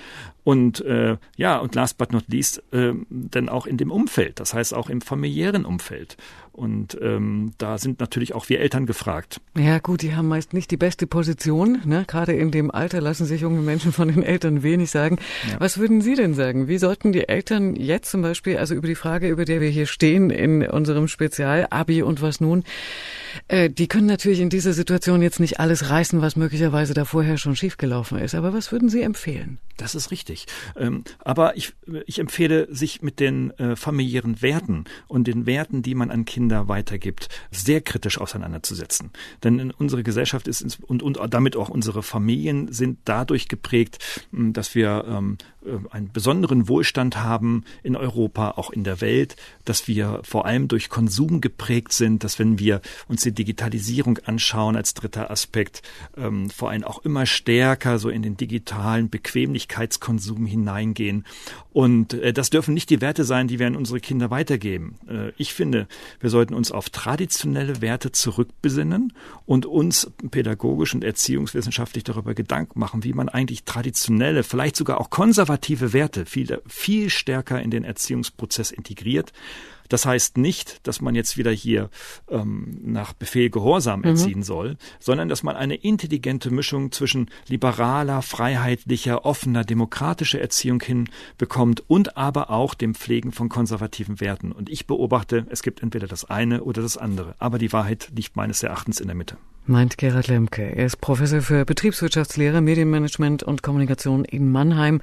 Und 0.45 0.81
äh, 0.83 1.19
ja, 1.37 1.59
und 1.59 1.75
last 1.75 1.99
but 1.99 2.13
not 2.13 2.25
least, 2.29 2.63
äh, 2.73 2.95
dann 3.11 3.49
auch 3.49 3.67
in 3.67 3.77
dem 3.77 3.91
Umfeld, 3.91 4.41
das 4.41 4.55
heißt 4.55 4.73
auch 4.73 4.89
im 4.89 5.01
familiären 5.01 5.65
Umfeld. 5.65 6.17
Und 6.53 6.99
ähm, 7.01 7.53
da 7.59 7.79
sind 7.79 8.01
natürlich 8.01 8.35
auch 8.35 8.49
wir 8.49 8.61
Eltern 8.61 8.87
gefragt. 8.87 9.41
Ja 9.57 9.79
gut, 9.79 10.03
die 10.03 10.15
haben 10.15 10.29
meist 10.29 10.53
nicht 10.53 10.71
die 10.71 10.77
beste 10.77 11.07
Position. 11.07 11.81
Ne? 11.85 12.05
Gerade 12.07 12.33
in 12.33 12.51
dem 12.51 12.71
Alter 12.71 13.01
lassen 13.01 13.25
sich 13.25 13.43
junge 13.43 13.61
Menschen 13.61 13.93
von 13.93 14.09
den 14.09 14.23
Eltern 14.23 14.63
wenig 14.63 14.91
sagen. 14.91 15.19
Ja. 15.51 15.61
Was 15.61 15.79
würden 15.79 16.01
Sie 16.01 16.15
denn 16.15 16.35
sagen? 16.35 16.69
Wie 16.69 16.79
sollten 16.79 17.13
die 17.13 17.29
Eltern 17.29 17.77
jetzt 17.77 18.11
zum 18.11 18.23
Beispiel, 18.23 18.59
also 18.59 18.75
über 18.75 18.89
die 18.89 18.95
Frage, 18.95 19.29
über 19.29 19.45
der 19.45 19.61
wir 19.61 19.69
hier 19.69 19.87
stehen 19.87 20.31
in 20.31 20.63
unserem 20.63 21.09
Spezial, 21.09 21.67
Abi 21.71 22.03
und 22.03 22.21
was 22.21 22.41
nun, 22.41 22.65
äh, 23.49 23.71
die 23.71 23.87
können 23.87 24.07
natürlich 24.07 24.41
in 24.41 24.51
dieser 24.51 24.73
Situation 24.73 25.23
jetzt 25.23 25.41
nicht 25.41 25.61
alles 25.61 25.89
reißen, 25.89 26.21
was 26.21 26.37
möglicherweise 26.37 26.95
da 26.95 27.05
vorher 27.05 27.39
schon 27.39 27.57
schiefgelaufen 27.57 28.19
ist. 28.19 28.35
Aber 28.35 28.53
was 28.53 28.73
würden 28.73 28.89
Sie 28.89 29.03
empfehlen? 29.03 29.59
Das 29.77 29.95
ist 29.95 30.11
richtig. 30.11 30.47
Ähm, 30.77 31.05
aber 31.21 31.57
ich, 31.57 31.73
ich 32.07 32.19
empfehle, 32.19 32.69
sich 32.75 33.01
mit 33.01 33.19
den 33.19 33.51
äh, 33.59 33.77
familiären 33.77 34.43
Werten 34.43 34.85
und 35.09 35.27
den 35.27 35.47
Werten, 35.47 35.83
die 35.83 35.95
man 35.95 36.11
an 36.11 36.25
Kinder 36.25 36.40
Kinder 36.41 36.69
weitergibt, 36.69 37.29
sehr 37.51 37.83
kritisch 37.83 38.19
auseinanderzusetzen. 38.19 39.11
Denn 39.45 39.73
unsere 39.73 40.03
Gesellschaft 40.03 40.49
ist 40.49 40.83
und, 40.83 41.03
und 41.03 41.19
damit 41.29 41.55
auch 41.55 41.69
unsere 41.69 42.03
Familien 42.03 42.73
sind 42.73 42.99
dadurch 43.05 43.47
geprägt, 43.49 44.23
dass 44.33 44.75
wir 44.75 45.05
ähm, 45.07 45.37
äh, 45.60 45.60
einen 45.91 46.11
besonderen 46.11 46.69
Wohlstand 46.69 47.19
haben 47.19 47.65
in 47.83 47.95
Europa, 47.95 48.53
auch 48.53 48.71
in 48.71 48.83
der 48.83 49.03
Welt, 49.03 49.37
dass 49.67 49.89
wir 49.89 50.21
vor 50.23 50.47
allem 50.47 50.69
durch 50.69 50.89
Konsum 50.89 51.43
geprägt 51.43 51.93
sind, 51.93 52.25
dass 52.25 52.39
wenn 52.39 52.59
wir 52.59 52.81
uns 53.09 53.23
die 53.23 53.33
Digitalisierung 53.33 54.19
anschauen 54.25 54.75
als 54.75 54.95
dritter 54.95 55.31
Aspekt, 55.31 55.83
ähm, 56.17 56.49
vor 56.49 56.71
allem 56.71 56.85
auch 56.85 57.05
immer 57.05 57.27
stärker 57.27 57.99
so 57.99 58.09
in 58.09 58.23
den 58.23 58.39
digitalen 58.39 59.11
Bequemlichkeitskonsum 59.11 60.47
hineingehen. 60.47 61.27
Und 61.73 62.15
äh, 62.15 62.33
das 62.33 62.49
dürfen 62.49 62.73
nicht 62.73 62.89
die 62.89 63.03
Werte 63.03 63.25
sein, 63.25 63.47
die 63.47 63.59
wir 63.59 63.67
an 63.67 63.77
unsere 63.77 64.01
Kinder 64.01 64.31
weitergeben. 64.31 64.97
Äh, 65.09 65.33
ich 65.37 65.53
finde, 65.53 65.89
wir 66.21 66.31
sollten 66.31 66.55
uns 66.55 66.73
auf 66.73 66.89
traditionelle 66.89 67.83
Werte 67.83 68.13
zurückbesinnen 68.13 69.13
und 69.45 69.67
uns 69.67 70.11
pädagogisch 70.31 70.95
und 70.95 71.05
erziehungswissenschaftlich 71.05 72.05
darüber 72.05 72.33
Gedanken 72.35 72.81
machen, 72.81 73.05
wie 73.05 73.13
man 73.13 73.29
eigentlich 73.29 73.65
traditionelle, 73.65 74.43
vielleicht 74.43 74.77
sogar 74.77 74.99
auch 75.01 75.11
konservative 75.11 75.50
konservative 75.51 75.93
Werte 75.93 76.27
viel, 76.27 76.63
viel 76.69 77.11
stärker 77.11 77.61
in 77.61 77.71
den 77.71 77.83
Erziehungsprozess 77.83 78.71
integriert. 78.71 79.33
Das 79.89 80.07
heißt 80.07 80.39
nicht, 80.39 80.87
dass 80.87 81.01
man 81.01 81.17
jetzt 81.17 81.37
wieder 81.37 81.51
hier 81.51 81.91
ähm, 82.29 82.79
nach 82.85 83.13
Befehl 83.13 83.51
Gehorsam 83.51 84.01
mhm. 84.01 84.05
erziehen 84.07 84.39
mhm. 84.39 84.45
soll, 84.45 84.77
sondern 85.01 85.29
dass 85.29 85.43
man 85.43 85.57
eine 85.57 85.75
intelligente 85.75 86.53
Mischung 86.53 86.93
zwischen 86.93 87.29
liberaler, 87.49 88.23
freiheitlicher, 88.23 89.25
offener, 89.25 89.65
demokratischer 89.65 90.41
Erziehung 90.41 90.81
hinbekommt 90.81 91.83
und 91.89 92.17
aber 92.17 92.51
auch 92.51 92.75
dem 92.75 92.95
Pflegen 92.95 93.33
von 93.33 93.49
konservativen 93.49 94.21
Werten. 94.21 94.53
Und 94.53 94.71
ich 94.71 94.87
beobachte, 94.87 95.47
es 95.51 95.65
gibt 95.65 95.83
entweder 95.83 96.07
das 96.07 96.25
eine 96.25 96.63
oder 96.63 96.83
das 96.83 96.97
andere. 96.97 97.35
Aber 97.41 97.59
die 97.59 97.73
Wahrheit 97.73 98.13
liegt 98.15 98.37
meines 98.37 98.63
Erachtens 98.63 99.01
in 99.01 99.09
der 99.09 99.17
Mitte 99.17 99.37
meint 99.71 99.97
Gerhard 99.97 100.29
Lemke. 100.29 100.63
Er 100.63 100.87
ist 100.87 101.01
Professor 101.01 101.41
für 101.41 101.65
Betriebswirtschaftslehre, 101.65 102.61
Medienmanagement 102.61 103.43
und 103.43 103.63
Kommunikation 103.63 104.25
in 104.25 104.51
Mannheim. 104.51 105.01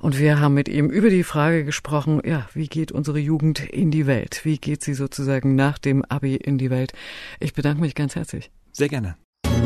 Und 0.00 0.18
wir 0.18 0.40
haben 0.40 0.54
mit 0.54 0.68
ihm 0.68 0.90
über 0.90 1.10
die 1.10 1.22
Frage 1.22 1.64
gesprochen, 1.64 2.20
ja, 2.24 2.48
wie 2.54 2.66
geht 2.66 2.90
unsere 2.90 3.18
Jugend 3.18 3.60
in 3.60 3.90
die 3.90 4.06
Welt? 4.06 4.40
Wie 4.44 4.58
geht 4.58 4.82
sie 4.82 4.94
sozusagen 4.94 5.54
nach 5.54 5.78
dem 5.78 6.04
Abi 6.04 6.34
in 6.34 6.58
die 6.58 6.70
Welt? 6.70 6.92
Ich 7.38 7.52
bedanke 7.52 7.80
mich 7.80 7.94
ganz 7.94 8.16
herzlich. 8.16 8.50
Sehr 8.72 8.88
gerne. 8.88 9.16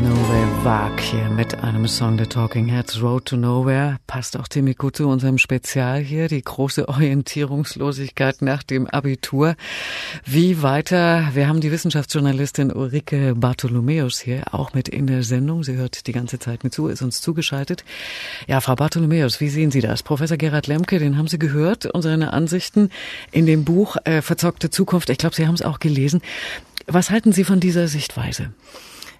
Nowhere 0.01 0.65
Wag 0.65 1.01
hier 1.01 1.29
mit 1.29 1.55
einem 1.59 1.87
Song 1.87 2.15
der 2.17 2.29
Talking 2.29 2.67
Heads 2.67 3.01
Road 3.01 3.25
to 3.25 3.35
Nowhere. 3.35 3.97
Passt 4.07 4.37
auch 4.37 4.47
ziemlich 4.47 4.77
gut 4.77 4.95
zu 4.95 5.07
unserem 5.07 5.37
Spezial 5.37 5.99
hier, 5.99 6.27
die 6.29 6.41
große 6.41 6.87
Orientierungslosigkeit 6.87 8.41
nach 8.41 8.63
dem 8.63 8.87
Abitur. 8.87 9.55
Wie 10.25 10.61
weiter? 10.61 11.29
Wir 11.33 11.47
haben 11.47 11.59
die 11.59 11.71
Wissenschaftsjournalistin 11.71 12.71
Ulrike 12.71 13.35
Bartholomäus 13.35 14.21
hier 14.21 14.43
auch 14.53 14.73
mit 14.73 14.87
in 14.87 15.07
der 15.07 15.23
Sendung. 15.23 15.63
Sie 15.63 15.75
hört 15.75 16.07
die 16.07 16.13
ganze 16.13 16.39
Zeit 16.39 16.63
mit 16.63 16.73
zu, 16.73 16.87
ist 16.87 17.01
uns 17.01 17.21
zugeschaltet. 17.21 17.83
Ja, 18.47 18.61
Frau 18.61 18.75
Bartholomäus, 18.75 19.41
wie 19.41 19.49
sehen 19.49 19.69
Sie 19.71 19.81
das? 19.81 20.01
Professor 20.01 20.37
Gerhard 20.37 20.67
Lemke, 20.67 20.99
den 20.99 21.17
haben 21.17 21.27
Sie 21.27 21.39
gehört 21.39 21.85
und 21.85 22.01
seine 22.01 22.31
Ansichten 22.31 22.89
in 23.31 23.45
dem 23.45 23.65
Buch 23.65 23.97
äh, 24.05 24.21
Verzockte 24.21 24.69
Zukunft. 24.69 25.09
Ich 25.09 25.17
glaube, 25.17 25.35
Sie 25.35 25.45
haben 25.45 25.55
es 25.55 25.61
auch 25.61 25.79
gelesen. 25.79 26.21
Was 26.87 27.09
halten 27.09 27.31
Sie 27.31 27.43
von 27.43 27.59
dieser 27.59 27.87
Sichtweise? 27.87 28.53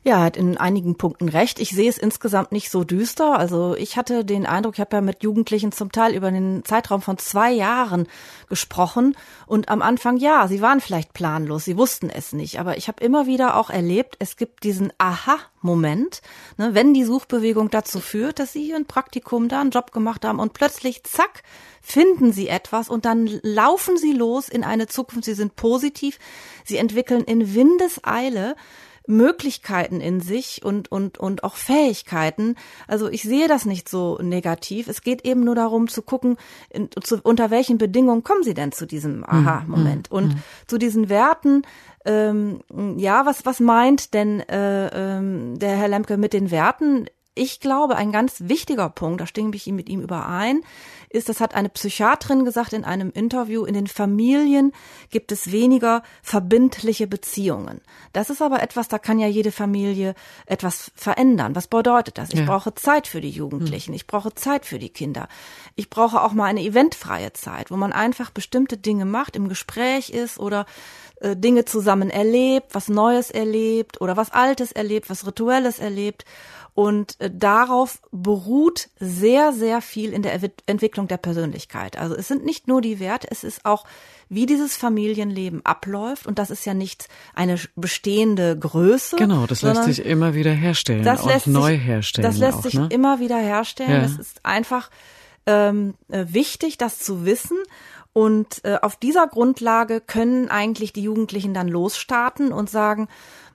Ja, 0.06 0.20
hat 0.20 0.36
in 0.36 0.58
einigen 0.58 0.96
Punkten 0.96 1.30
recht. 1.30 1.60
Ich 1.60 1.70
sehe 1.70 1.90
es 1.90 1.98
insgesamt 1.98 2.52
nicht 2.52 2.70
so 2.70 2.84
düster. 2.84 3.40
Also 3.40 3.74
ich 3.78 3.96
hatte 3.96 4.26
den 4.26 4.46
Eindruck, 4.46 4.74
ich 4.74 4.82
habe 4.82 4.98
ja 4.98 5.02
mit 5.02 5.24
Jugendlichen 5.24 5.72
zum 5.72 5.94
Teil 5.94 6.14
über 6.14 6.30
den 6.30 6.66
Zeitraum 6.66 7.02
von 7.02 7.18
zwei 7.18 7.54
Jahren 7.54 8.08
gesprochen. 8.50 9.16
Und 9.48 9.70
am 9.70 9.82
Anfang, 9.82 10.18
ja, 10.18 10.50
sie 10.50 10.62
waren 10.62 10.82
vielleicht 10.82 11.14
planlos, 11.14 11.64
sie 11.64 11.78
wussten 11.78 12.10
es 12.10 12.34
nicht. 12.34 12.60
Aber 12.60 12.76
ich 12.76 12.90
habe 12.90 13.02
immer 13.02 13.28
wieder 13.28 13.56
auch 13.56 13.70
erlebt, 13.70 14.18
es 14.20 14.36
gibt 14.36 14.66
diesen 14.66 14.92
Aha-Moment, 14.98 16.22
ne, 16.58 16.76
wenn 16.76 16.94
die 16.94 17.06
Suchbewegung 17.06 17.70
dazu 17.70 18.02
führt, 18.02 18.40
dass 18.40 18.52
sie 18.52 18.64
hier 18.66 18.76
ein 18.76 18.86
Praktikum 18.86 19.48
da 19.48 19.62
einen 19.62 19.72
Job 19.72 19.94
gemacht 19.94 20.26
haben 20.26 20.40
und 20.40 20.52
plötzlich, 20.52 21.06
zack, 21.06 21.44
finden 21.82 22.34
sie 22.34 22.50
etwas 22.50 22.90
und 22.90 23.06
dann 23.06 23.40
laufen 23.42 23.96
sie 23.96 24.12
los 24.12 24.50
in 24.50 24.66
eine 24.66 24.88
Zukunft. 24.88 25.24
Sie 25.24 25.34
sind 25.34 25.56
positiv, 25.56 26.20
sie 26.66 26.76
entwickeln 26.76 27.24
in 27.24 27.56
Windeseile 27.56 28.58
Möglichkeiten 29.08 30.00
in 30.02 30.22
sich 30.22 30.64
und, 30.64 30.92
und, 30.92 31.18
und 31.18 31.44
auch 31.44 31.56
Fähigkeiten. 31.56 32.56
Also 32.88 33.10
ich 33.10 33.24
sehe 33.24 33.48
das 33.48 33.66
nicht 33.66 33.90
so 33.90 34.18
negativ. 34.22 34.88
Es 34.88 35.02
geht 35.02 35.26
eben 35.26 35.44
nur 35.44 35.56
darum 35.56 35.88
zu 35.88 36.02
gucken, 36.02 36.38
in, 36.70 36.90
zu, 37.02 37.20
unter 37.22 37.52
welchen 37.52 37.78
Bedingungen 37.78 38.24
kommen 38.24 38.44
sie 38.44 38.54
denn 38.54 38.72
zu 38.72 38.86
diesem 38.86 39.18
mhm. 39.18 39.26
Aha-Moment. 39.26 40.10
Mhm. 40.10 40.18
Und 40.18 40.28
mhm. 40.30 40.44
zu 40.68 40.78
diesen 40.78 41.10
Werten, 41.10 41.64
ähm, 42.06 42.60
ja, 42.98 43.26
was, 43.26 43.46
was 43.46 43.60
meint 43.60 44.14
denn 44.14 44.40
äh, 44.42 44.88
ähm, 45.18 45.60
der 45.60 45.76
Herr 45.76 45.88
Lemke 45.88 46.18
mit 46.18 46.34
den 46.34 46.52
Werten? 46.52 47.08
Ich 47.36 47.60
glaube, 47.60 47.96
ein 47.96 48.12
ganz 48.12 48.36
wichtiger 48.42 48.90
Punkt, 48.90 49.20
da 49.20 49.26
stimme 49.26 49.56
ich 49.56 49.66
mit 49.68 49.90
ihm 49.90 50.02
überein, 50.02 50.62
ist, 51.10 51.30
das 51.30 51.42
hat 51.42 51.56
eine 51.56 51.70
Psychiatrin 51.70 52.46
gesagt 52.46 52.74
in 52.74 52.84
einem 52.84 53.12
Interview, 53.12 53.66
in 53.66 53.74
den 53.74 53.88
Familien 53.88 54.72
gibt 55.10 55.32
es 55.32 55.52
weniger 55.52 56.04
verbindliche 56.22 57.08
Beziehungen. 57.08 57.82
Das 58.14 58.30
ist 58.30 58.42
aber 58.42 58.62
etwas, 58.62 58.88
da 58.88 59.00
kann 59.00 59.18
ja 59.18 59.28
jede 59.28 59.52
Familie 59.52 60.14
etwas 60.46 60.92
verändern. 60.96 61.56
Was 61.56 61.68
bedeutet 61.68 62.20
das? 62.20 62.30
Ich 62.30 62.40
ja. 62.40 62.46
brauche 62.46 62.76
Zeit 62.76 63.08
für 63.08 63.22
die 63.22 63.32
Jugendlichen, 63.32 63.90
hm. 63.90 63.96
ich 63.96 64.06
brauche 64.06 64.36
Zeit 64.36 64.66
für 64.66 64.78
die 64.78 64.90
Kinder. 64.90 65.28
Ich 65.76 65.90
brauche 65.90 66.22
auch 66.22 66.34
mal 66.34 66.46
eine 66.46 66.62
eventfreie 66.62 67.34
Zeit, 67.34 67.72
wo 67.72 67.78
man 67.78 67.94
einfach 67.94 68.30
bestimmte 68.30 68.78
Dinge 68.78 69.06
macht, 69.06 69.36
im 69.36 69.50
Gespräch 69.50 70.12
ist 70.12 70.40
oder 70.40 70.68
äh, 71.24 71.36
Dinge 71.36 71.66
zusammen 71.66 72.10
erlebt, 72.10 72.68
was 72.74 72.90
Neues 72.90 73.32
erlebt 73.32 74.02
oder 74.02 74.18
was 74.18 74.32
Altes 74.32 74.72
erlebt, 74.72 75.10
was 75.10 75.26
Rituelles 75.26 75.80
erlebt. 75.80 76.26
Und 76.76 77.20
äh, 77.20 77.30
darauf 77.32 78.02
beruht 78.12 78.90
sehr, 79.00 79.54
sehr 79.54 79.82
viel 79.82 80.12
in 80.12 80.24
der 80.24 80.40
Entwicklung 80.66 81.08
der 81.08 81.18
Persönlichkeit. 81.18 81.98
Also 81.98 82.16
es 82.16 82.28
sind 82.28 82.46
nicht 82.46 82.68
nur 82.68 82.82
die 82.82 83.00
Werte, 83.00 83.28
es 83.30 83.44
ist 83.44 83.64
auch, 83.66 83.86
wie 84.28 84.48
dieses 84.48 84.76
Familienleben 84.76 85.64
abläuft. 85.66 86.26
Und 86.26 86.40
das 86.40 86.50
ist 86.50 86.66
ja 86.66 86.74
nicht 86.74 87.08
eine 87.36 87.60
bestehende 87.76 88.58
Größe. 88.58 89.18
Genau, 89.18 89.46
das 89.46 89.62
lässt 89.62 89.84
sich 89.84 90.04
immer 90.04 90.34
wieder 90.34 90.52
herstellen 90.52 91.04
das 91.04 91.26
lässt 91.26 91.48
und 91.48 91.54
neu 91.54 91.78
herstellen. 91.78 92.28
Das 92.28 92.38
lässt 92.38 92.60
auch, 92.60 92.64
sich 92.64 92.74
ne? 92.74 92.88
immer 92.90 93.20
wieder 93.20 93.38
herstellen. 93.38 93.92
Ja. 93.92 94.02
Das 94.02 94.18
ist 94.18 94.44
einfach 94.44 94.90
ähm, 95.46 95.94
äh, 96.10 96.26
wichtig, 96.30 96.78
das 96.78 97.00
zu 97.00 97.26
wissen. 97.26 97.58
Und 98.14 98.64
äh, 98.64 98.78
auf 98.82 98.96
dieser 98.96 99.28
Grundlage 99.28 100.00
können 100.00 100.50
eigentlich 100.50 100.94
die 100.94 101.02
Jugendlichen 101.02 101.54
dann 101.54 101.68
losstarten 101.68 102.52
und 102.54 102.70
sagen, 102.70 103.08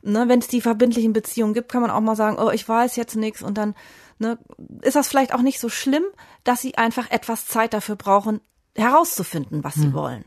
ne, 0.03 0.25
wenn 0.29 0.41
es 0.41 0.49
die 0.49 0.61
verbindlichen 0.61 1.13
Beziehungen 1.13 1.55
gibt, 1.55 1.71
kann 1.71 1.83
man 1.83 1.91
auch 1.91 2.01
mal 2.01 2.17
sagen, 2.17 2.37
oh, 2.39 2.51
ich 2.51 2.69
weiß 2.69 2.97
jetzt 2.97 3.17
nichts 3.17 3.43
und 3.43 3.59
dann 3.59 3.75
ne, 4.19 4.39
ist 4.83 4.97
das 4.97 5.09
vielleicht 5.09 5.35
auch 5.35 5.43
nicht 5.43 5.61
so 5.61 5.69
schlimm, 5.69 6.05
dass 6.45 6.63
sie 6.63 6.77
einfach 6.77 7.11
etwas 7.11 7.47
Zeit 7.47 7.73
dafür 7.73 7.97
brauchen, 7.97 8.41
herauszufinden, 8.77 9.65
was 9.65 9.77
hm. 9.77 9.83
sie 9.83 9.95
wollen. 9.95 10.25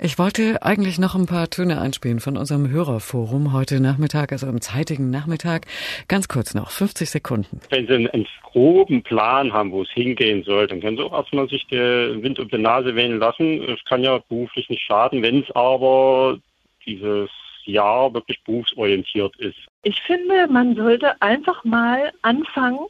Ich 0.00 0.16
wollte 0.16 0.62
eigentlich 0.62 1.00
noch 1.00 1.16
ein 1.16 1.26
paar 1.26 1.50
Töne 1.50 1.80
einspielen 1.80 2.20
von 2.20 2.36
unserem 2.36 2.70
Hörerforum 2.70 3.52
heute 3.52 3.80
Nachmittag, 3.80 4.30
also 4.30 4.46
am 4.46 4.60
zeitigen 4.60 5.10
Nachmittag. 5.10 5.66
Ganz 6.06 6.28
kurz 6.28 6.54
noch, 6.54 6.70
50 6.70 7.10
Sekunden. 7.10 7.60
Wenn 7.70 7.88
Sie 7.88 7.94
einen, 7.94 8.06
einen 8.06 8.26
groben 8.44 9.02
Plan 9.02 9.52
haben, 9.52 9.72
wo 9.72 9.82
es 9.82 9.90
hingehen 9.90 10.44
soll, 10.44 10.68
dann 10.68 10.80
können 10.80 10.98
Sie 10.98 11.02
auch 11.02 11.12
erstmal 11.12 11.48
sich 11.48 11.66
den 11.66 12.22
Wind 12.22 12.38
um 12.38 12.48
die 12.48 12.58
Nase 12.58 12.94
wehen 12.94 13.18
lassen. 13.18 13.60
Es 13.64 13.84
kann 13.86 14.04
ja 14.04 14.18
beruflich 14.28 14.70
nicht 14.70 14.82
schaden, 14.82 15.20
wenn 15.22 15.42
es 15.42 15.50
aber 15.56 16.38
dieses 16.86 17.28
Jahr 17.68 18.12
wirklich 18.14 18.42
berufsorientiert 18.44 19.36
ist. 19.36 19.58
Ich 19.82 20.00
finde, 20.02 20.46
man 20.48 20.74
sollte 20.74 21.20
einfach 21.20 21.64
mal 21.64 22.12
anfangen, 22.22 22.80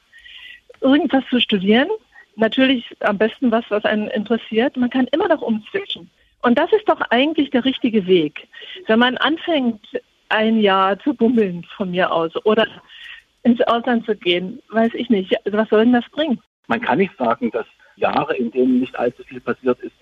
irgendwas 0.80 1.24
zu 1.30 1.40
studieren. 1.40 1.88
Natürlich 2.36 2.84
am 3.00 3.18
besten 3.18 3.50
was, 3.50 3.64
was 3.68 3.84
einen 3.84 4.08
interessiert. 4.08 4.76
Man 4.76 4.90
kann 4.90 5.08
immer 5.08 5.28
noch 5.28 5.42
umswitchen. 5.42 6.08
Und 6.42 6.56
das 6.56 6.72
ist 6.72 6.88
doch 6.88 7.00
eigentlich 7.10 7.50
der 7.50 7.64
richtige 7.64 8.06
Weg. 8.06 8.46
Wenn 8.86 9.00
man 9.00 9.16
anfängt, 9.16 9.84
ein 10.28 10.60
Jahr 10.60 10.98
zu 11.00 11.14
bummeln 11.14 11.64
von 11.76 11.90
mir 11.90 12.12
aus 12.12 12.32
oder 12.44 12.66
ins 13.42 13.60
Ausland 13.62 14.06
zu 14.06 14.14
gehen, 14.14 14.60
weiß 14.70 14.94
ich 14.94 15.08
nicht. 15.10 15.34
Was 15.46 15.68
soll 15.68 15.84
denn 15.84 15.94
das 15.94 16.08
bringen? 16.10 16.40
Man 16.66 16.80
kann 16.80 16.98
nicht 16.98 17.16
sagen, 17.16 17.50
dass 17.50 17.66
Jahre, 17.96 18.36
in 18.36 18.50
denen 18.50 18.80
nicht 18.80 18.96
allzu 18.96 19.24
viel 19.24 19.40
passiert 19.40 19.80
ist, 19.80 19.94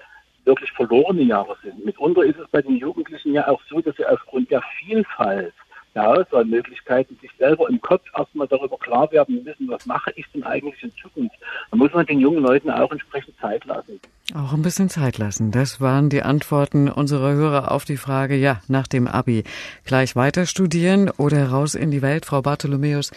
wirklich 0.47 0.71
verlorene 0.73 1.23
Jahre 1.23 1.57
sind. 1.63 1.85
Mitunter 1.85 2.25
ist 2.25 2.39
es 2.39 2.49
bei 2.51 2.63
den 2.63 2.77
Jugendlichen 2.77 3.35
ja 3.35 3.47
auch 3.49 3.61
so, 3.69 3.81
dass 3.81 3.97
sie 3.97 4.07
aufgrund 4.07 4.51
der 4.51 4.63
Vielfalt 4.79 5.53
ja, 5.97 6.15
so 6.31 6.45
Möglichkeiten, 6.45 7.17
sich 7.23 7.31
selber 7.39 7.71
im 7.71 7.81
Kopf 7.81 8.03
erstmal 8.17 8.47
darüber 8.47 8.77
klar 8.77 9.11
werden 9.13 9.43
müssen, 9.43 9.67
was 9.67 9.87
mache 9.87 10.13
ich 10.15 10.27
denn 10.35 10.45
eigentlich 10.45 10.83
in 10.83 10.93
Zukunft. 11.01 11.35
Da 11.71 11.77
muss 11.77 11.93
man 11.95 12.05
den 12.05 12.21
jungen 12.21 12.43
Leuten 12.43 12.71
auch 12.71 12.93
entsprechend 12.93 13.35
Zeit 13.41 13.65
lassen. 13.65 13.99
Auch 14.35 14.53
ein 14.53 14.61
bisschen 14.61 14.91
Zeit 14.91 15.17
lassen. 15.17 15.53
Das 15.53 15.81
waren 15.81 16.11
die 16.11 16.23
Antworten 16.23 16.91
unserer 16.91 17.33
Hörer 17.33 17.73
auf 17.73 17.87
die 17.87 17.97
Frage, 17.97 18.37
ja, 18.37 18.61
nach 18.69 18.87
dem 18.87 19.09
Abi 19.09 19.45
gleich 19.87 20.15
weiter 20.17 20.45
studieren 20.45 21.11
oder 21.17 21.49
raus 21.49 21.75
in 21.75 21.91
die 21.91 22.03
Welt, 22.03 22.27
Frau 22.27 22.43
Bartholomäus. 22.43 23.11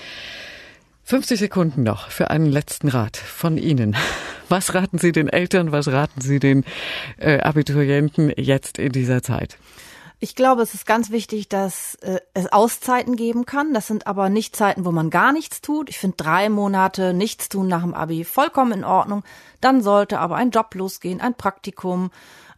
50 1.09 1.39
Sekunden 1.39 1.81
noch 1.81 2.11
für 2.11 2.29
einen 2.29 2.45
letzten 2.45 2.87
Rat 2.87 3.17
von 3.17 3.57
Ihnen. 3.57 3.97
Was 4.47 4.75
raten 4.75 4.99
Sie 4.99 5.11
den 5.11 5.27
Eltern, 5.27 5.71
was 5.71 5.87
raten 5.87 6.21
Sie 6.21 6.37
den 6.37 6.63
äh, 7.17 7.39
Abiturienten 7.39 8.31
jetzt 8.37 8.77
in 8.77 8.91
dieser 8.91 9.23
Zeit? 9.23 9.57
Ich 10.19 10.35
glaube, 10.35 10.61
es 10.61 10.75
ist 10.75 10.85
ganz 10.85 11.09
wichtig, 11.09 11.49
dass 11.49 11.95
äh, 12.01 12.19
es 12.35 12.51
Auszeiten 12.51 13.15
geben 13.15 13.47
kann. 13.47 13.73
Das 13.73 13.87
sind 13.87 14.05
aber 14.05 14.29
nicht 14.29 14.55
Zeiten, 14.55 14.85
wo 14.85 14.91
man 14.91 15.09
gar 15.09 15.33
nichts 15.33 15.61
tut. 15.61 15.89
Ich 15.89 15.97
finde 15.97 16.17
drei 16.17 16.47
Monate 16.47 17.15
nichts 17.15 17.49
tun 17.49 17.67
nach 17.67 17.81
dem 17.81 17.95
Abi 17.95 18.23
vollkommen 18.23 18.73
in 18.73 18.83
Ordnung. 18.83 19.23
Dann 19.61 19.81
sollte 19.81 20.19
aber 20.19 20.35
ein 20.35 20.51
Job 20.51 20.75
losgehen, 20.75 21.21
ein 21.21 21.33
Praktikum, 21.33 22.11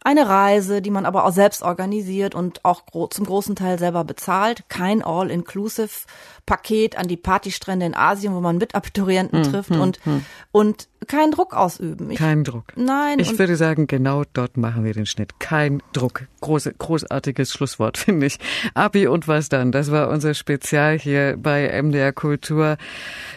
eine 0.04 0.28
Reise, 0.28 0.82
die 0.82 0.90
man 0.90 1.06
aber 1.06 1.24
auch 1.24 1.32
selbst 1.32 1.62
organisiert 1.62 2.34
und 2.34 2.64
auch 2.64 2.86
gro 2.86 3.06
zum 3.06 3.26
großen 3.26 3.56
Teil 3.56 3.78
selber 3.78 4.04
bezahlt. 4.04 4.64
Kein 4.68 5.02
All-Inclusive-Paket 5.02 6.96
an 6.96 7.08
die 7.08 7.16
Partystrände 7.16 7.86
in 7.86 7.94
Asien, 7.94 8.34
wo 8.34 8.40
man 8.40 8.58
mit 8.58 8.74
Abiturienten 8.74 9.44
hm, 9.44 9.50
trifft 9.50 9.70
hm, 9.70 9.80
und, 9.80 10.04
hm. 10.04 10.24
und 10.50 10.88
keinen 11.06 11.32
Druck 11.32 11.54
ausüben. 11.54 12.10
Ich, 12.10 12.18
kein 12.18 12.44
Druck. 12.44 12.72
Nein. 12.76 13.18
Ich 13.18 13.38
würde 13.38 13.56
sagen, 13.56 13.86
genau 13.86 14.24
dort 14.32 14.56
machen 14.56 14.84
wir 14.84 14.92
den 14.92 15.06
Schnitt. 15.06 15.38
Kein 15.38 15.82
Druck. 15.92 16.26
Große, 16.40 16.74
großartiges 16.76 17.52
Schlusswort, 17.52 17.98
finde 17.98 18.26
ich. 18.26 18.38
Abi 18.74 19.06
und 19.06 19.28
was 19.28 19.48
dann? 19.48 19.72
Das 19.72 19.90
war 19.90 20.08
unser 20.08 20.34
Spezial 20.34 20.98
hier 20.98 21.36
bei 21.36 21.82
MDR 21.82 22.12
Kultur. 22.12 22.76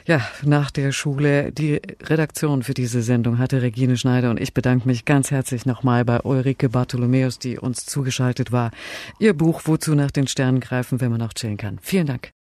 Ja, 0.06 0.22
nach 0.44 0.72
der 0.72 0.92
Schule. 0.92 1.52
Die 1.52 1.82
Redaktion 2.04 2.64
für 2.64 2.74
diese 2.74 3.02
Sendung 3.02 3.38
hatte 3.38 3.62
Regine 3.62 3.98
Schneider 3.98 4.30
und 4.30 4.40
ich 4.40 4.54
bedanke 4.54 4.88
mich 4.88 5.06
ganz 5.06 5.32
herzlich 5.32 5.66
nochmal 5.66 6.06
bei 6.06 6.20
Ulrike 6.22 6.70
Bartholomäus, 6.70 7.40
die 7.40 7.58
uns 7.58 7.86
zugeschaltet 7.86 8.52
war. 8.52 8.72
Ihr 9.20 9.34
Buch 9.34 9.62
Wozu 9.66 9.96
nach 9.96 10.12
den 10.12 10.28
Sternen 10.28 10.60
greifen, 10.60 11.02
wenn 11.02 11.12
man 11.12 11.22
auch 11.22 11.34
chillen 11.34 11.58
kann. 11.58 11.80
Vielen 11.82 12.08
Dank. 12.08 12.32